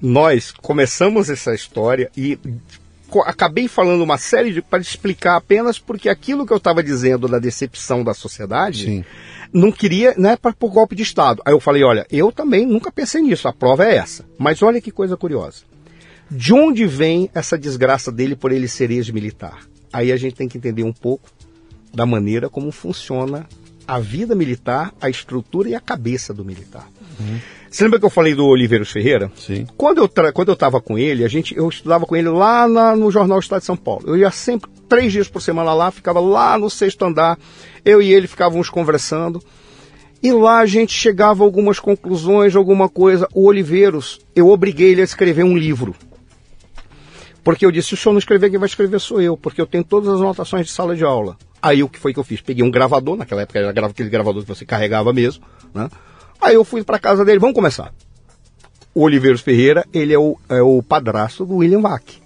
[0.00, 2.38] Nós começamos essa história e
[3.24, 7.38] acabei falando uma série de para explicar apenas porque aquilo que eu estava dizendo da
[7.38, 9.04] decepção da sociedade Sim.
[9.52, 11.42] não queria, né, para por golpe de estado.
[11.44, 13.48] Aí eu falei, olha, eu também nunca pensei nisso.
[13.48, 14.24] A prova é essa.
[14.38, 15.62] Mas olha que coisa curiosa.
[16.30, 19.58] De onde vem essa desgraça dele por ele ser ex-militar?
[19.92, 21.28] Aí a gente tem que entender um pouco
[21.92, 23.46] da maneira como funciona
[23.86, 26.88] a vida militar, a estrutura e a cabeça do militar.
[27.18, 27.40] Uhum.
[27.70, 29.30] Você lembra que eu falei do Oliveiros Ferreira?
[29.36, 29.64] Sim.
[29.76, 30.32] Quando eu tra...
[30.32, 33.38] quando eu estava com ele, a gente eu estudava com ele lá na, no jornal
[33.38, 34.02] Estado de São Paulo.
[34.08, 37.38] Eu ia sempre três dias por semana lá, ficava lá no sexto andar.
[37.84, 39.40] Eu e ele ficávamos conversando.
[40.20, 43.28] E lá a gente chegava a algumas conclusões, alguma coisa.
[43.32, 45.94] O Oliveiros, eu obriguei ele a escrever um livro.
[47.44, 49.66] Porque eu disse, se o senhor não escrever, quem vai escrever sou eu, porque eu
[49.66, 51.36] tenho todas as anotações de sala de aula.
[51.62, 52.40] Aí o que foi que eu fiz?
[52.40, 55.88] Peguei um gravador, naquela época era aquele gravador que você carregava mesmo, né?
[56.40, 57.92] Aí eu fui para casa dele, vamos começar.
[58.94, 62.20] O Oliveiros Ferreira, ele é o, é o padrasto do William Vac.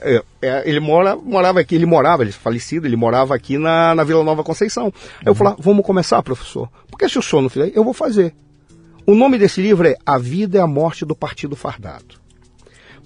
[0.00, 3.94] É, é, ele mora, morava aqui, ele morava, ele é falecido, ele morava aqui na,
[3.94, 4.92] na Vila Nova Conceição.
[5.20, 6.68] Aí eu falei, vamos começar, professor.
[6.88, 8.34] Porque se o senhor não fizer, eu vou fazer.
[9.04, 12.22] O nome desse livro é A Vida e a Morte do Partido Fardado.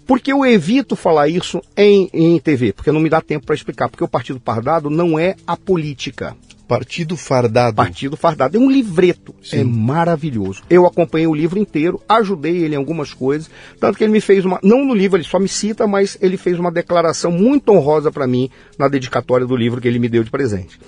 [0.06, 3.89] Porque eu evito falar isso em, em TV, porque não me dá tempo para explicar.
[3.89, 6.36] Porque o Partido Fardado não é a política.
[6.66, 7.76] Partido Fardado.
[7.76, 8.56] Partido Fardado.
[8.56, 9.34] É um livreto.
[9.43, 9.60] Sim.
[9.60, 10.62] É maravilhoso.
[10.68, 13.48] Eu acompanhei o livro inteiro, ajudei ele em algumas coisas.
[13.78, 14.59] Tanto que ele me fez uma.
[14.62, 18.26] Não no livro, ele só me cita, mas ele fez uma declaração muito honrosa para
[18.26, 20.78] mim na dedicatória do livro que ele me deu de presente.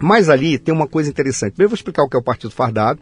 [0.00, 1.52] Mas ali tem uma coisa interessante.
[1.52, 3.00] Primeiro eu vou explicar o que é o Partido Fardado.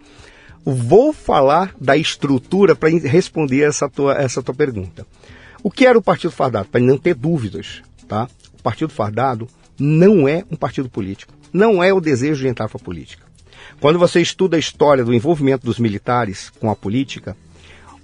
[0.64, 5.06] Vou falar da estrutura para responder essa tua, essa tua pergunta.
[5.62, 6.68] O que era o Partido Fardado?
[6.68, 8.28] Para não ter dúvidas, tá?
[8.59, 9.48] O Partido Fardado
[9.78, 11.34] não é um partido político.
[11.52, 13.26] Não é o desejo de entrar para a política.
[13.80, 17.36] Quando você estuda a história do envolvimento dos militares com a política,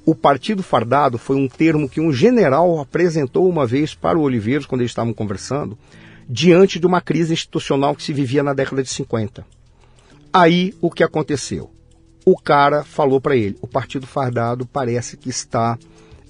[0.04, 4.66] o Partido Fardado foi um termo que um general apresentou uma vez para o Oliveiros,
[4.66, 5.78] quando eles estavam conversando,
[6.28, 9.46] diante de uma crise institucional que se vivia na década de 50.
[10.32, 11.70] Aí o que aconteceu?
[12.24, 15.78] O cara falou para ele: o Partido Fardado parece que está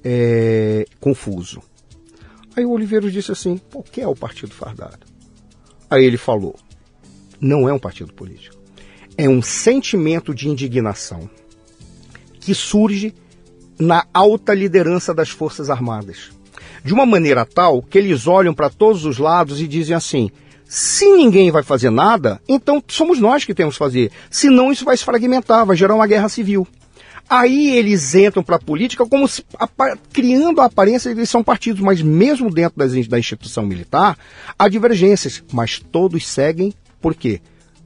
[0.04, 1.62] é, confuso.
[2.56, 5.06] Aí o Oliveiros disse assim: o que é o Partido Fardado?
[5.90, 6.56] Aí ele falou:
[7.40, 8.56] não é um partido político.
[9.16, 11.28] É um sentimento de indignação
[12.40, 13.14] que surge
[13.78, 16.30] na alta liderança das Forças Armadas.
[16.84, 20.30] De uma maneira tal que eles olham para todos os lados e dizem assim:
[20.64, 24.10] se ninguém vai fazer nada, então somos nós que temos que fazer.
[24.30, 26.66] Senão isso vai se fragmentar, vai gerar uma guerra civil.
[27.28, 29.44] Aí eles entram para a política como se,
[30.12, 34.16] criando a aparência de que eles são partidos, mas mesmo dentro das, da instituição militar,
[34.58, 37.40] há divergências, mas todos seguem por quê?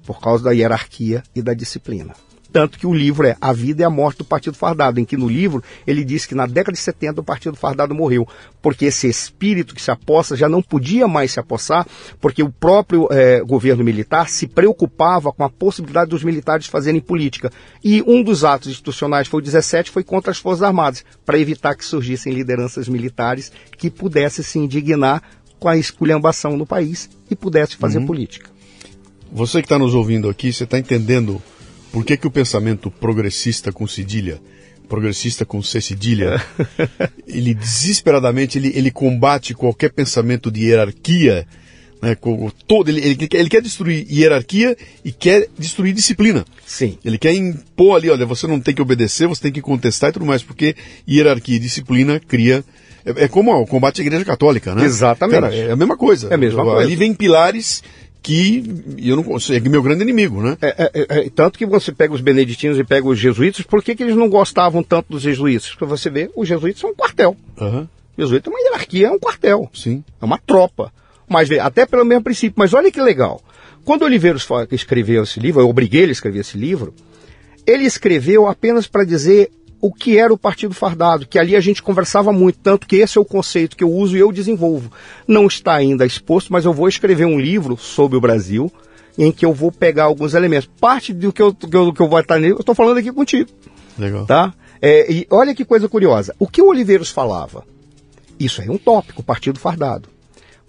[0.05, 2.14] Por causa da hierarquia e da disciplina.
[2.52, 5.16] Tanto que o livro é A Vida e a Morte do Partido Fardado, em que
[5.16, 8.28] no livro ele diz que na década de 70 o Partido Fardado morreu,
[8.60, 11.86] porque esse espírito que se aposta já não podia mais se apossar,
[12.20, 17.51] porque o próprio é, governo militar se preocupava com a possibilidade dos militares fazerem política.
[17.82, 21.74] E um dos atos institucionais, foi o 17, foi contra as Forças Armadas, para evitar
[21.74, 25.22] que surgissem lideranças militares que pudessem se indignar
[25.59, 28.06] com a esculhambação no país e pudessem fazer uhum.
[28.06, 28.51] política.
[29.32, 31.40] Você que está nos ouvindo aqui, você está entendendo
[31.90, 34.38] por que, que o pensamento progressista com cedilha,
[34.86, 36.38] progressista com C cedilha,
[37.26, 41.46] ele desesperadamente ele, ele combate qualquer pensamento de hierarquia,
[42.02, 46.44] né, com, todo, ele, ele, ele, quer destruir hierarquia e quer destruir disciplina.
[46.66, 46.98] Sim.
[47.02, 50.12] Ele quer impor ali, olha, você não tem que obedecer, você tem que contestar e
[50.12, 50.76] tudo mais, porque
[51.09, 52.62] hierarquia e disciplina cria.
[53.04, 54.84] É, é como o combate à igreja católica, né?
[54.84, 55.40] Exatamente.
[55.40, 56.28] Cara, é a mesma coisa.
[56.28, 56.80] É a mesma coisa.
[56.80, 57.82] Ali vem pilares
[58.23, 58.62] que
[58.99, 60.57] eu não é meu grande inimigo, né?
[60.62, 63.97] É, é, é, tanto que você pega os beneditinos e pega os jesuítas, por que,
[63.97, 65.70] que eles não gostavam tanto dos jesuítas?
[65.70, 67.36] Porque você vê, os jesuítas são um quartel.
[67.61, 67.89] Uhum.
[68.16, 69.69] Jesuíta é uma hierarquia, é um quartel.
[69.74, 70.05] Sim.
[70.20, 70.93] É uma tropa.
[71.28, 72.55] mas até pelo mesmo princípio.
[72.57, 73.43] Mas olha que legal.
[73.85, 76.94] Quando Oliveiros escreveu esse livro, eu obriguei ele a escrever esse livro,
[77.66, 79.51] ele escreveu apenas para dizer
[79.82, 83.18] o que era o Partido Fardado, que ali a gente conversava muito, tanto que esse
[83.18, 84.92] é o conceito que eu uso e eu desenvolvo.
[85.26, 88.72] Não está ainda exposto, mas eu vou escrever um livro sobre o Brasil,
[89.18, 90.70] em que eu vou pegar alguns elementos.
[90.80, 93.12] Parte do que eu, que eu, que eu vou estar nele, eu estou falando aqui
[93.12, 93.50] contigo.
[93.98, 94.24] Legal.
[94.24, 94.54] Tá?
[94.80, 96.32] É, e olha que coisa curiosa.
[96.38, 97.64] O que o Oliveiros falava?
[98.38, 100.09] Isso aí é um tópico, Partido Fardado.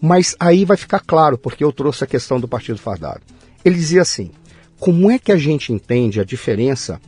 [0.02, 3.22] Mas aí vai ficar claro, porque eu trouxe a questão do Partido Fardado.
[3.64, 4.32] Ele dizia assim:
[4.80, 7.00] como é que a gente entende a diferença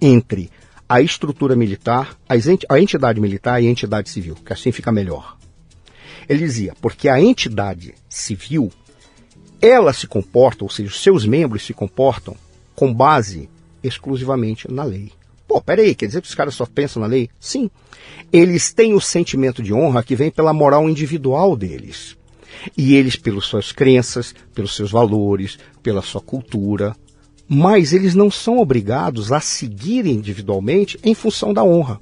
[0.00, 0.50] entre
[0.88, 4.36] a estrutura militar, a entidade militar e a entidade civil?
[4.36, 5.36] Que assim fica melhor.
[6.28, 8.72] Ele dizia, porque a entidade civil,
[9.60, 12.36] ela se comporta, ou seja, os seus membros se comportam
[12.74, 13.48] com base
[13.82, 15.12] exclusivamente na lei.
[15.46, 17.30] Pô, peraí, quer dizer que os caras só pensam na lei?
[17.38, 17.70] Sim.
[18.32, 22.16] Eles têm o sentimento de honra que vem pela moral individual deles.
[22.76, 26.96] E eles, pelas suas crenças, pelos seus valores, pela sua cultura.
[27.48, 32.00] Mas eles não são obrigados a seguir individualmente em função da honra.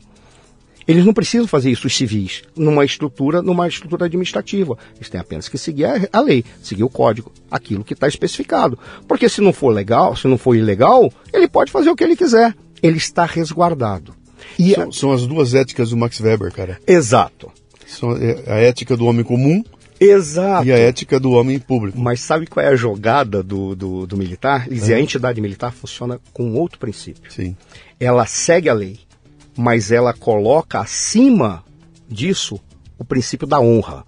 [0.86, 4.76] Eles não precisam fazer isso, os civis, numa estrutura, numa estrutura administrativa.
[4.96, 8.78] Eles têm apenas que seguir a, a lei, seguir o código, aquilo que está especificado.
[9.08, 12.16] Porque se não for legal, se não for ilegal, ele pode fazer o que ele
[12.16, 12.54] quiser.
[12.82, 14.14] Ele está resguardado.
[14.58, 14.92] E são, a...
[14.92, 16.78] são as duas éticas do Max Weber, cara.
[16.86, 17.50] Exato.
[17.86, 19.64] São é, a ética do homem comum
[20.00, 20.66] Exato.
[20.66, 21.98] E a ética do homem público.
[21.98, 24.68] Mas sabe qual é a jogada do, do, do militar?
[24.68, 24.96] Dizer, é.
[24.96, 27.30] a entidade militar funciona com outro princípio.
[27.30, 27.56] Sim.
[27.98, 28.98] Ela segue a lei,
[29.56, 31.64] mas ela coloca acima
[32.08, 32.60] disso
[32.98, 34.04] o princípio da honra.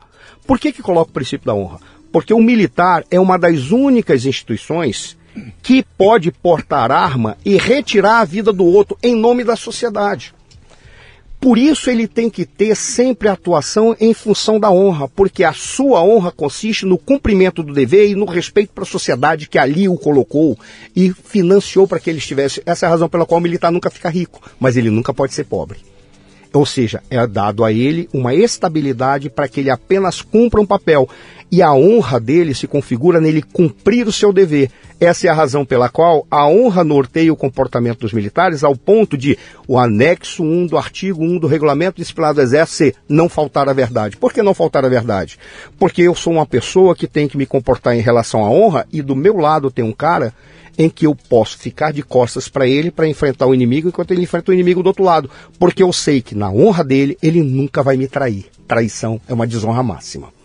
[0.46, 1.80] Por que, que coloca o princípio da honra?
[2.12, 5.16] Porque o militar é uma das únicas instituições
[5.62, 10.34] que pode portar arma e retirar a vida do outro em nome da sociedade.
[11.40, 16.02] Por isso ele tem que ter sempre atuação em função da honra, porque a sua
[16.02, 19.96] honra consiste no cumprimento do dever e no respeito para a sociedade que ali o
[19.96, 20.58] colocou
[20.94, 22.62] e financiou para que ele estivesse.
[22.64, 25.34] Essa é a razão pela qual o militar nunca fica rico, mas ele nunca pode
[25.34, 25.78] ser pobre.
[26.52, 31.06] Ou seja, é dado a ele uma estabilidade para que ele apenas cumpra um papel.
[31.50, 34.70] E a honra dele se configura nele cumprir o seu dever.
[34.98, 39.16] Essa é a razão pela qual a honra norteia o comportamento dos militares ao ponto
[39.16, 43.68] de o anexo 1 do artigo 1 do regulamento disciplinar do Exército ser não faltar
[43.68, 44.16] a verdade.
[44.16, 45.38] Por que não faltar a verdade?
[45.78, 49.02] Porque eu sou uma pessoa que tem que me comportar em relação à honra e
[49.02, 50.32] do meu lado tem um cara
[50.78, 54.22] em que eu posso ficar de costas para ele para enfrentar o inimigo enquanto ele
[54.22, 57.82] enfrenta o inimigo do outro lado, porque eu sei que na honra dele ele nunca
[57.82, 58.46] vai me trair.
[58.66, 60.35] Traição é uma desonra máxima.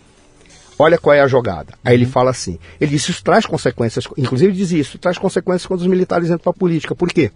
[0.81, 1.73] Olha qual é a jogada.
[1.83, 2.11] Aí ele uhum.
[2.11, 6.27] fala assim: ele diz isso traz consequências, inclusive diz isso, traz consequências quando os militares
[6.27, 6.95] entram para a política.
[6.95, 7.31] Por quê?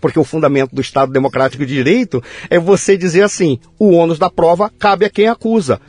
[0.00, 4.30] Porque o fundamento do Estado Democrático de Direito é você dizer assim: o ônus da
[4.30, 5.80] prova cabe a quem acusa.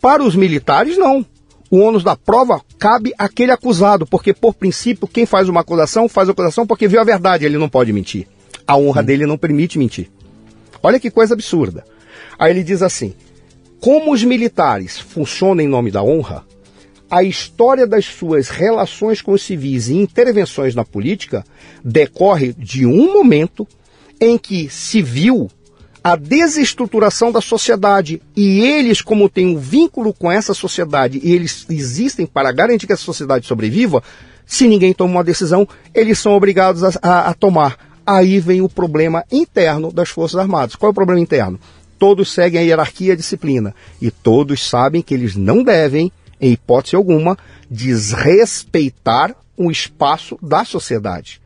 [0.00, 1.24] Para os militares, não
[1.70, 6.28] o ônus da prova cabe àquele acusado, porque, por princípio, quem faz uma acusação faz
[6.28, 8.26] a acusação porque viu a verdade, ele não pode mentir.
[8.66, 10.08] A honra dele não permite mentir.
[10.82, 11.84] Olha que coisa absurda.
[12.38, 13.14] Aí ele diz assim:
[13.80, 16.44] como os militares funcionam em nome da honra,
[17.10, 21.44] a história das suas relações com os civis e intervenções na política
[21.84, 23.66] decorre de um momento
[24.20, 25.48] em que se viu
[26.02, 28.22] a desestruturação da sociedade.
[28.34, 32.92] E eles, como têm um vínculo com essa sociedade e eles existem para garantir que
[32.92, 34.02] essa sociedade sobreviva,
[34.44, 37.76] se ninguém toma uma decisão, eles são obrigados a, a, a tomar.
[38.06, 40.76] Aí vem o problema interno das Forças Armadas.
[40.76, 41.58] Qual é o problema interno?
[41.98, 43.74] Todos seguem a hierarquia e a disciplina.
[44.00, 47.36] E todos sabem que eles não devem, em hipótese alguma,
[47.70, 51.40] desrespeitar o espaço da sociedade.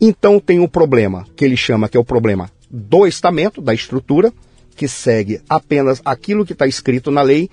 [0.00, 4.32] Então tem um problema que ele chama que é o problema do estamento, da estrutura,
[4.76, 7.48] que segue apenas aquilo que está escrito na lei,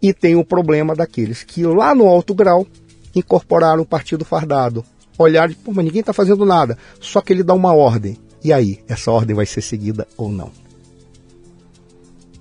[0.00, 2.66] e tem o problema daqueles que lá no alto grau
[3.14, 4.84] incorporaram o partido fardado.
[5.16, 6.76] Olharam pô, mas ninguém está fazendo nada.
[7.00, 8.18] Só que ele dá uma ordem.
[8.42, 10.50] E aí, essa ordem vai ser seguida ou não?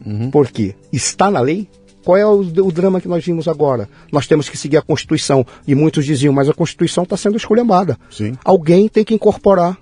[0.06, 0.30] Uhum.
[0.30, 0.76] Por quê?
[0.92, 1.68] Está na lei?
[2.04, 3.88] Qual é o, o, drama que nós vimos agora?
[4.12, 5.46] Nós temos que seguir a Constituição.
[5.66, 7.98] E muitos diziam, mas a Constituição está sendo esculhambada.
[8.12, 8.34] Sim.
[8.44, 9.78] Alguém tem que incorporar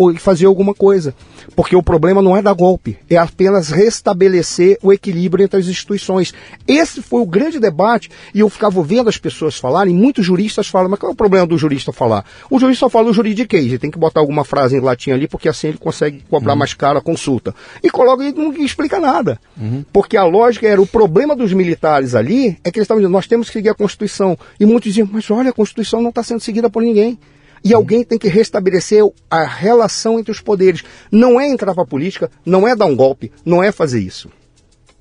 [0.00, 1.14] ou fazer alguma coisa.
[1.54, 6.32] Porque o problema não é dar golpe, é apenas restabelecer o equilíbrio entre as instituições.
[6.66, 10.88] Esse foi o grande debate, e eu ficava ouvindo as pessoas falarem, muitos juristas falam,
[10.88, 12.24] mas qual é o problema do jurista falar?
[12.48, 15.28] O jurista só fala o juridiquês, ele tem que botar alguma frase em latim ali,
[15.28, 16.58] porque assim ele consegue cobrar uhum.
[16.58, 17.54] mais caro a consulta.
[17.82, 19.38] E coloca e não explica nada.
[19.60, 19.84] Uhum.
[19.92, 23.26] Porque a lógica era, o problema dos militares ali é que eles estavam dizendo, nós
[23.26, 24.38] temos que seguir a Constituição.
[24.58, 27.18] E muitos diziam, mas olha, a Constituição não está sendo seguida por ninguém.
[27.62, 30.82] E alguém tem que restabelecer a relação entre os poderes.
[31.10, 34.30] Não é entrar para a política, não é dar um golpe, não é fazer isso.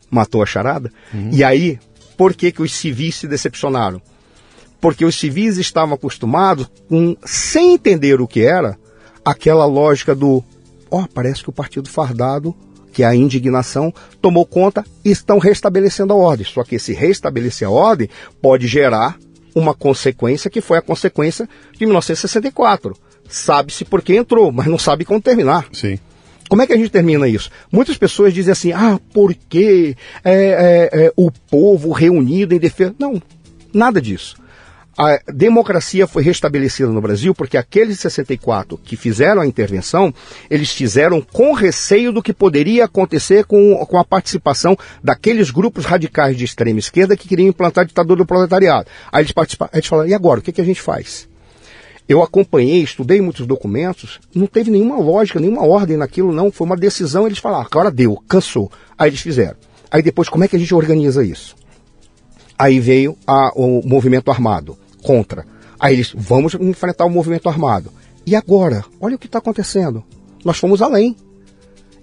[0.09, 0.91] Matou a charada?
[1.13, 1.29] Uhum.
[1.31, 1.79] E aí,
[2.17, 4.01] Por que, que os civis se decepcionaram?
[4.81, 8.77] Porque os civis estavam acostumados, com, sem entender o que era,
[9.23, 10.43] aquela lógica do,
[10.91, 12.53] ó, oh, parece que o partido fardado
[12.91, 16.45] que é a indignação tomou conta e estão restabelecendo a ordem.
[16.45, 18.09] Só que esse restabelecer a ordem
[18.41, 19.17] pode gerar
[19.59, 22.95] uma consequência que foi a consequência de 1964.
[23.27, 25.67] Sabe-se por que entrou, mas não sabe como terminar.
[25.71, 25.99] Sim.
[26.49, 27.51] Como é que a gente termina isso?
[27.71, 32.95] Muitas pessoas dizem assim, ah, porque é, é, é, o povo reunido em defesa.
[32.97, 33.21] Não,
[33.71, 34.35] nada disso
[34.99, 40.13] a democracia foi restabelecida no Brasil porque aqueles 64 que fizeram a intervenção,
[40.49, 46.35] eles fizeram com receio do que poderia acontecer com, com a participação daqueles grupos radicais
[46.35, 48.89] de extrema esquerda que queriam implantar a ditadura do proletariado.
[49.09, 51.29] Aí eles participaram, falaram, e agora, o que, que a gente faz?
[52.07, 56.51] Eu acompanhei, estudei muitos documentos, não teve nenhuma lógica, nenhuma ordem naquilo, não.
[56.51, 58.69] Foi uma decisão, eles falaram, agora deu, cansou.
[58.97, 59.55] Aí eles fizeram.
[59.89, 61.55] Aí depois, como é que a gente organiza isso?
[62.57, 65.45] Aí veio a, o movimento armado contra.
[65.79, 67.91] Aí eles, vamos enfrentar o movimento armado.
[68.25, 68.83] E agora?
[68.99, 70.03] Olha o que está acontecendo.
[70.43, 71.15] Nós fomos além.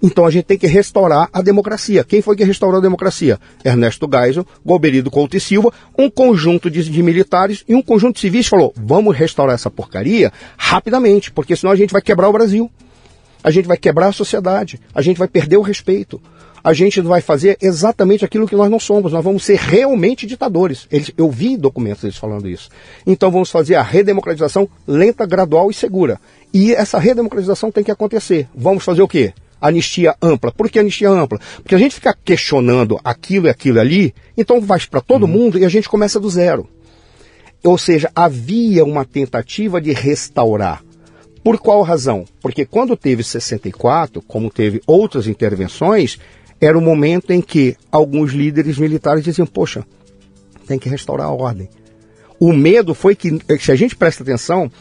[0.01, 2.03] Então a gente tem que restaurar a democracia.
[2.03, 3.39] Quem foi que restaurou a democracia?
[3.63, 8.21] Ernesto Geisel, Golberido Couto e Silva, um conjunto de, de, militares e um conjunto de
[8.21, 12.69] civis falou: vamos restaurar essa porcaria rapidamente, porque senão a gente vai quebrar o Brasil.
[13.43, 16.21] A gente vai quebrar a sociedade, a gente vai perder o respeito
[16.63, 19.13] a gente vai fazer exatamente aquilo que nós não somos.
[19.13, 20.87] Nós vamos ser realmente ditadores.
[20.91, 22.69] Eles, eu vi documentos deles falando isso.
[23.05, 26.19] Então vamos fazer a redemocratização lenta, gradual e segura.
[26.53, 28.47] E essa redemocratização tem que acontecer.
[28.55, 29.33] Vamos fazer o quê?
[29.59, 30.51] Anistia ampla.
[30.51, 31.39] Por que anistia ampla?
[31.57, 35.29] Porque a gente fica questionando aquilo e aquilo ali, então vai para todo uhum.
[35.29, 36.67] mundo e a gente começa do zero.
[37.63, 40.83] Ou seja, havia uma tentativa de restaurar.
[41.43, 42.25] Por qual razão?
[42.41, 46.19] Porque quando teve 64, como teve outras intervenções,
[46.59, 49.85] era o momento em que alguns líderes militares diziam: Poxa,
[50.67, 51.69] tem que restaurar a ordem.
[52.39, 54.71] O medo foi que, se a gente presta atenção,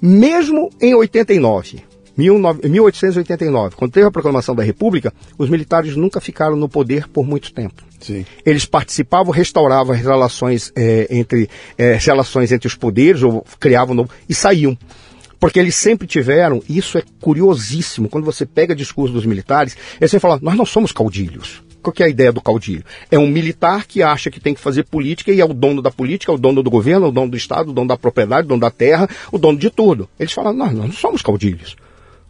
[0.00, 1.82] mesmo em 89,
[2.16, 7.52] 1889, quando teve a proclamação da República, os militares nunca ficaram no poder por muito
[7.52, 7.82] tempo.
[8.00, 8.26] Sim.
[8.44, 14.10] Eles participavam, restauravam as relações é, entre é, relações entre os poderes ou criavam novo,
[14.28, 14.76] e saíam.
[15.42, 20.22] Porque eles sempre tiveram, isso é curiosíssimo, quando você pega discurso dos militares, eles sempre
[20.22, 21.64] falam, nós não somos caudilhos.
[21.82, 22.84] Qual que é a ideia do caudilho?
[23.10, 25.90] É um militar que acha que tem que fazer política e é o dono da
[25.90, 28.44] política, é o dono do governo, é o dono do Estado, o dono da propriedade,
[28.44, 30.08] o dono da terra, o dono de tudo.
[30.16, 31.74] Eles falam, nós, nós não somos caudilhos.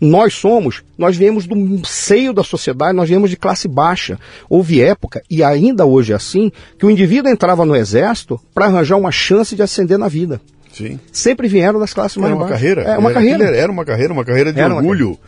[0.01, 4.19] Nós somos, nós viemos do seio da sociedade, nós viemos de classe baixa.
[4.49, 8.97] Houve época, e ainda hoje é assim, que o indivíduo entrava no exército para arranjar
[8.97, 10.41] uma chance de ascender na vida.
[10.73, 10.99] Sim.
[11.13, 12.51] Sempre vieram das classes mais baixas.
[12.51, 12.83] carreira.
[12.83, 13.45] É uma era, carreira.
[13.57, 15.19] Era uma carreira, uma carreira de Era orgulho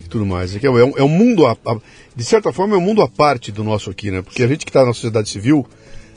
[0.00, 0.54] e tudo mais.
[0.54, 1.78] É, que é, um, é um mundo, a, a-
[2.14, 4.20] de certa forma, é um mundo à parte do nosso aqui, né?
[4.22, 5.66] Porque a gente que está na sociedade civil,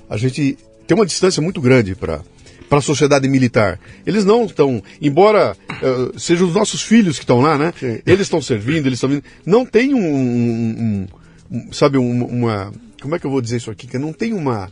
[0.09, 2.21] a gente tem uma distância muito grande para
[2.69, 3.79] para a sociedade militar.
[4.03, 7.71] Eles não estão, embora eh, sejam os nossos filhos que estão lá, né?
[7.79, 7.99] Sim.
[8.03, 9.23] Eles estão servindo, eles estão vindo.
[9.45, 11.07] Não tem um, um-
[11.51, 13.85] um- sabe, um- uma, como é que eu vou dizer isso aqui?
[13.85, 14.71] Que não tem uma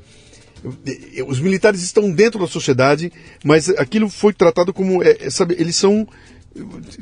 [1.27, 3.11] os militares estão dentro da sociedade,
[3.43, 6.07] mas aquilo foi tratado como, é, é, sabe, eles são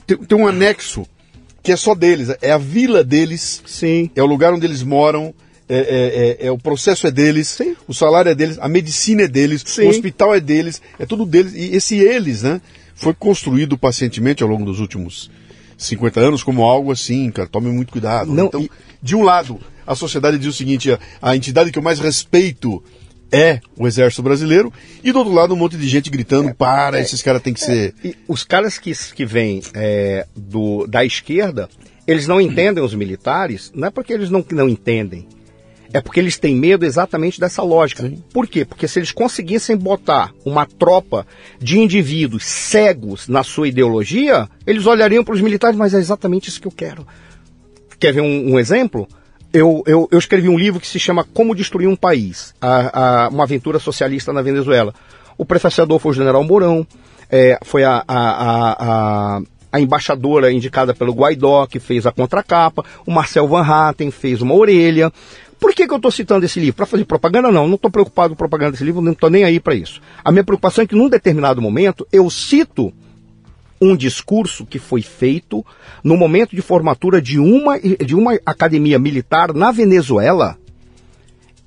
[0.06, 1.06] tem, tem um anexo
[1.62, 4.10] que é só deles, é a vila deles, Sim.
[4.16, 5.34] é o lugar onde eles moram,
[5.68, 7.76] é, é- é- é o processo é deles, Sim.
[7.88, 9.86] o salário é deles, a medicina é deles, Sim.
[9.86, 11.54] o hospital é deles, é tudo deles.
[11.54, 12.62] E esse eles, né,
[12.96, 15.30] foi construído pacientemente ao longo dos últimos
[15.78, 18.32] 50 anos como algo assim, cara, tome muito cuidado.
[18.34, 18.70] Não, então, e-
[19.02, 22.84] de um lado, a sociedade diz o seguinte: a, a entidade que eu mais respeito
[23.32, 24.72] é o Exército Brasileiro,
[25.04, 27.94] e do outro lado, um monte de gente gritando: para, esses caras têm que ser.
[28.04, 31.70] E os caras que, que vêm é, do, da esquerda,
[32.08, 35.28] eles não entendem os militares, não é porque eles não, não entendem.
[35.92, 38.12] É porque eles têm medo exatamente dessa lógica.
[38.32, 38.64] Por quê?
[38.64, 41.26] Porque se eles conseguissem botar uma tropa
[41.60, 46.62] de indivíduos cegos na sua ideologia, eles olhariam para os militares, mas é exatamente isso
[46.62, 47.08] que eu quero.
[48.00, 49.08] Quer ver um, um exemplo?
[49.52, 53.30] Eu, eu, eu escrevi um livro que se chama Como Destruir um País, a, a-
[53.30, 54.94] uma aventura socialista na Venezuela.
[55.38, 56.86] O prefacedor foi o general Mourão,
[57.32, 63.48] é, foi a, a, a embaixadora indicada pelo Guaidó, que fez a contracapa, o Marcel
[63.48, 65.12] Van Hatten fez uma orelha.
[65.60, 66.76] Por que, que eu estou citando esse livro?
[66.76, 67.52] Para fazer propaganda?
[67.52, 70.00] Não, não estou preocupado com propaganda desse livro, não estou nem aí para isso.
[70.24, 72.94] A minha preocupação é que num determinado momento eu cito
[73.82, 75.66] um discurso que foi feito
[76.04, 80.58] no momento de formatura de uma, de uma academia militar na Venezuela,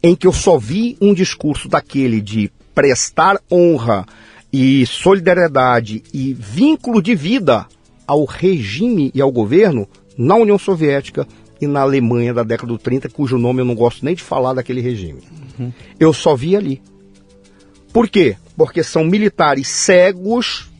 [0.03, 4.07] em que eu só vi um discurso daquele de prestar honra
[4.53, 7.67] e solidariedade e vínculo de vida
[8.07, 11.27] ao regime e ao governo na União Soviética
[11.61, 14.53] e na Alemanha da década do 30, cujo nome eu não gosto nem de falar
[14.53, 15.23] daquele regime.
[15.99, 16.83] Eu só vi ali.
[17.93, 18.37] Por quê?
[18.57, 20.72] Porque são militares cegos,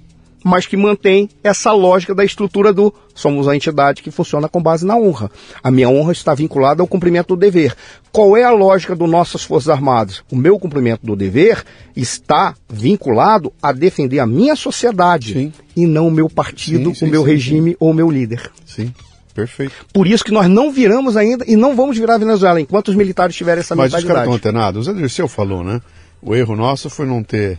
[0.45, 4.87] mas que mantêm essa lógica da estrutura do somos a entidade que funciona com base
[4.87, 5.31] na honra.
[5.63, 7.75] A minha honra está vinculada ao cumprimento do dever.
[8.11, 10.23] Qual é a lógica do nossas Forças Armadas?
[10.31, 11.65] O meu cumprimento do dever
[11.95, 15.53] está vinculado a defender a minha sociedade Sim.
[15.77, 18.51] e não o meu partido, Sim, sim, o meu regime ou o meu líder.
[18.65, 18.93] Sim,
[19.35, 19.75] perfeito.
[19.93, 22.95] Por isso que nós não viramos ainda e não vamos virar a Venezuela enquanto os
[22.95, 24.37] militares tiverem essa Mas os caras mentalidade.
[24.37, 24.89] estão antenados.
[24.89, 25.81] O Zé Dirceu falou, né?
[26.21, 27.59] O erro nosso foi não ter,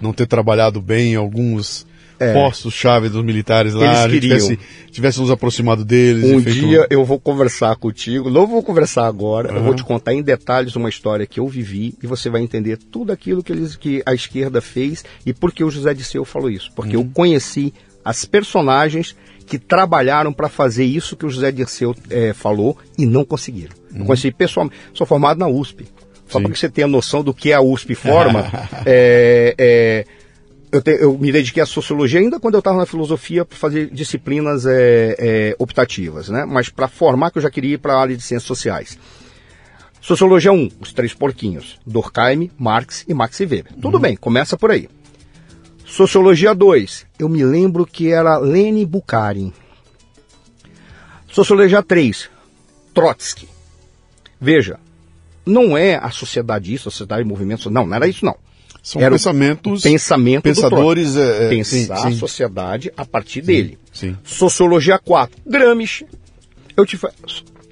[0.00, 1.86] não ter trabalhado bem em alguns
[2.18, 2.32] É.
[2.32, 4.04] postos-chave dos militares lá.
[4.04, 4.38] Eles queriam.
[4.38, 4.58] tivesse,
[4.90, 6.24] tivesse nos aproximado deles.
[6.24, 10.22] Um dia eu vou conversar contigo, não vou conversar agora, eu vou te contar em
[10.22, 14.02] detalhes uma história que eu vivi e você vai entender tudo aquilo que, eles, que
[14.06, 16.72] a esquerda fez e por que o José Disseu falou isso.
[16.74, 17.72] Porque eu conheci
[18.04, 19.16] as personagens
[19.46, 23.74] que trabalharam para fazer isso que o José Dirceu eh, falou e não conseguiram.
[23.94, 24.76] Eu conheci pessoalmente.
[24.92, 25.86] Sou formado na USP.
[26.28, 28.44] Só para que você tenha noção do que a USP forma,
[28.84, 30.06] é, é,
[30.72, 33.90] eu, te- eu me dediquei à sociologia ainda quando eu estava na filosofia para fazer
[33.90, 36.44] disciplinas é, é, optativas, né?
[36.44, 38.98] Mas para formar que eu já queria ir para a área de ciências sociais.
[40.00, 43.66] Sociologia 1, os três porquinhos, Durkheim, Marx e Max Weber.
[43.80, 44.88] Tudo bem, começa por aí.
[45.84, 49.52] Sociologia 2, eu me lembro que era Leni Bukharin.
[51.28, 52.30] Sociologia 3,
[52.94, 53.48] Trotsky.
[54.40, 54.78] Veja,
[55.44, 58.36] não é a sociedade isso, a sociedade de movimento, não, não era isso não.
[58.86, 59.82] São Era pensamentos.
[59.82, 61.16] pensamento do pensadores.
[61.16, 62.16] É, é, Pensar sim, a sim.
[62.18, 63.76] sociedade a partir dele.
[63.92, 64.16] sim.
[64.22, 66.06] Sociologia 4, Gramsci.
[66.76, 66.96] Eu te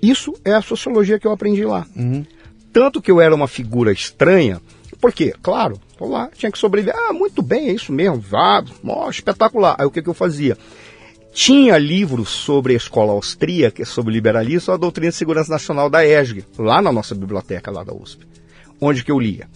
[0.02, 1.86] Isso é a sociologia que eu aprendi lá.
[1.94, 2.26] Uhum.
[2.72, 4.60] Tanto que eu era uma figura estranha,
[5.00, 6.96] porque, claro, tô lá, tinha que sobreviver.
[6.98, 8.20] Ah, muito bem, é isso mesmo.
[8.32, 9.76] Ah, ó, espetacular.
[9.78, 10.58] Aí o que, que eu fazia?
[11.32, 16.44] Tinha livros sobre a escola austríaca, sobre liberalismo, a doutrina de segurança nacional da ESG,
[16.58, 18.26] lá na nossa biblioteca lá da USP.
[18.80, 19.46] Onde que eu lia?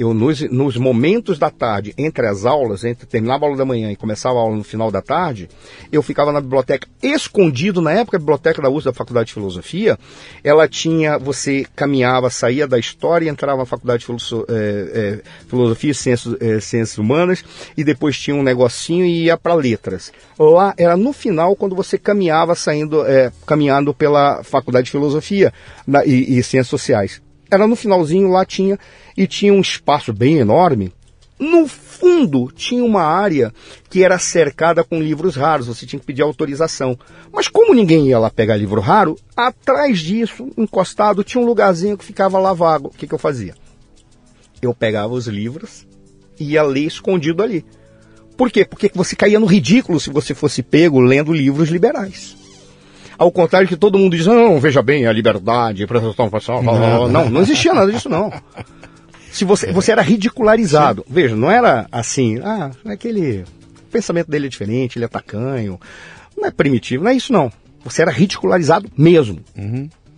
[0.00, 3.92] Eu, nos, nos momentos da tarde, entre as aulas, entre terminava a aula da manhã
[3.92, 5.46] e começava a aula no final da tarde,
[5.92, 7.82] eu ficava na biblioteca escondido.
[7.82, 9.98] Na época, a biblioteca da USP, da Faculdade de Filosofia,
[10.42, 15.22] ela tinha, você caminhava, saía da história e entrava na Faculdade de Filoso- eh, eh,
[15.46, 17.44] Filosofia e Ciências, eh, Ciências Humanas,
[17.76, 20.10] e depois tinha um negocinho e ia para letras.
[20.38, 23.02] Lá era no final, quando você caminhava, saindo,
[23.46, 25.52] caminhando pela Faculdade de Filosofia
[25.86, 27.20] na- e, e Ciências Sociais.
[27.52, 28.78] Era no finalzinho, lá tinha,
[29.20, 30.90] e tinha um espaço bem enorme.
[31.38, 33.52] No fundo, tinha uma área
[33.90, 36.98] que era cercada com livros raros, você tinha que pedir autorização.
[37.30, 42.04] Mas como ninguém ia lá pegar livro raro, atrás disso, encostado, tinha um lugarzinho que
[42.04, 42.88] ficava lá vago.
[42.88, 43.54] O que, que eu fazia?
[44.62, 45.86] Eu pegava os livros
[46.38, 47.62] e ia ler escondido ali.
[48.38, 48.64] Por quê?
[48.64, 52.34] Porque você caía no ridículo se você fosse pego lendo livros liberais.
[53.18, 55.86] Ao contrário que todo mundo diz, não, veja bem, a liberdade, a
[56.30, 56.62] pessoal,
[57.06, 58.32] não, não existia nada disso não.
[59.30, 61.04] Se você, você era ridicularizado.
[61.08, 63.44] Veja, não era assim, ah, aquele
[63.78, 65.80] o pensamento dele é diferente, ele é tacanho,
[66.36, 67.52] não é primitivo, não é isso não.
[67.84, 69.40] Você era ridicularizado mesmo.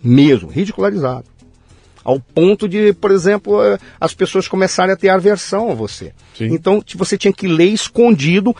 [0.03, 1.25] Mesmo, ridicularizado.
[2.03, 6.11] Ao ponto de, por exemplo, eh, as pessoas começarem a ter aversão a você.
[6.37, 6.49] Sim.
[6.51, 8.53] Então, você tinha que ler escondido,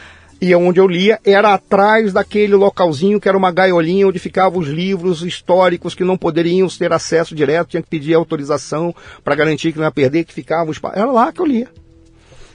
[0.44, 4.68] e onde eu lia era atrás daquele localzinho que era uma gaiolinha onde ficavam os
[4.68, 8.94] livros históricos que não poderiam ter acesso direto, tinha que pedir autorização
[9.24, 10.70] para garantir que não ia perder, que ficavam.
[10.70, 11.70] os Era lá que eu lia.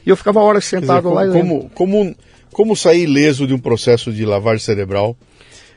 [0.05, 2.15] E eu ficava horas Quer dizer, sentado lá e como, como,
[2.53, 5.17] como sair ileso de um processo de lavagem cerebral?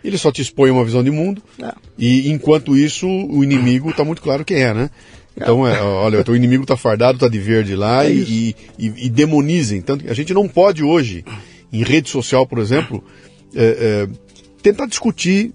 [0.04, 1.72] Ele só te expõe uma visão de mundo, É.
[1.98, 4.90] e enquanto isso, o inimigo está muito claro quem é, né?
[5.38, 9.10] Então, é, olha, o inimigo está fardado, está de verde lá É e, e, e
[9.10, 9.82] demonizem.
[9.82, 11.24] Tanto que a gente não pode hoje,
[11.72, 13.04] em rede social, por exemplo,
[13.56, 14.08] é, é,
[14.62, 15.54] tentar discutir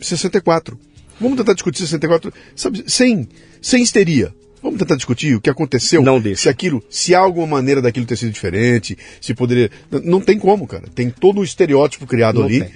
[0.00, 0.78] 64.
[1.20, 3.28] Vamos tentar discutir 64 sabe, sem,
[3.60, 4.34] sem histeria.
[4.62, 6.02] Vamos tentar discutir o que aconteceu.
[6.02, 6.42] Não deixa.
[6.42, 9.70] Se aquilo, se há alguma maneira daquilo ter sido diferente, se poderia.
[10.02, 10.84] Não tem como, cara.
[10.94, 12.60] Tem todo um estereótipo criado Não ali.
[12.60, 12.70] tem.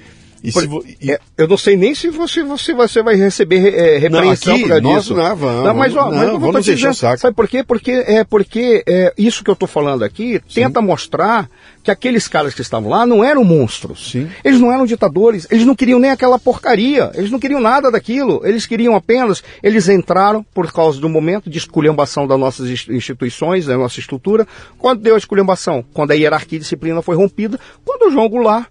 [0.52, 3.74] Por- se vo- e- É, eu não sei nem se você, você, você vai receber
[3.74, 5.14] é, repreensão aqui, por causa nós disso.
[5.14, 7.18] não, vamos, Não, mas, ó, não, mas vou vamos encher o saco.
[7.20, 7.62] Sabe por quê?
[7.64, 11.48] Porque, é, porque é, isso que eu estou falando aqui tenta mostrar
[11.82, 14.10] que aqueles caras que estavam lá não eram monstros.
[14.12, 14.28] Sim.
[14.44, 18.40] Eles não eram ditadores, eles não queriam nem aquela porcaria, eles não queriam nada daquilo,
[18.44, 23.66] eles queriam apenas, eles entraram por causa do momento de esculhambação das nossas ins- instituições,
[23.66, 24.46] da nossa estrutura.
[24.78, 25.84] Quando deu a esculhambação?
[25.94, 28.66] Quando a hierarquia e disciplina foi rompida, quando o João Goulart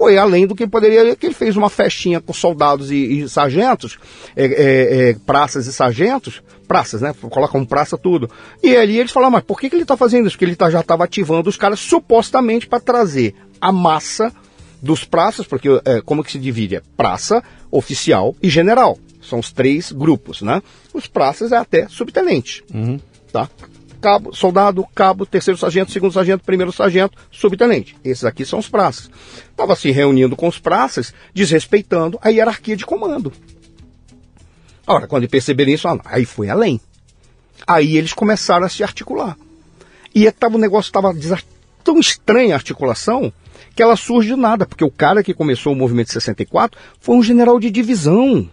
[0.00, 3.98] foi além do que poderia, que ele fez uma festinha com soldados e, e sargentos,
[4.34, 7.14] é, é, é, praças e sargentos, praças, né?
[7.28, 8.30] Coloca como praça tudo.
[8.62, 10.36] E ali eles falaram, mas por que, que ele está fazendo isso?
[10.36, 14.32] Porque ele tá- já estava ativando os caras supostamente para trazer a massa
[14.80, 16.76] dos praças, porque é, como que se divide?
[16.76, 18.98] É praça, oficial e general.
[19.20, 20.62] São os três grupos, né?
[20.94, 22.64] Os praças é até subtenente,
[23.30, 23.50] tá?
[24.00, 27.96] Cabo, soldado, cabo, terceiro sargento, segundo sargento, primeiro sargento, subtenente.
[28.02, 29.10] Esses aqui são os praças.
[29.50, 33.32] Estava se reunindo com os praças, desrespeitando a hierarquia de comando.
[34.86, 36.80] Ora, quando perceberam isso, aí foi além.
[37.66, 39.36] Aí eles começaram a se articular.
[40.14, 41.14] E tava, o negócio estava
[41.84, 43.32] tão estranha a articulação
[43.74, 47.16] que ela surge de nada, porque o cara que começou o movimento de 64 foi
[47.16, 48.50] um general de divisão.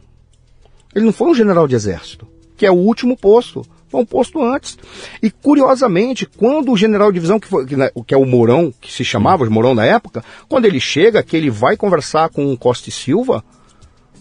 [0.94, 3.66] Ele não foi um general de exército, que é o último posto.
[3.90, 4.78] Foi um posto antes.
[5.22, 8.74] E curiosamente, quando o general de divisão, que, foi, que, né, que é o Mourão,
[8.82, 12.52] que se chamava o Mourão na época, quando ele chega, que ele vai conversar com
[12.52, 13.44] o Costa e Silva,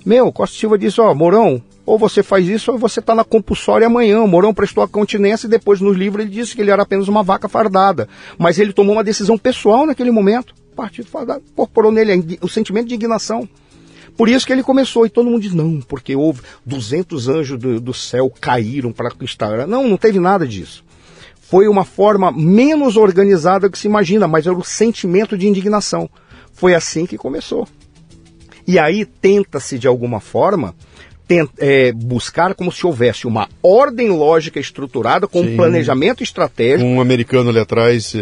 [0.04, 3.14] meu, Costa e Silva diz, ó, oh, Mourão, ou você faz isso ou você está
[3.14, 4.20] na compulsória amanhã.
[4.20, 7.08] O Mourão prestou a continência e depois no livro ele disse que ele era apenas
[7.08, 8.08] uma vaca fardada.
[8.36, 10.54] Mas ele tomou uma decisão pessoal naquele momento.
[10.72, 13.48] O partido fardado incorporou nele o sentimento de indignação.
[14.16, 17.80] Por isso que ele começou, e todo mundo diz, não, porque houve 200 anjos do,
[17.80, 19.66] do céu caíram para conquistar.
[19.66, 20.84] Não, não teve nada disso.
[21.40, 26.08] Foi uma forma menos organizada que se imagina, mas era o sentimento de indignação.
[26.52, 27.68] Foi assim que começou.
[28.66, 30.74] E aí tenta-se, de alguma forma,
[31.58, 35.52] é, buscar como se houvesse uma ordem lógica estruturada com Sim.
[35.52, 36.88] um planejamento estratégico.
[36.88, 38.18] Um americano ali atrás é,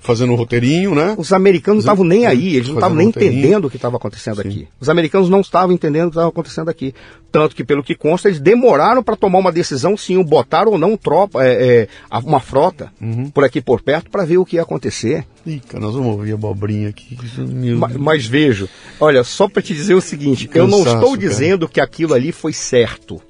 [0.00, 1.14] fazendo um roteirinho, né?
[1.16, 4.42] Os americanos não estavam nem aí, eles não estavam nem entendendo o que estava acontecendo
[4.42, 4.48] Sim.
[4.48, 4.68] aqui.
[4.80, 6.94] Os americanos não estavam entendendo o que estava acontecendo aqui.
[7.30, 10.76] Tanto que, pelo que consta, eles demoraram para tomar uma decisão se iam botar ou
[10.76, 13.30] não tropa, é, é, uma frota uhum.
[13.30, 15.24] por aqui por perto para ver o que ia acontecer.
[15.46, 17.16] Ih, cara, nós vamos ouvir abobrinha aqui.
[17.78, 18.68] Mas, mas, vejo,
[18.98, 21.72] olha, só para te dizer o seguinte, Cansaço, eu não estou dizendo cara.
[21.72, 23.20] que aquilo ali foi certo.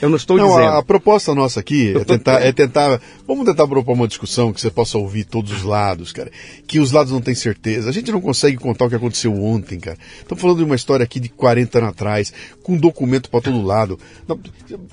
[0.00, 0.68] Eu não estou não, dizendo.
[0.68, 3.00] A, a, proposta nossa aqui é tentar, é tentar.
[3.26, 6.30] Vamos tentar propor uma discussão que você possa ouvir todos os lados, cara.
[6.66, 7.88] Que os lados não têm certeza.
[7.88, 9.98] A gente não consegue contar o que aconteceu ontem, cara.
[10.20, 13.98] Estamos falando de uma história aqui de 40 anos atrás, com documento para todo lado.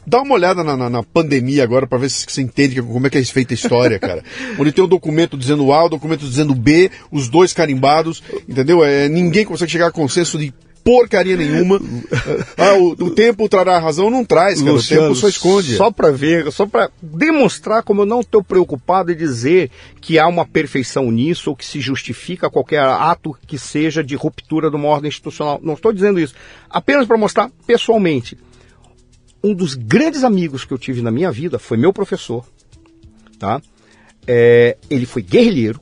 [0.05, 3.09] Dá uma olhada na, na, na pandemia agora para ver se você entende como é
[3.09, 4.23] que é feita a história, cara.
[4.57, 8.83] Onde tem um documento dizendo A, o um documento dizendo B, os dois carimbados, entendeu?
[8.83, 10.53] É, ninguém consegue chegar a consenso de
[10.85, 11.81] porcaria nenhuma.
[12.55, 14.73] ah, o, o, tempo trará razão, não traz, cara.
[14.73, 15.75] Luciano, o tempo só esconde.
[15.75, 20.27] Só para ver, só para demonstrar como eu não estou preocupado em dizer que há
[20.27, 24.87] uma perfeição nisso ou que se justifica qualquer ato que seja de ruptura de uma
[24.87, 25.59] ordem institucional.
[25.63, 26.35] Não estou dizendo isso.
[26.69, 28.37] Apenas para mostrar pessoalmente.
[29.43, 32.45] Um dos grandes amigos que eu tive na minha vida foi meu professor.
[33.39, 33.59] Tá?
[34.27, 35.81] É, ele foi guerrilheiro.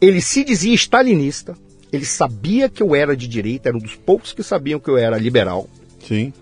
[0.00, 1.54] Ele se dizia stalinista
[1.92, 4.96] ele sabia que eu era de direita, era um dos poucos que sabiam que eu
[4.96, 5.68] era liberal.
[6.08, 6.32] Sim.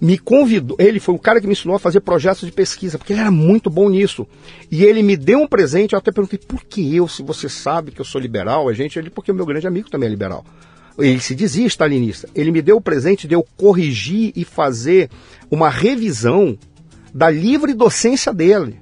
[0.00, 3.12] Me convidou, ele foi o cara que me ensinou a fazer projetos de pesquisa, porque
[3.12, 4.26] ele era muito bom nisso.
[4.70, 7.90] E ele me deu um presente, eu até perguntei, por que eu, se você sabe
[7.90, 8.68] que eu sou liberal?
[8.68, 10.44] A gente, ele, porque o meu grande amigo também é liberal.
[10.96, 12.28] Ele se dizia stalinista.
[12.34, 15.10] Ele me deu o presente de eu corrigir e fazer
[15.50, 16.56] uma revisão
[17.12, 18.78] da livre docência dele.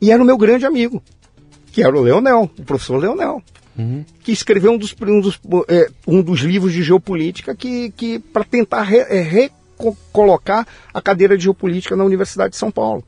[0.00, 1.02] E era o meu grande amigo,
[1.72, 3.42] que era o Leonel, o professor Leonel
[3.78, 4.04] uhum.
[4.22, 8.44] que escreveu um dos, um dos, é, um dos livros de geopolítica que, que para
[8.44, 13.04] tentar re, é, recolocar a cadeira de geopolítica na Universidade de São Paulo.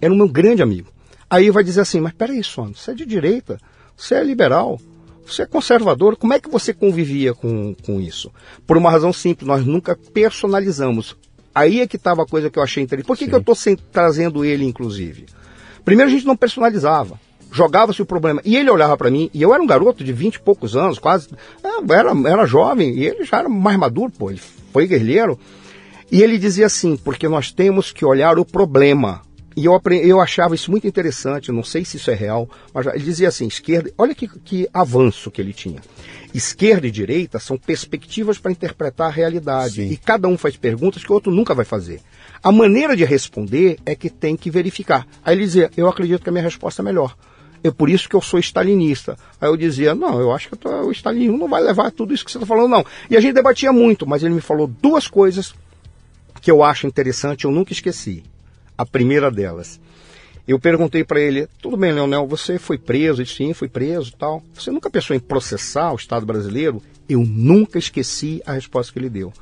[0.00, 0.92] Era um meu grande amigo.
[1.28, 3.58] Aí vai dizer assim, mas peraí, Sono, você é de direita,
[3.96, 4.78] você é liberal,
[5.26, 8.30] você é conservador, como é que você convivia com, com isso?
[8.66, 11.16] Por uma razão simples, nós nunca personalizamos.
[11.54, 13.06] Aí é que estava a coisa que eu achei interessante.
[13.06, 13.56] Por que, que eu estou
[13.90, 15.26] trazendo ele, inclusive?
[15.84, 17.18] Primeiro, a gente não personalizava
[17.54, 18.42] jogava-se o problema.
[18.44, 20.98] E ele olhava para mim, e eu era um garoto de vinte e poucos anos,
[20.98, 21.28] quase,
[21.62, 24.40] é, era, era jovem, e ele já era mais maduro, pô, ele
[24.72, 25.38] foi guerrilheiro.
[26.10, 29.22] E ele dizia assim, porque nós temos que olhar o problema.
[29.56, 33.04] E eu, eu achava isso muito interessante, não sei se isso é real, mas ele
[33.04, 35.80] dizia assim, esquerda, olha que, que avanço que ele tinha.
[36.34, 39.76] Esquerda e direita são perspectivas para interpretar a realidade.
[39.76, 39.92] Sim.
[39.92, 42.00] E cada um faz perguntas que o outro nunca vai fazer.
[42.42, 45.06] A maneira de responder é que tem que verificar.
[45.24, 47.16] Aí ele dizia, eu acredito que a minha resposta é melhor.
[47.64, 49.16] É por isso que eu sou stalinista.
[49.40, 52.22] Aí eu dizia, não, eu acho que tô, o stalinismo não vai levar tudo isso
[52.22, 52.84] que você está falando, não.
[53.08, 55.54] E a gente debatia muito, mas ele me falou duas coisas
[56.42, 58.22] que eu acho interessante, eu nunca esqueci.
[58.76, 59.80] A primeira delas,
[60.46, 63.24] eu perguntei para ele, tudo bem, Leonel, você foi preso?
[63.24, 64.42] Sim, fui preso tal.
[64.52, 66.82] Você nunca pensou em processar o Estado brasileiro?
[67.08, 69.32] Eu nunca esqueci a resposta que ele deu.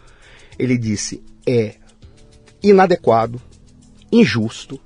[0.57, 1.75] Ele disse, é
[2.63, 3.43] inadequado,
[4.13, 4.79] injusto,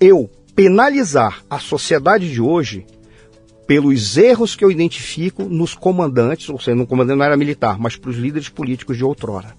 [0.00, 0.28] eu
[0.58, 2.84] penalizar a sociedade de hoje
[3.64, 7.94] pelos erros que eu identifico nos comandantes, ou seja, no comandante não era militar, mas
[7.94, 9.54] para os líderes políticos de outrora.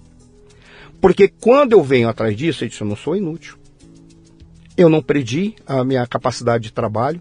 [1.00, 3.56] Porque quando eu venho atrás disso, eu disse, eu não sou inútil.
[4.76, 7.18] Eu não perdi a minha capacidade de trabalho.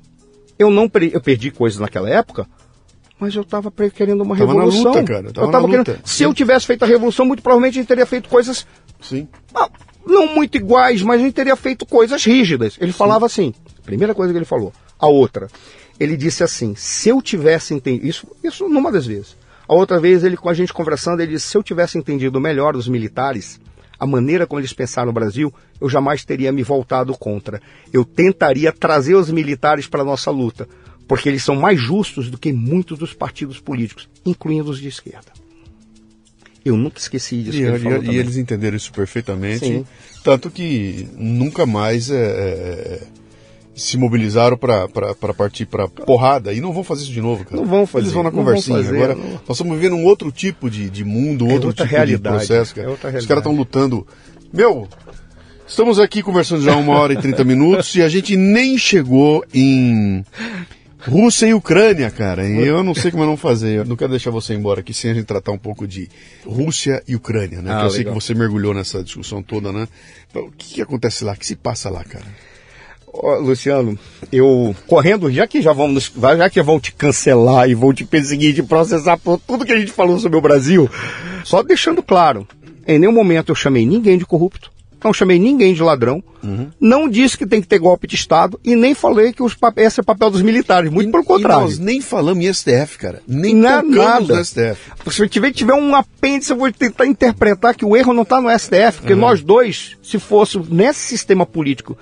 [0.57, 2.45] Eu não perdi, eu perdi coisas naquela época,
[3.17, 4.83] mas eu estava querendo uma tava revolução.
[4.83, 5.31] Na luta, cara.
[5.31, 8.05] Tava eu tava querendo, se eu tivesse feito a revolução, muito provavelmente a gente teria
[8.05, 8.67] feito coisas
[9.01, 9.27] Sim.
[9.55, 9.69] Ah,
[10.05, 12.77] não muito iguais, mas a gente teria feito coisas rígidas.
[12.79, 12.97] Ele Sim.
[12.97, 13.53] falava assim,
[13.83, 14.73] primeira coisa que ele falou.
[14.97, 15.47] A outra,
[15.99, 19.35] ele disse assim, se eu tivesse entendido, isso, isso numa das vezes.
[19.67, 22.75] A outra vez, ele com a gente conversando, ele disse, se eu tivesse entendido melhor
[22.75, 23.59] os militares,
[23.99, 27.61] a maneira como eles pensaram no Brasil, eu jamais teria me voltado contra.
[27.91, 30.67] Eu tentaria trazer os militares para a nossa luta,
[31.07, 35.31] porque eles são mais justos do que muitos dos partidos políticos, incluindo os de esquerda.
[36.63, 37.57] Eu nunca esqueci disso.
[37.57, 39.65] E, e, e eles entenderam isso perfeitamente.
[39.65, 39.85] Sim.
[40.23, 43.01] Tanto que nunca mais é, é,
[43.73, 44.87] se mobilizaram para
[45.35, 46.53] partir para porrada.
[46.53, 47.55] E não vão fazer isso de novo, cara.
[47.55, 48.05] Não vão fazer.
[48.05, 48.77] Eles vão na conversinha.
[48.77, 49.31] Fazer, Agora, não.
[49.31, 52.47] nós estamos vivendo um outro tipo de, de mundo, um é outro tipo realidade, de
[52.47, 52.75] processo.
[52.75, 52.87] Cara.
[52.87, 53.23] É outra realidade.
[53.23, 54.05] Os caras estão lutando.
[54.51, 54.87] Meu,
[55.65, 60.25] estamos aqui conversando já uma hora e trinta minutos e a gente nem chegou em
[61.07, 62.47] Rússia e Ucrânia, cara.
[62.47, 63.77] E eu não sei como eu não fazer.
[63.77, 66.09] Eu não quero deixar você embora aqui sem a gente tratar um pouco de
[66.45, 67.71] Rússia e Ucrânia, né?
[67.71, 67.91] Ah, eu legal.
[67.91, 69.87] sei que você mergulhou nessa discussão toda, né?
[70.33, 71.33] O que, que acontece lá?
[71.33, 72.25] O que se passa lá, cara?
[73.11, 73.97] Oh, Luciano,
[74.31, 78.53] eu correndo, já que já vamos, já que vão te cancelar e vão te perseguir,
[78.53, 80.87] te processar por tudo que a gente falou sobre o Brasil,
[81.43, 82.47] só deixando claro,
[82.85, 84.71] em nenhum momento eu chamei ninguém de corrupto
[85.03, 86.69] não chamei ninguém de ladrão, uhum.
[86.79, 89.99] não disse que tem que ter golpe de Estado e nem falei que os, esse
[89.99, 91.63] é o papel dos militares, muito e, pelo contrário.
[91.63, 93.21] nós nem falamos em STF, cara.
[93.27, 94.35] Nem não, nada.
[94.35, 94.91] no STF.
[95.11, 98.49] Se tiver, tiver um apêndice, eu vou tentar interpretar que o erro não está no
[98.49, 99.19] STF, porque uhum.
[99.19, 101.97] nós dois, se fosse nesse sistema político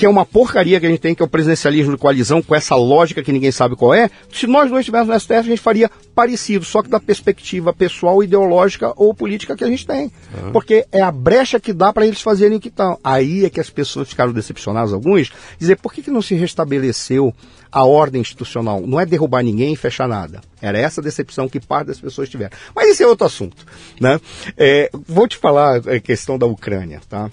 [0.00, 2.54] que é uma porcaria que a gente tem, que é o presidencialismo de coalizão, com
[2.54, 5.60] essa lógica que ninguém sabe qual é, se nós dois estivéssemos no STF, a gente
[5.60, 10.10] faria parecido, só que da perspectiva pessoal, ideológica ou política que a gente tem.
[10.42, 10.52] Uhum.
[10.52, 12.98] Porque é a brecha que dá para eles fazerem o que estão.
[13.04, 17.34] Aí é que as pessoas ficaram decepcionadas, alguns, dizer por que, que não se restabeleceu
[17.70, 18.80] a ordem institucional?
[18.86, 20.40] Não é derrubar ninguém e fechar nada.
[20.62, 22.56] Era essa decepção que parte das pessoas tiveram.
[22.74, 23.66] Mas esse é outro assunto.
[24.00, 24.18] Né?
[24.56, 27.02] É, vou te falar a questão da Ucrânia.
[27.06, 27.30] Tá?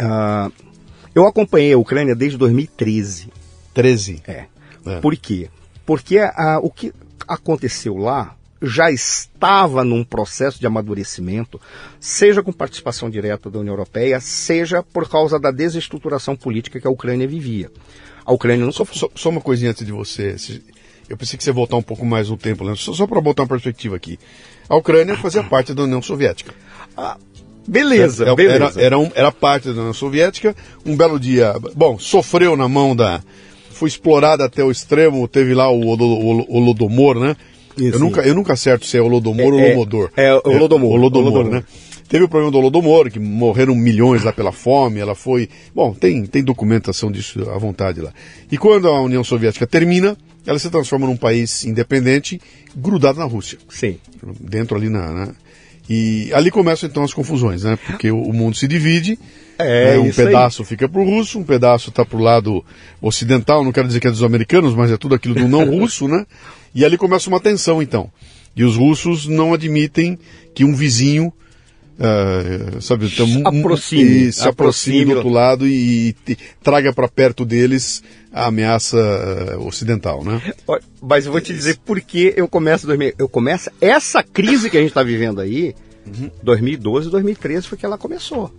[0.00, 0.65] Uh,
[1.16, 3.30] eu acompanhei a Ucrânia desde 2013.
[3.72, 4.22] 13?
[4.28, 4.44] É.
[4.84, 5.00] é.
[5.00, 5.48] Por quê?
[5.86, 6.92] Porque a, o que
[7.26, 11.58] aconteceu lá já estava num processo de amadurecimento,
[11.98, 16.90] seja com participação direta da União Europeia, seja por causa da desestruturação política que a
[16.90, 17.70] Ucrânia vivia.
[18.22, 20.36] A Ucrânia não só, só, só uma coisinha antes de você.
[21.08, 22.74] Eu pensei que você voltar um pouco mais no tempo, né?
[22.76, 24.18] só, só para botar uma perspectiva aqui.
[24.68, 26.52] A Ucrânia fazia parte da União Soviética.
[26.94, 27.16] Ah,
[27.66, 28.64] Beleza, era, beleza.
[28.64, 30.54] Era, era, um, era parte da União Soviética.
[30.84, 33.20] Um belo dia, bom, sofreu na mão da.
[33.70, 35.80] Foi explorada até o extremo, teve lá o,
[36.48, 37.36] Holodomor, né?
[37.76, 40.10] eu nunca, eu nunca acerto se é Holodomor ou é, Holomodor.
[40.16, 40.92] É, é Holodomor.
[40.92, 41.64] Holodomor, Holodomor, né?
[42.08, 45.48] Teve o problema do Holodomor, que morreram milhões lá pela fome, ela foi...
[45.74, 48.12] Bom, tem, tem documentação disso à vontade lá.
[48.50, 50.16] E quando a União Soviética termina,
[50.46, 52.40] ela se transforma num país independente,
[52.76, 53.58] grudado na Rússia.
[53.68, 53.98] Sim.
[54.40, 55.34] Dentro ali na, na
[55.88, 57.78] e ali começam então as confusões, né?
[57.86, 59.18] Porque o, mundo se divide,
[59.58, 59.98] é, né?
[59.98, 60.68] um pedaço aí.
[60.68, 62.64] fica para o russo, um pedaço está para o lado
[63.00, 66.08] ocidental, não quero dizer que é dos americanos, mas é tudo aquilo do não russo,
[66.08, 66.26] né?
[66.74, 68.10] E ali começa uma tensão então.
[68.56, 70.18] E os russos não admitem
[70.54, 71.32] que um vizinho
[71.98, 77.42] Uh, sabe, então, aproxime, e se aproxime, do outro lado e, e traga para perto
[77.42, 78.98] deles a ameaça
[79.56, 80.42] uh, ocidental, né?
[81.00, 84.76] Mas eu vou te dizer por que eu começo 2000, eu começo essa crise que
[84.76, 85.74] a gente está vivendo aí,
[86.06, 86.30] uhum.
[86.42, 88.52] 2012, 2013 foi que ela começou.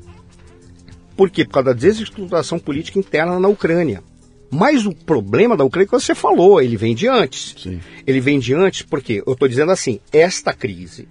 [1.15, 1.45] Por quê?
[1.45, 4.01] Por causa da desestruturação política interna na Ucrânia.
[4.49, 7.53] Mas o problema da Ucrânia é que você falou, ele vem de antes.
[7.61, 7.79] Sim.
[8.05, 11.07] Ele vem de antes porque eu estou dizendo assim, esta crise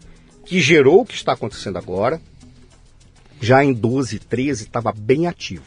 [0.47, 2.21] que gerou o que está acontecendo agora,
[3.41, 5.65] já em 12, 13 estava bem ativo.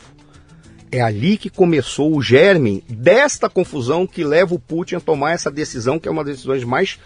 [0.92, 5.52] É ali que começou o germe desta confusão que leva o Putin a tomar essa
[5.52, 6.98] decisão, que é uma das decisões mais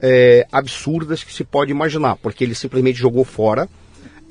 [0.00, 3.68] é, absurdas que se pode imaginar, porque ele simplesmente jogou fora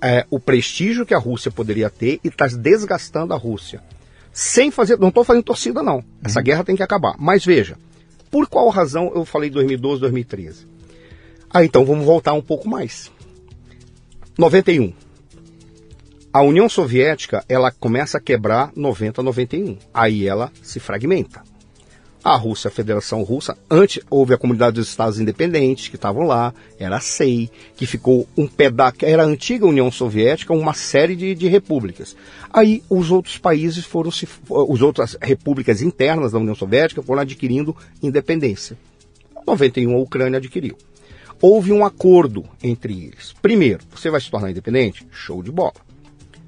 [0.01, 3.81] é, o prestígio que a Rússia poderia ter e está desgastando a Rússia.
[4.31, 4.99] Sem fazer.
[4.99, 6.03] Não estou fazendo torcida, não.
[6.23, 6.45] Essa uhum.
[6.45, 7.15] guerra tem que acabar.
[7.17, 7.77] Mas veja,
[8.29, 10.67] por qual razão eu falei 2012, 2013?
[11.51, 13.11] Ah, então vamos voltar um pouco mais.
[14.37, 14.93] 91.
[16.31, 19.75] A União Soviética, ela começa a quebrar 90, 91.
[19.91, 21.41] Aí ela se fragmenta.
[22.23, 26.53] A Rússia, a Federação Russa, antes houve a Comunidade dos Estados Independentes que estavam lá,
[26.77, 31.33] era a SEI, que ficou um pedaço, era a antiga União Soviética, uma série de,
[31.33, 32.15] de repúblicas.
[32.53, 37.75] Aí os outros países foram se, as outras repúblicas internas da União Soviética foram adquirindo
[38.03, 38.77] independência.
[39.35, 40.77] Em 91 a Ucrânia adquiriu
[41.41, 43.33] houve um acordo entre eles.
[43.41, 45.07] Primeiro, você vai se tornar independente?
[45.11, 45.73] Show de bola.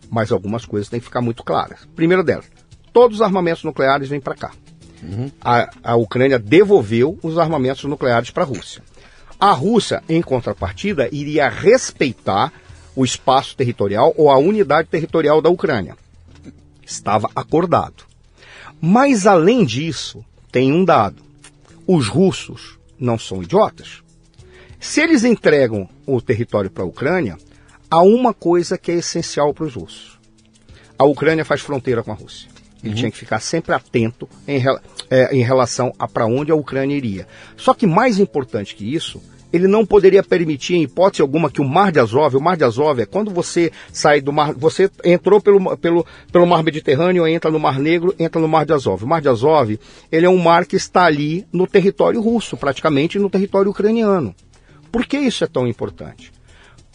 [0.09, 1.87] Mas algumas coisas têm que ficar muito claras.
[1.95, 2.45] Primeira delas,
[2.91, 4.51] todos os armamentos nucleares vêm para cá.
[5.01, 5.31] Uhum.
[5.41, 8.83] A, a Ucrânia devolveu os armamentos nucleares para a Rússia.
[9.39, 12.53] A Rússia, em contrapartida, iria respeitar
[12.95, 15.97] o espaço territorial ou a unidade territorial da Ucrânia.
[16.85, 18.03] Estava acordado.
[18.79, 21.23] Mas além disso, tem um dado.
[21.87, 24.03] Os russos não são idiotas.
[24.81, 27.37] Se eles entregam o território para a Ucrânia,
[27.89, 30.19] há uma coisa que é essencial para os russos.
[30.97, 32.49] A Ucrânia faz fronteira com a Rússia.
[32.83, 32.95] Ele uhum.
[32.95, 34.59] tinha que ficar sempre atento em,
[35.07, 37.27] é, em relação a para onde a Ucrânia iria.
[37.55, 39.21] Só que mais importante que isso,
[39.53, 42.63] ele não poderia permitir, em hipótese alguma, que o Mar de Azov, o Mar de
[42.63, 47.51] Azov é quando você sai do mar, você entrou pelo, pelo, pelo Mar Mediterrâneo, entra
[47.51, 49.03] no Mar Negro, entra no Mar de Azov.
[49.03, 49.79] O Mar de Azov,
[50.11, 54.33] ele é um mar que está ali no território russo, praticamente no território ucraniano.
[54.91, 56.31] Por que isso é tão importante?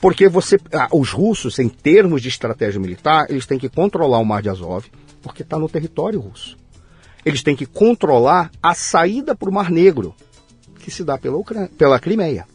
[0.01, 4.25] Porque você, ah, os russos, em termos de estratégia militar, eles têm que controlar o
[4.25, 4.87] Mar de Azov,
[5.23, 6.57] porque está no território russo.
[7.25, 10.15] Eles têm que controlar a saída para o Mar Negro,
[10.81, 12.47] que se dá pela, Ucrânia, pela Crimeia,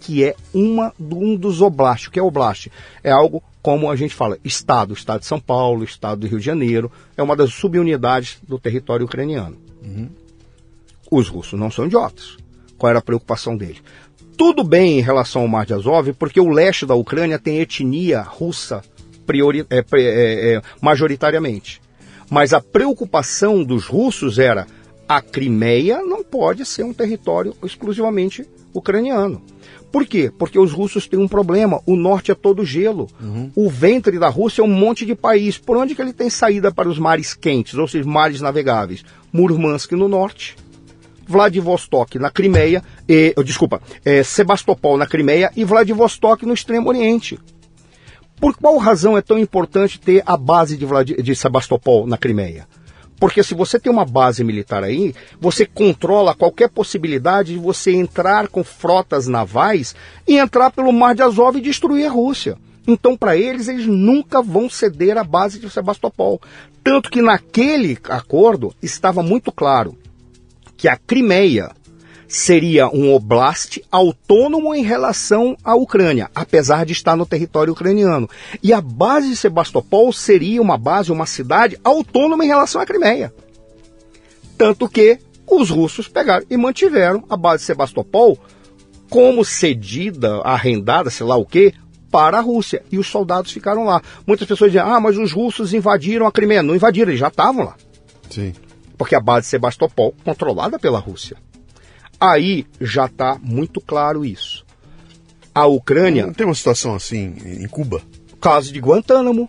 [0.00, 2.08] que é uma, um dos oblastes.
[2.08, 2.70] O que é oblast?
[3.02, 6.44] É algo como a gente fala, Estado, Estado de São Paulo, Estado do Rio de
[6.44, 9.56] Janeiro, é uma das subunidades do território ucraniano.
[9.82, 10.10] Uhum.
[11.10, 12.36] Os russos não são idiotas.
[12.76, 13.82] Qual era a preocupação deles?
[14.36, 18.20] Tudo bem em relação ao Mar de Azov, porque o leste da Ucrânia tem etnia
[18.20, 18.82] russa
[19.24, 21.80] priori, é, é, é, majoritariamente.
[22.30, 24.66] Mas a preocupação dos russos era
[25.08, 29.42] a Crimeia não pode ser um território exclusivamente ucraniano.
[29.92, 30.32] Por quê?
[30.36, 31.80] Porque os russos têm um problema.
[31.86, 33.06] O norte é todo gelo.
[33.20, 33.50] Uhum.
[33.54, 35.56] O ventre da Rússia é um monte de país.
[35.56, 39.04] Por onde que ele tem saída para os mares quentes, ou seja, mares navegáveis?
[39.32, 40.56] Murmansk no norte,
[41.26, 47.38] Vladivostok na Crimeia, e, oh, desculpa, é, Sebastopol na Crimeia e Vladivostok no Extremo Oriente.
[48.40, 52.66] Por qual razão é tão importante ter a base de, Vlad, de Sebastopol na Crimeia?
[53.18, 58.48] Porque se você tem uma base militar aí, você controla qualquer possibilidade de você entrar
[58.48, 59.94] com frotas navais
[60.26, 62.58] e entrar pelo Mar de Azov e destruir a Rússia.
[62.86, 66.40] Então, para eles, eles nunca vão ceder a base de Sebastopol.
[66.82, 69.96] Tanto que naquele acordo estava muito claro
[70.84, 71.70] que a Crimeia
[72.28, 78.28] seria um oblast autônomo em relação à Ucrânia, apesar de estar no território ucraniano.
[78.62, 83.32] E a base de Sebastopol seria uma base, uma cidade autônoma em relação à Crimeia.
[84.58, 85.18] Tanto que
[85.50, 88.38] os russos pegaram e mantiveram a base de Sebastopol
[89.08, 91.72] como cedida, arrendada, sei lá o quê,
[92.10, 92.82] para a Rússia.
[92.92, 94.02] E os soldados ficaram lá.
[94.26, 96.62] Muitas pessoas dizem, ah, mas os russos invadiram a Crimeia.
[96.62, 97.74] Não invadiram, eles já estavam lá.
[98.28, 98.52] Sim.
[99.04, 101.36] Porque a base de Sebastopol, controlada pela Rússia.
[102.18, 104.64] Aí já está muito claro isso.
[105.54, 106.24] A Ucrânia.
[106.24, 108.00] Não tem uma situação assim em Cuba?
[108.40, 109.46] Caso de Guantánamo.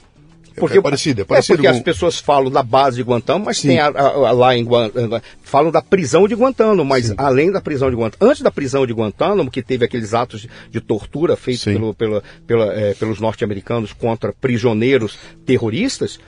[0.58, 1.54] É porque, é parecido, é parecido.
[1.54, 1.78] É porque com...
[1.78, 3.70] as pessoas falam da base de Guantánamo, mas Sim.
[3.70, 7.16] tem a, a, a, lá em Guantánamo, falam da prisão de Guantánamo, mas Sim.
[7.18, 10.50] além da prisão de Guantánamo, antes da prisão de Guantánamo, que teve aqueles atos de,
[10.70, 16.20] de tortura feitos pelo, pela, pela, é, pelos norte-americanos contra prisioneiros terroristas,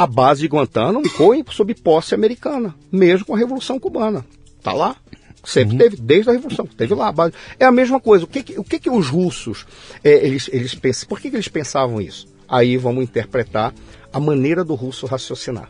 [0.00, 4.24] a base de Guantánamo ficou sob posse americana, mesmo com a Revolução Cubana.
[4.62, 4.96] Tá lá.
[5.44, 5.78] Sempre uhum.
[5.78, 7.34] teve, desde a Revolução, teve lá a base.
[7.58, 8.24] É a mesma coisa.
[8.24, 9.66] O que, o que, que os russos,
[10.02, 12.26] é, eles, eles pensam, por que, que eles pensavam isso?
[12.48, 13.74] Aí vamos interpretar
[14.10, 15.68] a maneira do russo raciocinar.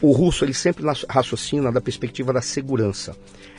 [0.00, 3.14] O russo ele sempre raciocina da perspectiva da segurança.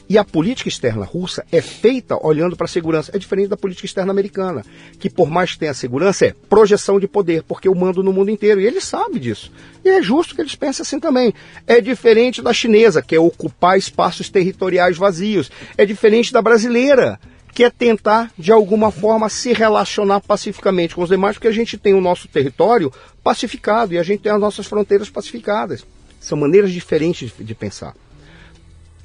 [0.09, 3.11] E a política externa russa é feita olhando para a segurança.
[3.13, 4.63] É diferente da política externa americana,
[4.97, 8.31] que por mais que tenha segurança, é projeção de poder, porque eu mando no mundo
[8.31, 8.61] inteiro.
[8.61, 9.51] E ele sabe disso.
[9.83, 11.33] E é justo que eles pensem assim também.
[11.65, 15.51] É diferente da chinesa, que é ocupar espaços territoriais vazios.
[15.77, 17.19] É diferente da brasileira,
[17.53, 21.77] que é tentar, de alguma forma, se relacionar pacificamente com os demais, porque a gente
[21.77, 25.85] tem o nosso território pacificado e a gente tem as nossas fronteiras pacificadas.
[26.17, 27.93] São maneiras diferentes de pensar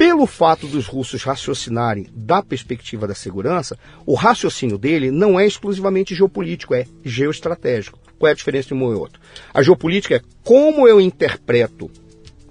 [0.03, 6.13] pelo fato dos russos raciocinarem da perspectiva da segurança, o raciocínio dele não é exclusivamente
[6.13, 8.01] geopolítico, é geoestratégico.
[8.19, 9.21] Qual é a diferença de um e outro?
[9.55, 11.89] A geopolítica é como eu interpreto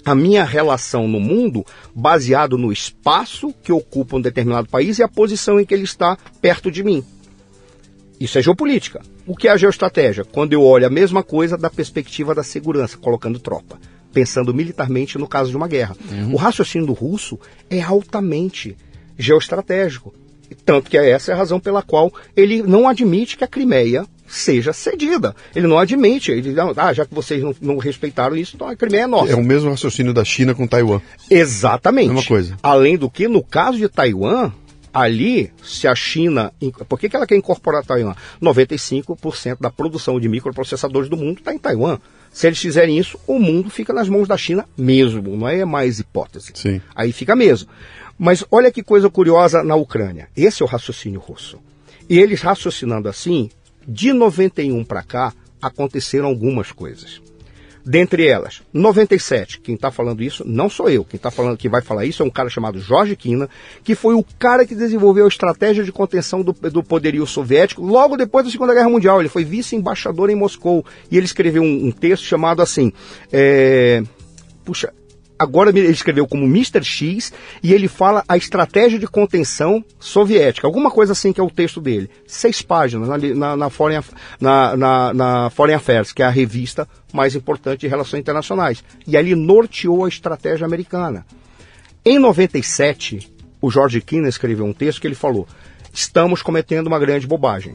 [0.06, 5.10] a minha relação no mundo baseado no espaço que ocupa um determinado país e a
[5.10, 7.04] posição em que ele está perto de mim.
[8.18, 9.02] Isso é geopolítica.
[9.28, 10.24] O que é a geoestratégia?
[10.24, 13.78] Quando eu olho a mesma coisa da perspectiva da segurança, colocando tropa
[14.14, 15.96] pensando militarmente no caso de uma guerra.
[16.10, 16.34] Uhum.
[16.34, 17.40] O raciocínio do russo
[17.70, 18.76] é altamente
[19.18, 20.14] geoestratégico.
[20.66, 24.74] Tanto que essa é a razão pela qual ele não admite que a Crimeia seja
[24.74, 25.36] cedida.
[25.56, 26.32] Ele não admite.
[26.32, 29.32] Ele diz, ah, já que vocês não, não, respeitaram isso, então a Crimeia é nossa.
[29.32, 31.02] É o mesmo raciocínio da China com Taiwan.
[31.30, 32.08] Exatamente.
[32.08, 32.58] Mesma coisa.
[32.64, 34.52] Além do que, no caso de Taiwan,
[34.94, 36.52] ali, se a China.
[36.88, 38.16] Por que, que ela quer incorporar Taiwan?
[38.42, 42.00] 95% da produção de microprocessadores do mundo está em Taiwan.
[42.32, 46.00] Se eles fizerem isso, o mundo fica nas mãos da China mesmo, não é mais
[46.00, 46.52] hipótese.
[46.56, 46.82] Sim.
[46.96, 47.70] Aí fica mesmo.
[48.18, 50.30] Mas olha que coisa curiosa na Ucrânia.
[50.36, 51.60] Esse é o raciocínio russo.
[52.10, 53.50] E eles raciocinando assim,
[53.88, 57.22] De 91 para cá, aconteceram algumas coisas.
[57.86, 61.82] Dentre elas, 97, quem está falando isso não sou eu, quem tá falando que vai
[61.82, 63.50] falar isso é um cara chamado Jorge Kina,
[63.84, 68.16] que foi o cara que desenvolveu a estratégia de contenção do, do poderio soviético logo
[68.16, 69.20] depois da Segunda Guerra Mundial.
[69.20, 70.86] Ele foi vice-embaixador em Moscou.
[71.10, 72.94] E ele escreveu um, um texto chamado assim,
[73.32, 74.04] é,
[74.64, 74.94] puxa,
[75.42, 76.84] agora ele escreveu como Mr.
[76.84, 81.50] X e ele fala a estratégia de contenção soviética, alguma coisa assim que é o
[81.50, 82.10] texto dele.
[82.28, 84.04] Seis páginas na, na, na, Foreign,
[84.40, 88.84] na, na, na Foreign Affairs, que é a revista mais importante de relações internacionais.
[89.08, 91.26] E ali norteou a estratégia americana.
[92.06, 95.48] Em 97, o George Kina escreveu um texto que ele falou:
[95.92, 97.74] estamos cometendo uma grande bobagem.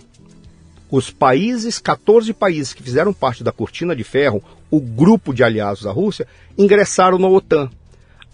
[0.88, 4.40] Os países, 14 países que fizeram parte da cortina de ferro,
[4.70, 6.26] o grupo de aliados da Rússia,
[6.56, 7.70] ingressaram na OTAN.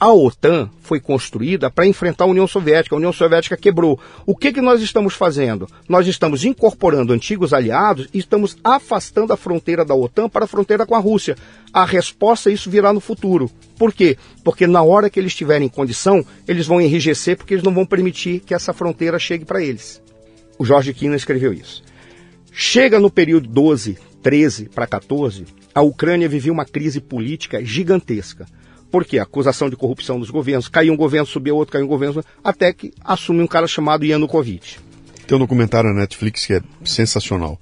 [0.03, 2.93] A OTAN foi construída para enfrentar a União Soviética.
[2.93, 4.01] A União Soviética quebrou.
[4.27, 5.69] O que, que nós estamos fazendo?
[5.89, 10.85] Nós estamos incorporando antigos aliados e estamos afastando a fronteira da OTAN para a fronteira
[10.85, 11.37] com a Rússia.
[11.73, 13.49] A resposta a isso virá no futuro.
[13.79, 14.19] Por quê?
[14.43, 18.41] Porque na hora que eles tiverem condição, eles vão enrijecer porque eles não vão permitir
[18.41, 20.03] que essa fronteira chegue para eles.
[20.59, 21.81] O Jorge Kina escreveu isso.
[22.51, 25.45] Chega no período 12, 13 para 14,
[25.75, 28.47] a Ucrânia vivia uma crise política gigantesca.
[28.91, 29.19] Por quê?
[29.19, 30.69] Acusação de corrupção dos governos.
[30.69, 34.79] Caiu um governo, subiu outro, caiu um governo, até que assume um cara chamado Yanukovych.
[35.27, 37.59] Tem um documentário na Netflix que é sensacional.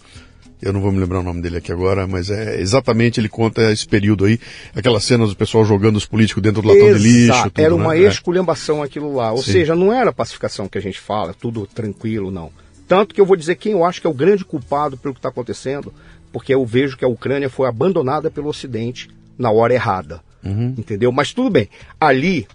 [0.61, 3.73] Eu não vou me lembrar o nome dele aqui agora, mas é exatamente ele conta
[3.73, 4.39] esse período aí,
[4.75, 7.03] aquelas cenas do pessoal jogando os políticos dentro do latão Exato.
[7.03, 7.43] de lixo.
[7.45, 8.01] Tudo, era uma né?
[8.01, 9.33] esculhambação aquilo lá.
[9.33, 9.53] Ou Sim.
[9.53, 12.51] seja, não era pacificação que a gente fala, tudo tranquilo, não.
[12.87, 15.21] Tanto que eu vou dizer quem eu acho que é o grande culpado pelo que
[15.21, 15.95] está acontecendo,
[16.33, 19.09] porque eu vejo que a Ucrânia foi abandonada pelo Ocidente
[19.39, 20.23] na hora errada.
[20.79, 21.13] Entendeu?
[21.13, 21.69] Mas tudo bem.
[21.99, 22.47] Ali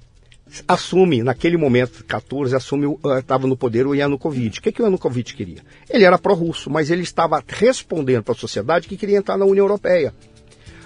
[0.67, 4.59] assume, naquele momento, 14, assume, estava no poder o Yanukovych.
[4.59, 5.59] O que, que o Yanukovych queria?
[5.89, 9.63] Ele era pró-russo, mas ele estava respondendo para a sociedade que queria entrar na União
[9.63, 10.13] Europeia.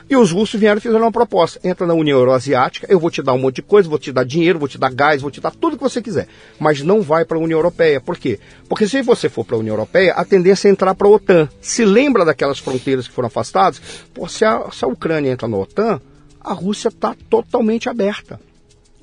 [0.09, 1.59] E os russos vieram e fizeram uma proposta.
[1.63, 4.25] Entra na União Euroasiática, eu vou te dar um monte de coisa, vou te dar
[4.25, 6.27] dinheiro, vou te dar gás, vou te dar tudo que você quiser.
[6.59, 8.01] Mas não vai para a União Europeia.
[8.01, 8.39] Por quê?
[8.67, 11.47] Porque se você for para a União Europeia, a tendência é entrar para a OTAN.
[11.61, 13.79] Se lembra daquelas fronteiras que foram afastadas?
[14.11, 16.01] Pô, se a, se a Ucrânia entra na OTAN,
[16.41, 18.39] a Rússia está totalmente aberta.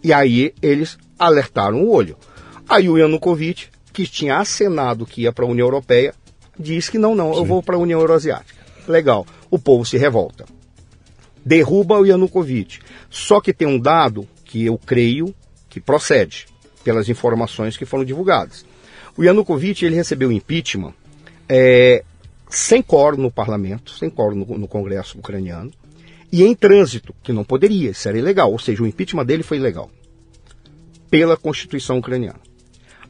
[0.02, 2.16] E aí eles alertaram o olho.
[2.68, 6.12] Aí o Yanukovych, que tinha acenado que ia para a União Europeia,
[6.58, 8.66] diz que não, não, eu vou para a União Euroasiática.
[8.88, 9.24] Legal.
[9.48, 10.55] O povo se revolta
[11.46, 12.80] derruba o Yanukovych.
[13.08, 15.32] Só que tem um dado que eu creio
[15.70, 16.46] que procede,
[16.82, 18.66] pelas informações que foram divulgadas.
[19.16, 20.92] O Yanukovych ele recebeu impeachment
[21.48, 22.04] é,
[22.50, 25.70] sem quórum no parlamento, sem quórum no, no Congresso ucraniano,
[26.32, 29.58] e em trânsito, que não poderia, isso era ilegal, ou seja, o impeachment dele foi
[29.58, 29.88] ilegal,
[31.08, 32.40] pela Constituição ucraniana.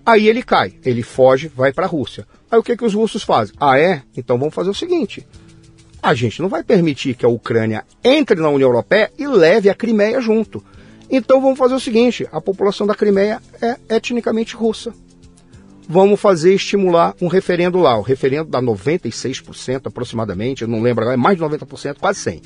[0.04, 2.26] Aí ele cai, ele foge, vai para a Rússia.
[2.50, 3.56] Aí o que, que os russos fazem?
[3.58, 4.02] Ah, é?
[4.16, 5.26] Então vamos fazer o seguinte:
[6.02, 9.74] a gente não vai permitir que a Ucrânia entre na União Europeia e leve a
[9.74, 10.62] Crimeia junto.
[11.10, 14.92] Então vamos fazer o seguinte: a população da Crimeia é etnicamente russa.
[15.88, 17.96] Vamos fazer estimular um referendo lá.
[17.96, 22.42] O referendo dá 96% aproximadamente, eu não lembro agora, é mais de 90%, quase 100%,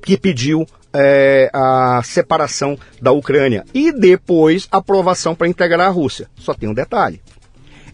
[0.00, 6.30] que pediu é, a separação da Ucrânia e depois aprovação para integrar a Rússia.
[6.36, 7.20] Só tem um detalhe: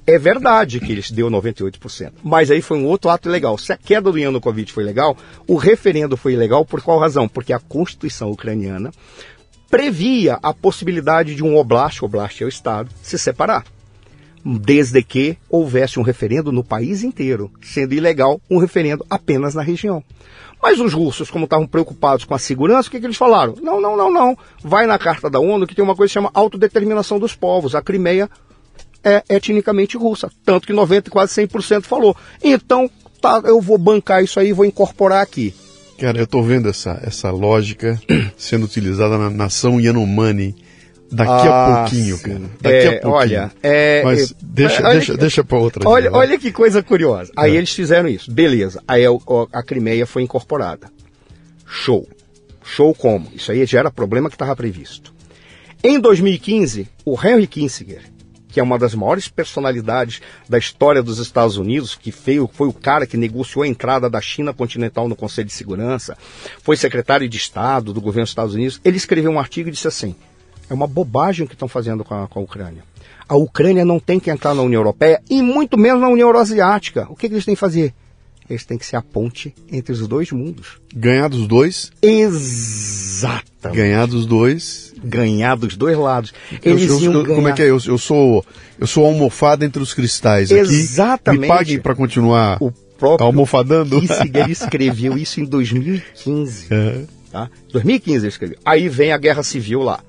[0.07, 3.59] é verdade que eles deu 98%, mas aí foi um outro ato ilegal.
[3.59, 5.17] Se a queda do Yanukovych foi legal,
[5.49, 7.29] o referendo foi ilegal por qual razão?
[7.29, 8.93] Porque a Constituição ucraniana
[9.69, 13.65] previa a possibilidade de um oblast, oblast é o Estado, se separar.
[14.45, 20.05] Desde que houvesse um referendo no país inteiro, sendo ilegal um referendo apenas na região.
[20.63, 23.57] Mas os russos, como estavam preocupados com a segurança, o que, que eles falaram?
[23.61, 24.39] Não, não, não, não.
[24.63, 27.75] Vai na Carta da ONU que tem uma coisa que chama autodeterminação dos povos.
[27.75, 28.31] A Crimeia
[29.07, 30.29] é etnicamente russa.
[30.45, 32.17] Tanto que 90, quase 100% falou.
[32.43, 35.55] Então, tá, eu vou bancar isso aí, vou incorporar aqui.
[35.99, 37.99] Cara, eu tô vendo essa, essa lógica
[38.37, 40.55] sendo utilizada na nação Yanomami
[41.11, 42.41] daqui Ah, a pouquinho, cara.
[42.61, 43.13] Daqui É, a pouquinho.
[43.15, 45.89] olha, é, Mas é, deixa, olha deixa, deixa pra outra.
[45.89, 47.33] Olha, dia, olha que coisa curiosa.
[47.37, 47.59] Aí É.
[47.59, 48.31] eles fizeram isso.
[48.31, 48.83] Beleza.
[48.89, 50.91] Aí o- o- a Crimeia foi incorporada.
[51.65, 52.07] Show.
[52.65, 53.29] Show como?
[53.35, 55.15] Isso aí já era problema que estava previsto.
[55.83, 58.03] Em 2015, o Henry Kissinger,
[58.57, 62.73] que é uma das maiores personalidades da história dos Estados Unidos, que feio, foi o
[62.73, 66.17] cara que negociou a entrada da China continental no Conselho de Segurança,
[66.63, 69.87] foi secretário de Estado do governo dos Estados Unidos, ele escreveu um artigo e disse
[69.87, 70.15] assim:
[70.71, 72.83] é uma bobagem que estão fazendo com a, com a Ucrânia.
[73.29, 77.07] A Ucrânia não tem que entrar na União Europeia e muito menos na União Euroasiática.
[77.11, 77.93] O que, que eles têm que fazer?
[78.49, 80.79] Eles têm que ser a ponte entre os dois mundos.
[80.95, 83.77] Ganhar dos dois, Exatamente.
[83.77, 84.95] ganhar dos dois.
[85.03, 86.33] Ganhar dos dois lados.
[86.63, 87.71] Eu- Eles eu- iam eu- como é ganhar- que é?
[87.71, 88.45] Eu, eu sou
[88.79, 90.61] eu sou a almofada entre os cristais aqui.
[90.61, 91.41] Exatamente.
[91.43, 92.59] Me paguem para continuar.
[92.63, 94.01] O próprio almofadando.
[94.01, 96.69] Kissinger ele escreveu isso em 2015.
[97.31, 97.51] Tá?
[97.73, 98.59] 2015 ele escreveu.
[98.65, 100.01] Aí vem a guerra civil lá.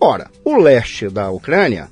[0.00, 1.88] Ora, o leste da Ucrânia,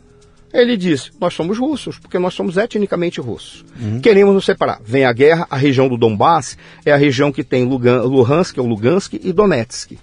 [0.52, 3.64] ele disse: nós somos russos, porque nós somos etnicamente russos.
[4.00, 4.80] Queremos nos separar.
[4.84, 8.66] Vem a guerra, a região do Donbass é a região que tem Lugan, Luhansk, ou
[8.66, 9.98] Lugansk e Donetsk.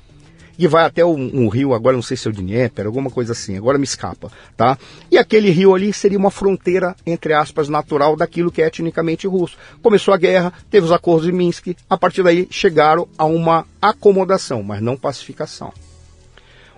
[0.58, 3.32] E vai até um, um rio, agora não sei se é o Dnieper, alguma coisa
[3.32, 4.78] assim, agora me escapa, tá?
[5.10, 9.56] E aquele rio ali seria uma fronteira, entre aspas, natural daquilo que é etnicamente russo.
[9.82, 14.62] Começou a guerra, teve os acordos de Minsk, a partir daí chegaram a uma acomodação,
[14.62, 15.72] mas não pacificação.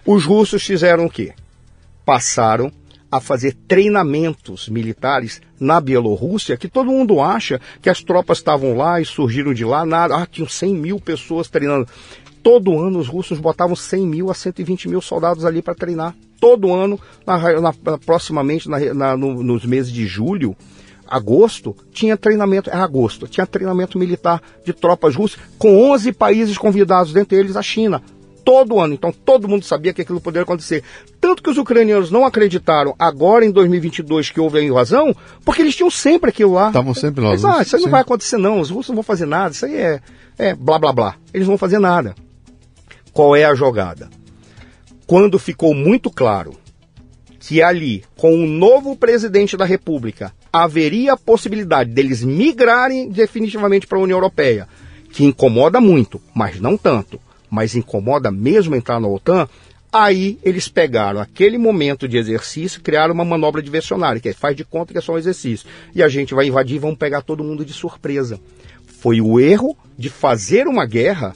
[0.05, 1.33] Os russos fizeram o quê?
[2.05, 2.71] Passaram
[3.11, 9.01] a fazer treinamentos militares na Bielorrússia, que todo mundo acha que as tropas estavam lá
[9.01, 11.87] e surgiram de lá, nada, ah, tinham 100 mil pessoas treinando.
[12.41, 16.15] Todo ano os russos botavam 100 mil a 120 mil soldados ali para treinar.
[16.39, 17.73] Todo ano, na, na,
[18.03, 20.55] proximamente na, na, no, nos meses de julho,
[21.05, 27.13] agosto, tinha treinamento, é agosto, tinha treinamento militar de tropas russas, com 11 países convidados,
[27.13, 28.01] dentre eles a China
[28.43, 28.93] todo ano.
[28.93, 30.83] Então todo mundo sabia que aquilo poderia acontecer.
[31.19, 35.15] Tanto que os ucranianos não acreditaram agora em 2022 que houve a invasão,
[35.45, 36.67] porque eles tinham sempre aquilo lá.
[36.67, 37.31] Estavam sempre lá.
[37.31, 39.65] Mas, ah, isso aí não vai acontecer não, os russos não vão fazer nada, isso
[39.65, 40.01] aí é,
[40.37, 41.15] é blá blá blá.
[41.33, 42.15] Eles não vão fazer nada.
[43.13, 44.09] Qual é a jogada?
[45.05, 46.53] Quando ficou muito claro
[47.39, 53.97] que ali, com o novo presidente da República, haveria a possibilidade deles migrarem definitivamente para
[53.97, 54.67] a União Europeia,
[55.11, 57.19] que incomoda muito, mas não tanto
[57.51, 59.47] mas incomoda mesmo entrar na OTAN,
[59.91, 64.63] aí eles pegaram aquele momento de exercício e criaram uma manobra diversionária, que faz de
[64.63, 65.67] conta que é só um exercício.
[65.93, 68.39] E a gente vai invadir e vamos pegar todo mundo de surpresa.
[68.85, 71.35] Foi o erro de fazer uma guerra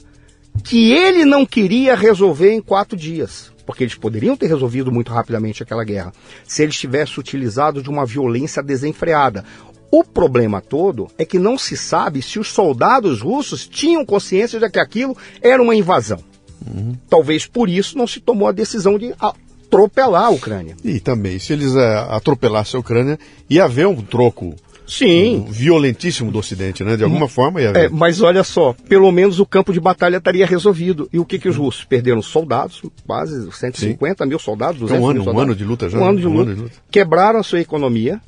[0.64, 3.52] que ele não queria resolver em quatro dias.
[3.66, 6.12] Porque eles poderiam ter resolvido muito rapidamente aquela guerra
[6.46, 9.44] se eles tivessem utilizado de uma violência desenfreada.
[9.90, 14.68] O problema todo é que não se sabe se os soldados russos tinham consciência de
[14.68, 16.18] que aquilo era uma invasão.
[16.66, 16.94] Uhum.
[17.08, 20.76] Talvez por isso não se tomou a decisão de atropelar a Ucrânia.
[20.84, 23.18] E também, se eles é, atropelassem a Ucrânia,
[23.48, 24.54] ia haver um troco
[24.86, 25.38] Sim.
[25.38, 26.96] Um violentíssimo do Ocidente, né?
[26.96, 27.86] De alguma forma ia haver.
[27.86, 31.08] É, mas olha só, pelo menos o campo de batalha estaria resolvido.
[31.12, 32.22] E o que, que os russos perderam?
[32.22, 34.28] Soldados, quase 150 Sim.
[34.28, 35.40] mil soldados, 200 um ano, mil soldados.
[35.40, 35.98] Um ano de luta já.
[35.98, 36.42] Um ano de, um luta.
[36.42, 36.76] Ano de luta.
[36.90, 38.20] Quebraram a sua economia,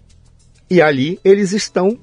[0.71, 1.99] e ali eles estão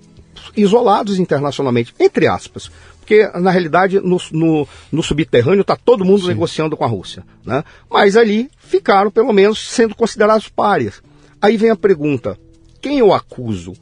[0.55, 2.71] isolados internacionalmente, entre aspas.
[2.99, 6.29] Porque, na realidade, no, no, no subterrâneo está todo mundo Sim.
[6.29, 7.23] negociando com a Rússia.
[7.45, 7.63] Né?
[7.89, 11.03] Mas ali ficaram, pelo menos, sendo considerados párias.
[11.39, 12.37] Aí vem a pergunta:
[12.81, 13.73] quem eu acuso?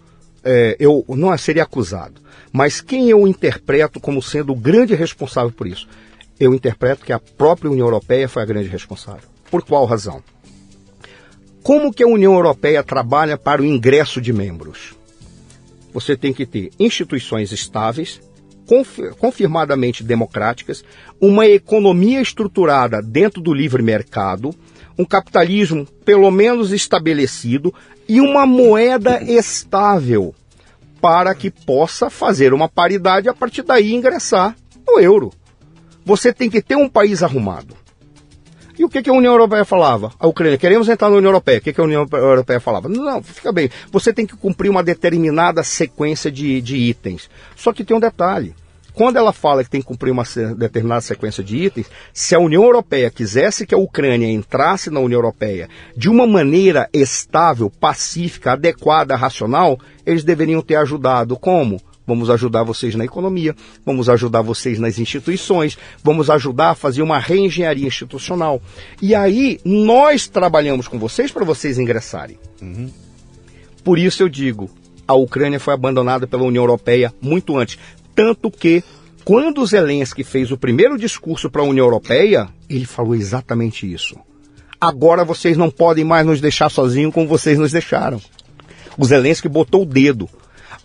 [0.46, 2.20] É, eu não seria acusado,
[2.52, 5.88] mas quem eu interpreto como sendo o grande responsável por isso?
[6.38, 9.24] Eu interpreto que a própria União Europeia foi a grande responsável.
[9.50, 10.22] Por qual razão?
[11.64, 14.94] Como que a União Europeia trabalha para o ingresso de membros?
[15.94, 18.19] Você tem que ter instituições estáveis,
[19.18, 20.84] confirmadamente democráticas,
[21.22, 24.53] uma economia estruturada dentro do livre mercado,
[24.99, 27.73] um capitalismo pelo menos estabelecido
[28.10, 30.35] e uma moeda estável
[30.99, 34.53] para que possa fazer uma paridade e a partir daí ingressar
[34.85, 35.31] no euro.
[36.03, 37.83] Você tem que ter um país arrumado.
[38.84, 40.12] E o que, que a União Europeia falava?
[40.20, 41.60] A Ucrânia, queremos entrar na União Europeia.
[41.60, 42.90] O que, que a União Europeia falava?
[42.90, 47.30] Não, fica bem, você tem que cumprir uma determinada sequência de, de itens.
[47.56, 48.54] Só que tem um detalhe.
[48.94, 50.26] Quando ela fala que tem que cumprir uma
[50.58, 55.20] determinada sequência de itens, se a União Europeia quisesse que a Ucrânia entrasse na União
[55.20, 61.38] Europeia de uma maneira estável, pacífica, adequada, racional, eles deveriam ter ajudado.
[61.38, 61.80] Como?
[62.06, 63.56] Vamos ajudar vocês na economia,
[63.86, 68.62] vamos ajudar vocês nas instituições, vamos ajudar a fazer uma reengenharia institucional.
[69.02, 72.38] E aí nós trabalhamos com vocês para vocês ingressarem.
[72.62, 72.90] Uhum.
[73.84, 74.70] Por isso eu digo,
[75.08, 77.78] a Ucrânia foi abandonada pela União Europeia muito antes.
[78.16, 78.84] Tanto que,
[79.26, 84.16] quando o Zelensky fez o primeiro discurso para a União Europeia, ele falou exatamente isso.
[84.80, 88.22] Agora vocês não podem mais nos deixar sozinhos como vocês nos deixaram.
[88.98, 90.30] O Zelensky botou o dedo.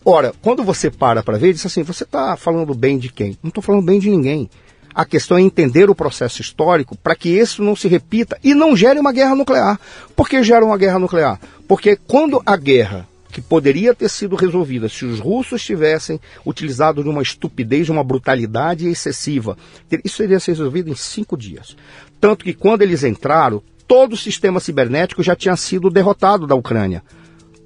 [0.04, 3.36] Ora, quando você para para ver, diz assim: você está falando bem de quem?
[3.42, 4.48] Não estou falando bem de ninguém.
[4.94, 8.76] A questão é entender o processo histórico para que isso não se repita e não
[8.76, 9.78] gere uma guerra nuclear.
[10.16, 11.38] Por que gera uma guerra nuclear?
[11.68, 17.08] Porque quando a guerra que poderia ter sido resolvida se os russos tivessem utilizado de
[17.08, 19.56] uma estupidez, de uma brutalidade excessiva,
[20.04, 21.76] isso teria sido resolvido em cinco dias.
[22.20, 27.02] Tanto que quando eles entraram, todo o sistema cibernético já tinha sido derrotado da Ucrânia.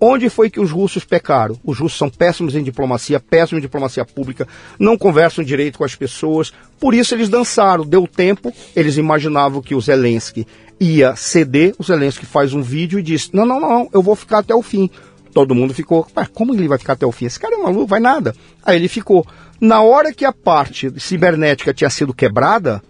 [0.04, 1.56] Onde foi que os russos pecaram?
[1.62, 5.94] Os russos são péssimos em diplomacia, péssimos em diplomacia pública, não conversam direito com as
[5.94, 7.86] pessoas, por isso eles dançaram.
[7.86, 10.44] Deu tempo, eles imaginavam que o Zelensky
[10.80, 14.38] ia ceder, o Zelensky faz um vídeo e diz: Não, não, não, eu vou ficar
[14.38, 14.90] até o fim.
[15.32, 16.04] Todo mundo ficou,
[16.34, 17.26] como ele vai ficar até o fim?
[17.26, 18.34] Esse cara é maluco, vai nada.
[18.64, 19.24] Aí ele ficou.
[19.60, 22.82] Na hora que a parte cibernética tinha sido quebrada,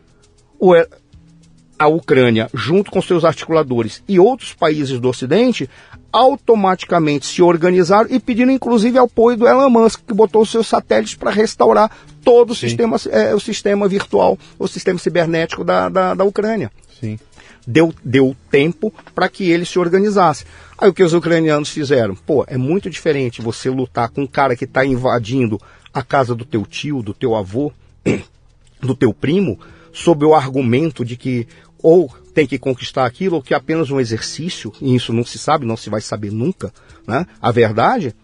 [1.83, 5.69] a Ucrânia, junto com seus articuladores e outros países do Ocidente,
[6.13, 11.33] automaticamente se organizaram e pediram inclusive apoio do Elon Musk, que botou seus satélites para
[11.33, 11.91] restaurar
[12.23, 16.71] todo o sistema, é, o sistema virtual, o sistema cibernético da, da, da Ucrânia.
[17.01, 17.19] Sim.
[17.67, 20.45] Deu, deu tempo para que ele se organizasse.
[20.79, 22.15] Aí o que os ucranianos fizeram?
[22.15, 25.61] Pô, é muito diferente você lutar com um cara que está invadindo
[25.93, 27.73] a casa do teu tio, do teu avô,
[28.81, 29.59] do teu primo,
[29.93, 31.47] sob o argumento de que
[31.83, 35.39] ou tem que conquistar aquilo, ou que é apenas um exercício, e isso não se
[35.39, 36.73] sabe, não se vai saber nunca,
[37.07, 37.27] né?
[37.41, 38.15] A verdade,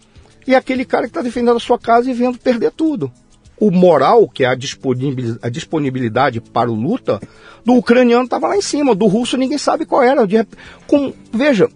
[0.46, 3.12] e aquele cara que está defendendo a sua casa e vendo perder tudo.
[3.60, 7.20] O moral, que é a disponibilidade, a para o luta,
[7.64, 10.26] do ucraniano estava lá em cima, do russo ninguém sabe qual era.
[10.86, 11.68] Com, veja,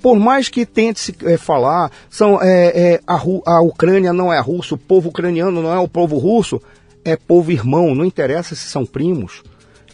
[0.00, 4.40] por mais que tente se é, falar, são, é, é, a, a Ucrânia não é
[4.40, 6.60] russo, o povo ucraniano não é o povo russo,
[7.04, 9.42] é povo irmão, não interessa se são primos,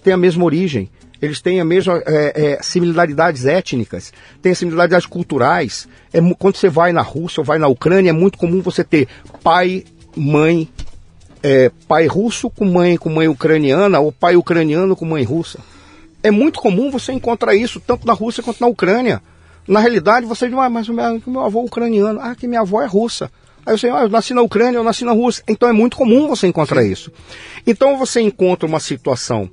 [0.03, 0.91] tem a mesma origem
[1.25, 5.89] eles têm a mesma é, é, similaridades étnicas, têm similaridades culturais.
[6.13, 9.09] É, quando você vai na Rússia ou vai na Ucrânia, é muito comum você ter
[9.43, 9.85] pai,
[10.15, 10.69] mãe,
[11.43, 15.61] é, pai russo com mãe com mãe ucraniana ou pai ucraniano com mãe russa.
[16.23, 19.23] É muito comum você encontrar isso tanto na Rússia quanto na Ucrânia.
[19.67, 22.61] Na realidade, você diz, ah, mas o meu, meu avô é ucraniano, ah, que minha
[22.61, 23.31] avó é russa.
[23.65, 25.43] Aí você, ah, eu nasci na Ucrânia, eu nasci na Rússia.
[25.49, 27.11] Então é muito comum você encontrar isso.
[27.67, 29.51] Então você encontra uma situação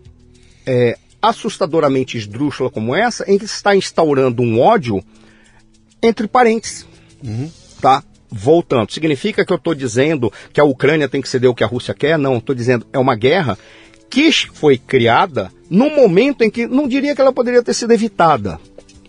[0.65, 5.03] é, assustadoramente esdrúxula como essa, em que se está instaurando um ódio
[6.02, 6.85] entre parentes.
[7.23, 7.49] Uhum.
[7.80, 8.03] Tá?
[8.30, 8.91] Voltando.
[8.91, 11.93] Significa que eu estou dizendo que a Ucrânia tem que ceder o que a Rússia
[11.93, 12.18] quer?
[12.18, 13.57] Não, estou dizendo é uma guerra
[14.10, 18.60] que foi criada no momento em que não diria que ela poderia ter sido evitada.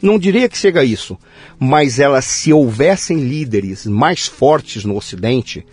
[0.01, 1.17] Não diria que chega a isso.
[1.59, 5.65] Mas ela, se houvessem líderes mais fortes no Ocidente,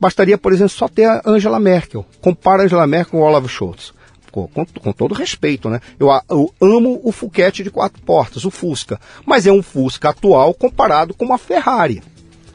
[0.00, 2.06] bastaria, por exemplo, só ter a Angela Merkel.
[2.22, 3.92] Compara a Angela Merkel com o Olaf Scholz
[4.34, 5.80] com, com, todo respeito, né?
[5.98, 10.52] Eu, eu, amo o Fuquete de quatro portas, o Fusca, mas é um Fusca atual
[10.52, 12.02] comparado com uma Ferrari,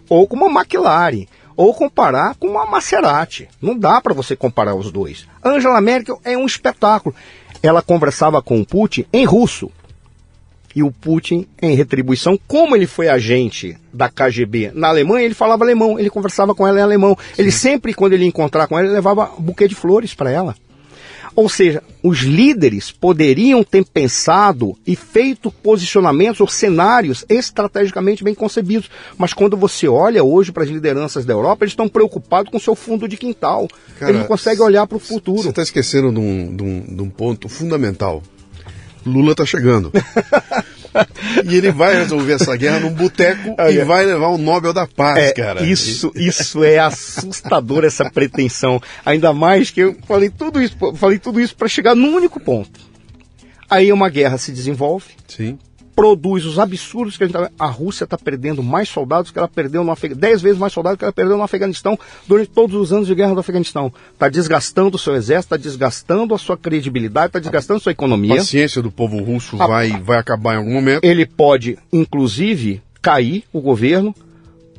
[0.10, 1.26] ou com uma McLaren,
[1.56, 3.48] ou comparar com uma Maserati.
[3.62, 5.28] Não dá para você comparar os dois.
[5.44, 7.14] Angela Merkel é um espetáculo.
[7.62, 9.70] Ela conversava com o Putin em russo.
[10.74, 15.66] E o Putin, em retribuição, como ele foi agente da KGB na Alemanha, ele falava
[15.66, 17.18] alemão, ele conversava com ela em alemão.
[17.34, 17.42] Sim.
[17.42, 20.32] Ele sempre, quando ele ia encontrar com ela, ele levava um buquê de flores para
[20.32, 20.56] ela.
[21.40, 28.92] Ou seja, os líderes poderiam ter pensado e feito posicionamentos ou cenários estrategicamente bem concebidos.
[29.18, 32.60] Mas quando você olha hoje para as lideranças da Europa, eles estão preocupados com o
[32.60, 33.70] seu fundo de quintal.
[33.98, 35.44] Cara, eles não conseguem olhar para o futuro.
[35.44, 38.22] Você está esquecendo de um, de, um, de um ponto fundamental.
[39.06, 39.94] Lula está chegando.
[41.46, 45.18] e ele vai resolver essa guerra num boteco e vai levar o Nobel da Paz,
[45.18, 45.64] é, cara.
[45.64, 48.82] Isso, isso é assustador essa pretensão.
[49.06, 52.80] Ainda mais que eu falei tudo isso, falei tudo isso para chegar num único ponto.
[53.70, 55.08] Aí uma guerra se desenvolve.
[55.28, 55.58] Sim
[56.00, 57.52] produz os absurdos que a gente tá...
[57.60, 60.98] A Rússia está perdendo mais soldados que ela perdeu no Afeganistão, dez vezes mais soldados
[60.98, 63.92] que ela perdeu no Afeganistão durante todos os anos de guerra do Afeganistão.
[64.14, 68.36] Está desgastando o seu exército, está desgastando a sua credibilidade, está desgastando a sua economia.
[68.36, 69.68] A paciência do povo russo a...
[69.68, 71.04] vai, vai acabar em algum momento.
[71.04, 74.16] Ele pode, inclusive, cair, o governo.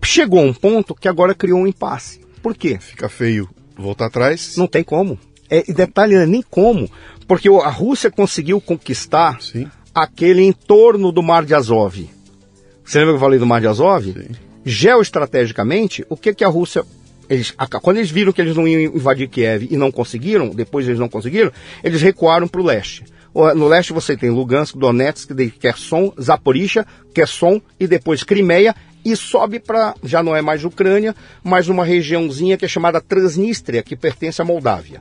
[0.03, 2.23] Chegou um ponto que agora criou um impasse.
[2.43, 2.79] Por quê?
[2.81, 4.57] Fica feio voltar atrás.
[4.57, 5.19] Não tem como.
[5.51, 6.91] É, detalhe, não é nem como.
[7.29, 12.09] Porque a Rússia conseguiu conquistar Sim aquele em torno do Mar de Azov.
[12.85, 14.05] Você lembra que eu falei do Mar de Azov?
[14.05, 14.35] Sim.
[14.65, 16.85] Geoestrategicamente, o que, que a Rússia.
[17.29, 20.99] Eles, quando eles viram que eles não iam invadir Kiev e não conseguiram, depois eles
[20.99, 21.53] não conseguiram,
[21.85, 23.05] eles recuaram para o leste.
[23.33, 25.31] No leste você tem Lugansk, Donetsk,
[25.61, 26.85] Kherson, Zaporizhia,
[27.15, 32.57] Kherson e depois Crimeia e sobe para, já não é mais Ucrânia, mas uma regiãozinha
[32.57, 35.01] que é chamada Transnistria, que pertence à Moldávia.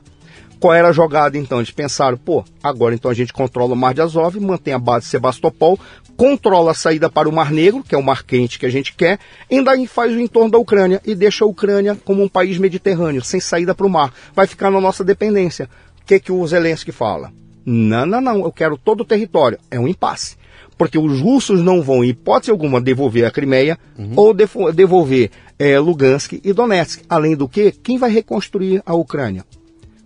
[0.60, 1.58] Qual era a jogada então?
[1.58, 5.06] Eles pensaram, pô, agora então a gente controla o Mar de Azov, mantém a base
[5.06, 5.80] de Sebastopol,
[6.18, 8.94] controla a saída para o Mar Negro, que é o mar quente que a gente
[8.94, 9.18] quer,
[9.50, 13.24] e ainda faz o entorno da Ucrânia e deixa a Ucrânia como um país mediterrâneo,
[13.24, 14.12] sem saída para o mar.
[14.34, 15.66] Vai ficar na nossa dependência.
[16.02, 17.32] O que, que o Zelensky fala?
[17.64, 19.58] Não, não, não, eu quero todo o território.
[19.70, 20.36] É um impasse.
[20.76, 24.12] Porque os russos não vão, em hipótese alguma, devolver a Crimeia uhum.
[24.14, 27.02] ou devolver é, Lugansk e Donetsk.
[27.08, 29.44] Além do que, quem vai reconstruir a Ucrânia?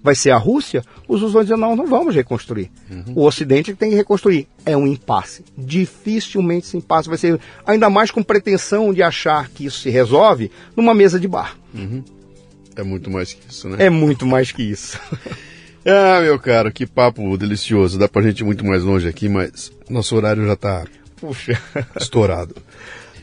[0.05, 2.71] Vai ser a Rússia, os russos vão dizer, não, não vamos reconstruir.
[2.91, 3.15] Uhum.
[3.17, 4.47] O Ocidente tem que reconstruir.
[4.67, 5.43] É um impasse.
[5.57, 10.51] Dificilmente esse impasse vai ser, ainda mais com pretensão de achar que isso se resolve
[10.77, 11.57] numa mesa de bar.
[11.73, 12.05] Uhum.
[12.77, 13.87] É muito mais que isso, né?
[13.87, 15.01] É muito mais que isso.
[15.87, 17.99] ah, meu caro, que papo delicioso.
[17.99, 20.85] Dá pra gente ir muito mais longe aqui, mas nosso horário já tá
[21.17, 21.59] Puxa.
[21.99, 22.55] estourado.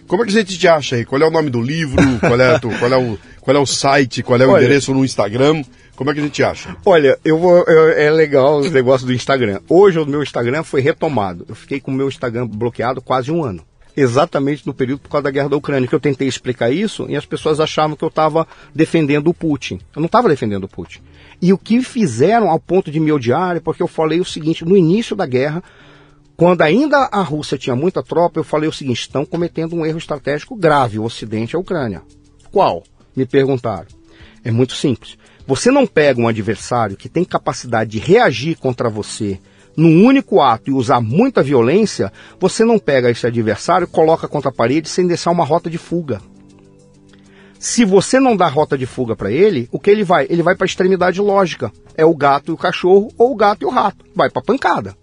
[0.08, 1.06] Como é que a gente te acha aí?
[1.06, 1.95] Qual é o nome do livro?
[2.20, 4.24] Qual é, tu, qual é, o, qual é o site?
[4.24, 5.64] Qual é o Olha, endereço no Instagram?
[6.02, 6.76] Como é que a gente acha?
[6.84, 7.64] Olha, eu vou.
[7.68, 9.60] eu- é legal os negócios do Instagram.
[9.69, 11.45] Hoje o meu Instagram foi retomado.
[11.48, 13.64] Eu fiquei com o meu Instagram bloqueado quase um ano.
[13.95, 17.15] Exatamente no período por causa da guerra da Ucrânia, que eu tentei explicar isso e
[17.15, 19.76] as pessoas achavam que eu estava defendendo o Putin.
[19.95, 21.02] Eu não estava defendendo o Putin.
[21.40, 24.65] E o que fizeram ao ponto de me odiar é porque eu falei o seguinte:
[24.65, 25.61] no início da guerra,
[26.36, 29.99] quando ainda a Rússia tinha muita tropa, eu falei o seguinte: estão cometendo um erro
[29.99, 32.02] estratégico grave, o Ocidente e a Ucrânia.
[32.52, 32.82] Qual?
[33.15, 33.86] Me perguntaram.
[34.44, 35.20] É muito simples.
[35.52, 39.38] Você não pega um adversário que tem capacidade de reagir contra você
[39.76, 42.10] num único ato e usar muita violência,
[42.40, 46.22] você não pega esse adversário, coloca contra a parede sem deixar uma rota de fuga.
[47.60, 50.26] Se você não dá rota de fuga para ele, o que ele vai?
[50.30, 51.69] Ele vai para a extremidade lógica.
[51.98, 54.06] É o gato e o cachorro ou o gato e o rato.
[54.15, 54.95] Vai para pancada.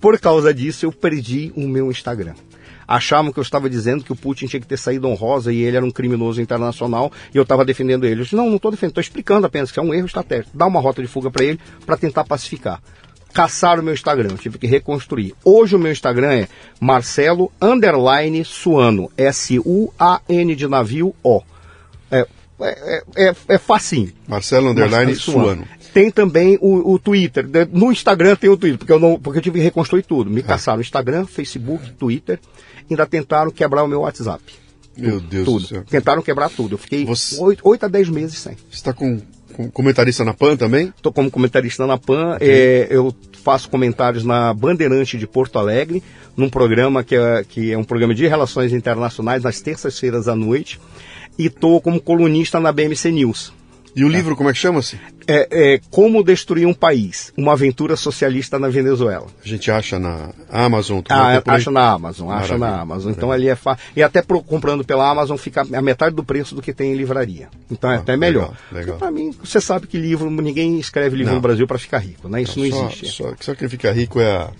[0.00, 2.34] Por causa disso, eu perdi o meu Instagram.
[2.88, 5.76] Achavam que eu estava dizendo que o Putin tinha que ter saído honrosa e ele
[5.76, 8.20] era um criminoso internacional e eu estava defendendo ele.
[8.20, 10.56] Eu disse, não, não estou defendendo, estou explicando apenas que é um erro estratégico.
[10.56, 12.80] Dá uma rota de fuga para ele para tentar pacificar.
[13.34, 15.34] Caçaram o meu Instagram, tive que reconstruir.
[15.44, 16.48] Hoje o meu Instagram é
[16.80, 19.12] Marcelo Underline Suano.
[19.18, 21.42] S-U-A-N de navio O.
[22.10, 22.26] É,
[22.60, 24.12] é, é, é facinho.
[24.26, 25.68] Marcelo Underline Marcelo Suano.
[25.92, 27.46] Tem também o, o Twitter.
[27.70, 30.30] No Instagram tem o Twitter, porque eu, não, porque eu tive que reconstruir tudo.
[30.30, 30.32] É.
[30.32, 32.40] Me caçaram Instagram, Facebook, Twitter.
[32.90, 34.42] Ainda tentaram quebrar o meu WhatsApp.
[34.96, 35.60] Meu Deus tudo.
[35.60, 35.84] do céu.
[35.88, 36.74] Tentaram quebrar tudo.
[36.74, 38.54] Eu fiquei Você- 8, a 10 meses sem.
[38.54, 39.20] Você está com,
[39.54, 40.92] com comentarista na PAN também?
[40.96, 42.36] Estou como comentarista na PAN.
[42.40, 46.02] é, eu faço comentários na Bandeirante de Porto Alegre,
[46.36, 50.80] num programa que é, que é um programa de relações internacionais, nas terças-feiras à noite.
[51.38, 53.52] E estou como colunista na BMC News.
[53.96, 54.98] E o livro, como é que chama-se?
[55.26, 59.26] É, é Como Destruir um País, uma aventura socialista na Venezuela.
[59.44, 61.00] A gente acha na Amazon.
[61.08, 63.12] Ah, é acha na Amazon, acha Maravilha, na Amazon.
[63.12, 63.84] Então ali é fácil.
[63.96, 66.96] E até pro- comprando pela Amazon fica a metade do preço do que tem em
[66.96, 67.48] livraria.
[67.70, 68.52] Então é Ah, até melhor.
[68.70, 68.96] legal, legal.
[68.98, 71.36] Pra mim, você sabe que livro, ninguém escreve livro Não.
[71.36, 72.42] no Brasil para ficar rico, né?
[72.42, 73.06] Isso não, só, existe.
[73.08, 74.50] Só, só quem fica rico é, a-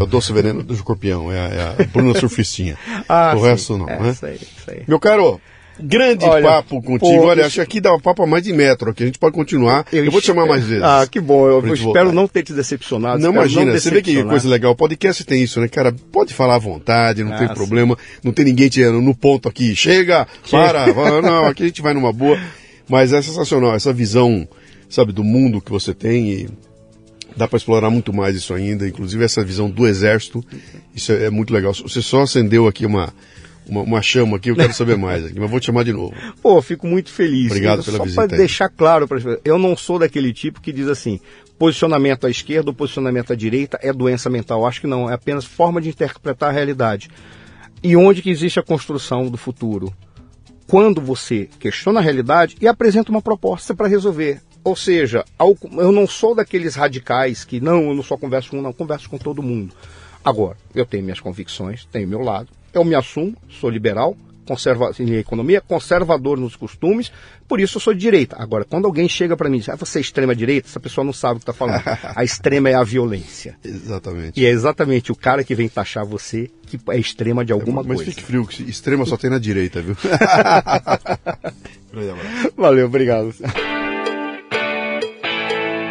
[0.00, 2.76] é o doce veneno do escorpião, é a, é a Bruna Surfistinha.
[3.08, 3.44] Ah, o sim.
[3.46, 4.10] resto não, é, né?
[4.10, 4.82] Isso aí, isso aí.
[4.88, 5.40] Meu caro,
[5.80, 6.98] grande Olha, papo contigo.
[6.98, 9.02] pô, Olha, isso- acho que aqui dá um papo a mais de metro aqui.
[9.02, 9.84] A gente pode continuar.
[9.92, 10.82] Eu, vou te chamar mais vezes.
[10.82, 11.46] Ah, que bom.
[11.48, 13.22] Eu gente espero não ter te decepcionado.
[13.22, 14.72] Não imagina, você vê que coisa legal.
[14.72, 15.94] O podcast tem isso, né, cara?
[16.12, 17.54] Pode falar à vontade, não Ah, tem sim.
[17.54, 17.96] problema.
[18.22, 19.74] Não tem ninguém te no ponto aqui.
[19.76, 22.38] Chega, para, vai, não, aqui a gente vai numa boa.
[22.88, 24.46] Mas é sensacional, essa visão,
[24.88, 26.48] sabe, do mundo que você tem e
[27.36, 28.86] dá para explorar muito mais isso ainda.
[28.88, 30.42] Inclusive essa visão do exército,
[30.94, 31.74] isso é, é muito legal.
[31.74, 33.12] Você só acendeu aqui uma,
[33.68, 36.14] uma, uma chama aqui, eu quero saber mais aqui, mas vou te chamar de novo.
[36.42, 37.46] Pô, fico muito feliz.
[37.46, 38.38] Obrigado pela Só visita para aí.
[38.38, 41.20] deixar claro para eu não sou daquele tipo que diz assim,
[41.58, 44.66] posicionamento à esquerda ou posicionamento à direita é doença mental.
[44.66, 47.08] Acho que não, é apenas forma de interpretar a realidade.
[47.82, 49.92] E onde que existe a construção do futuro?
[50.66, 54.40] Quando você questiona a realidade e apresenta uma proposta para resolver.
[54.64, 55.24] Ou seja,
[55.78, 59.08] eu não sou daqueles radicais que não, eu não só converso com um, não, converso
[59.08, 59.72] com todo mundo.
[60.24, 64.16] Agora, eu tenho minhas convicções, tenho meu lado, eu me assumo, sou liberal,
[64.46, 67.10] conserva em economia, conservador nos costumes,
[67.48, 68.36] por isso eu sou de direita.
[68.38, 71.04] Agora, quando alguém chega para mim e diz, ah, você é extrema direita, essa pessoa
[71.04, 71.82] não sabe o que está falando.
[72.14, 73.56] A extrema é a violência.
[73.64, 74.40] Exatamente.
[74.40, 77.98] E é exatamente o cara que vem taxar você que é extrema de alguma mas
[77.98, 78.10] coisa.
[78.10, 79.96] fique frio, que extrema só tem na direita, viu?
[82.56, 83.32] Valeu, obrigado.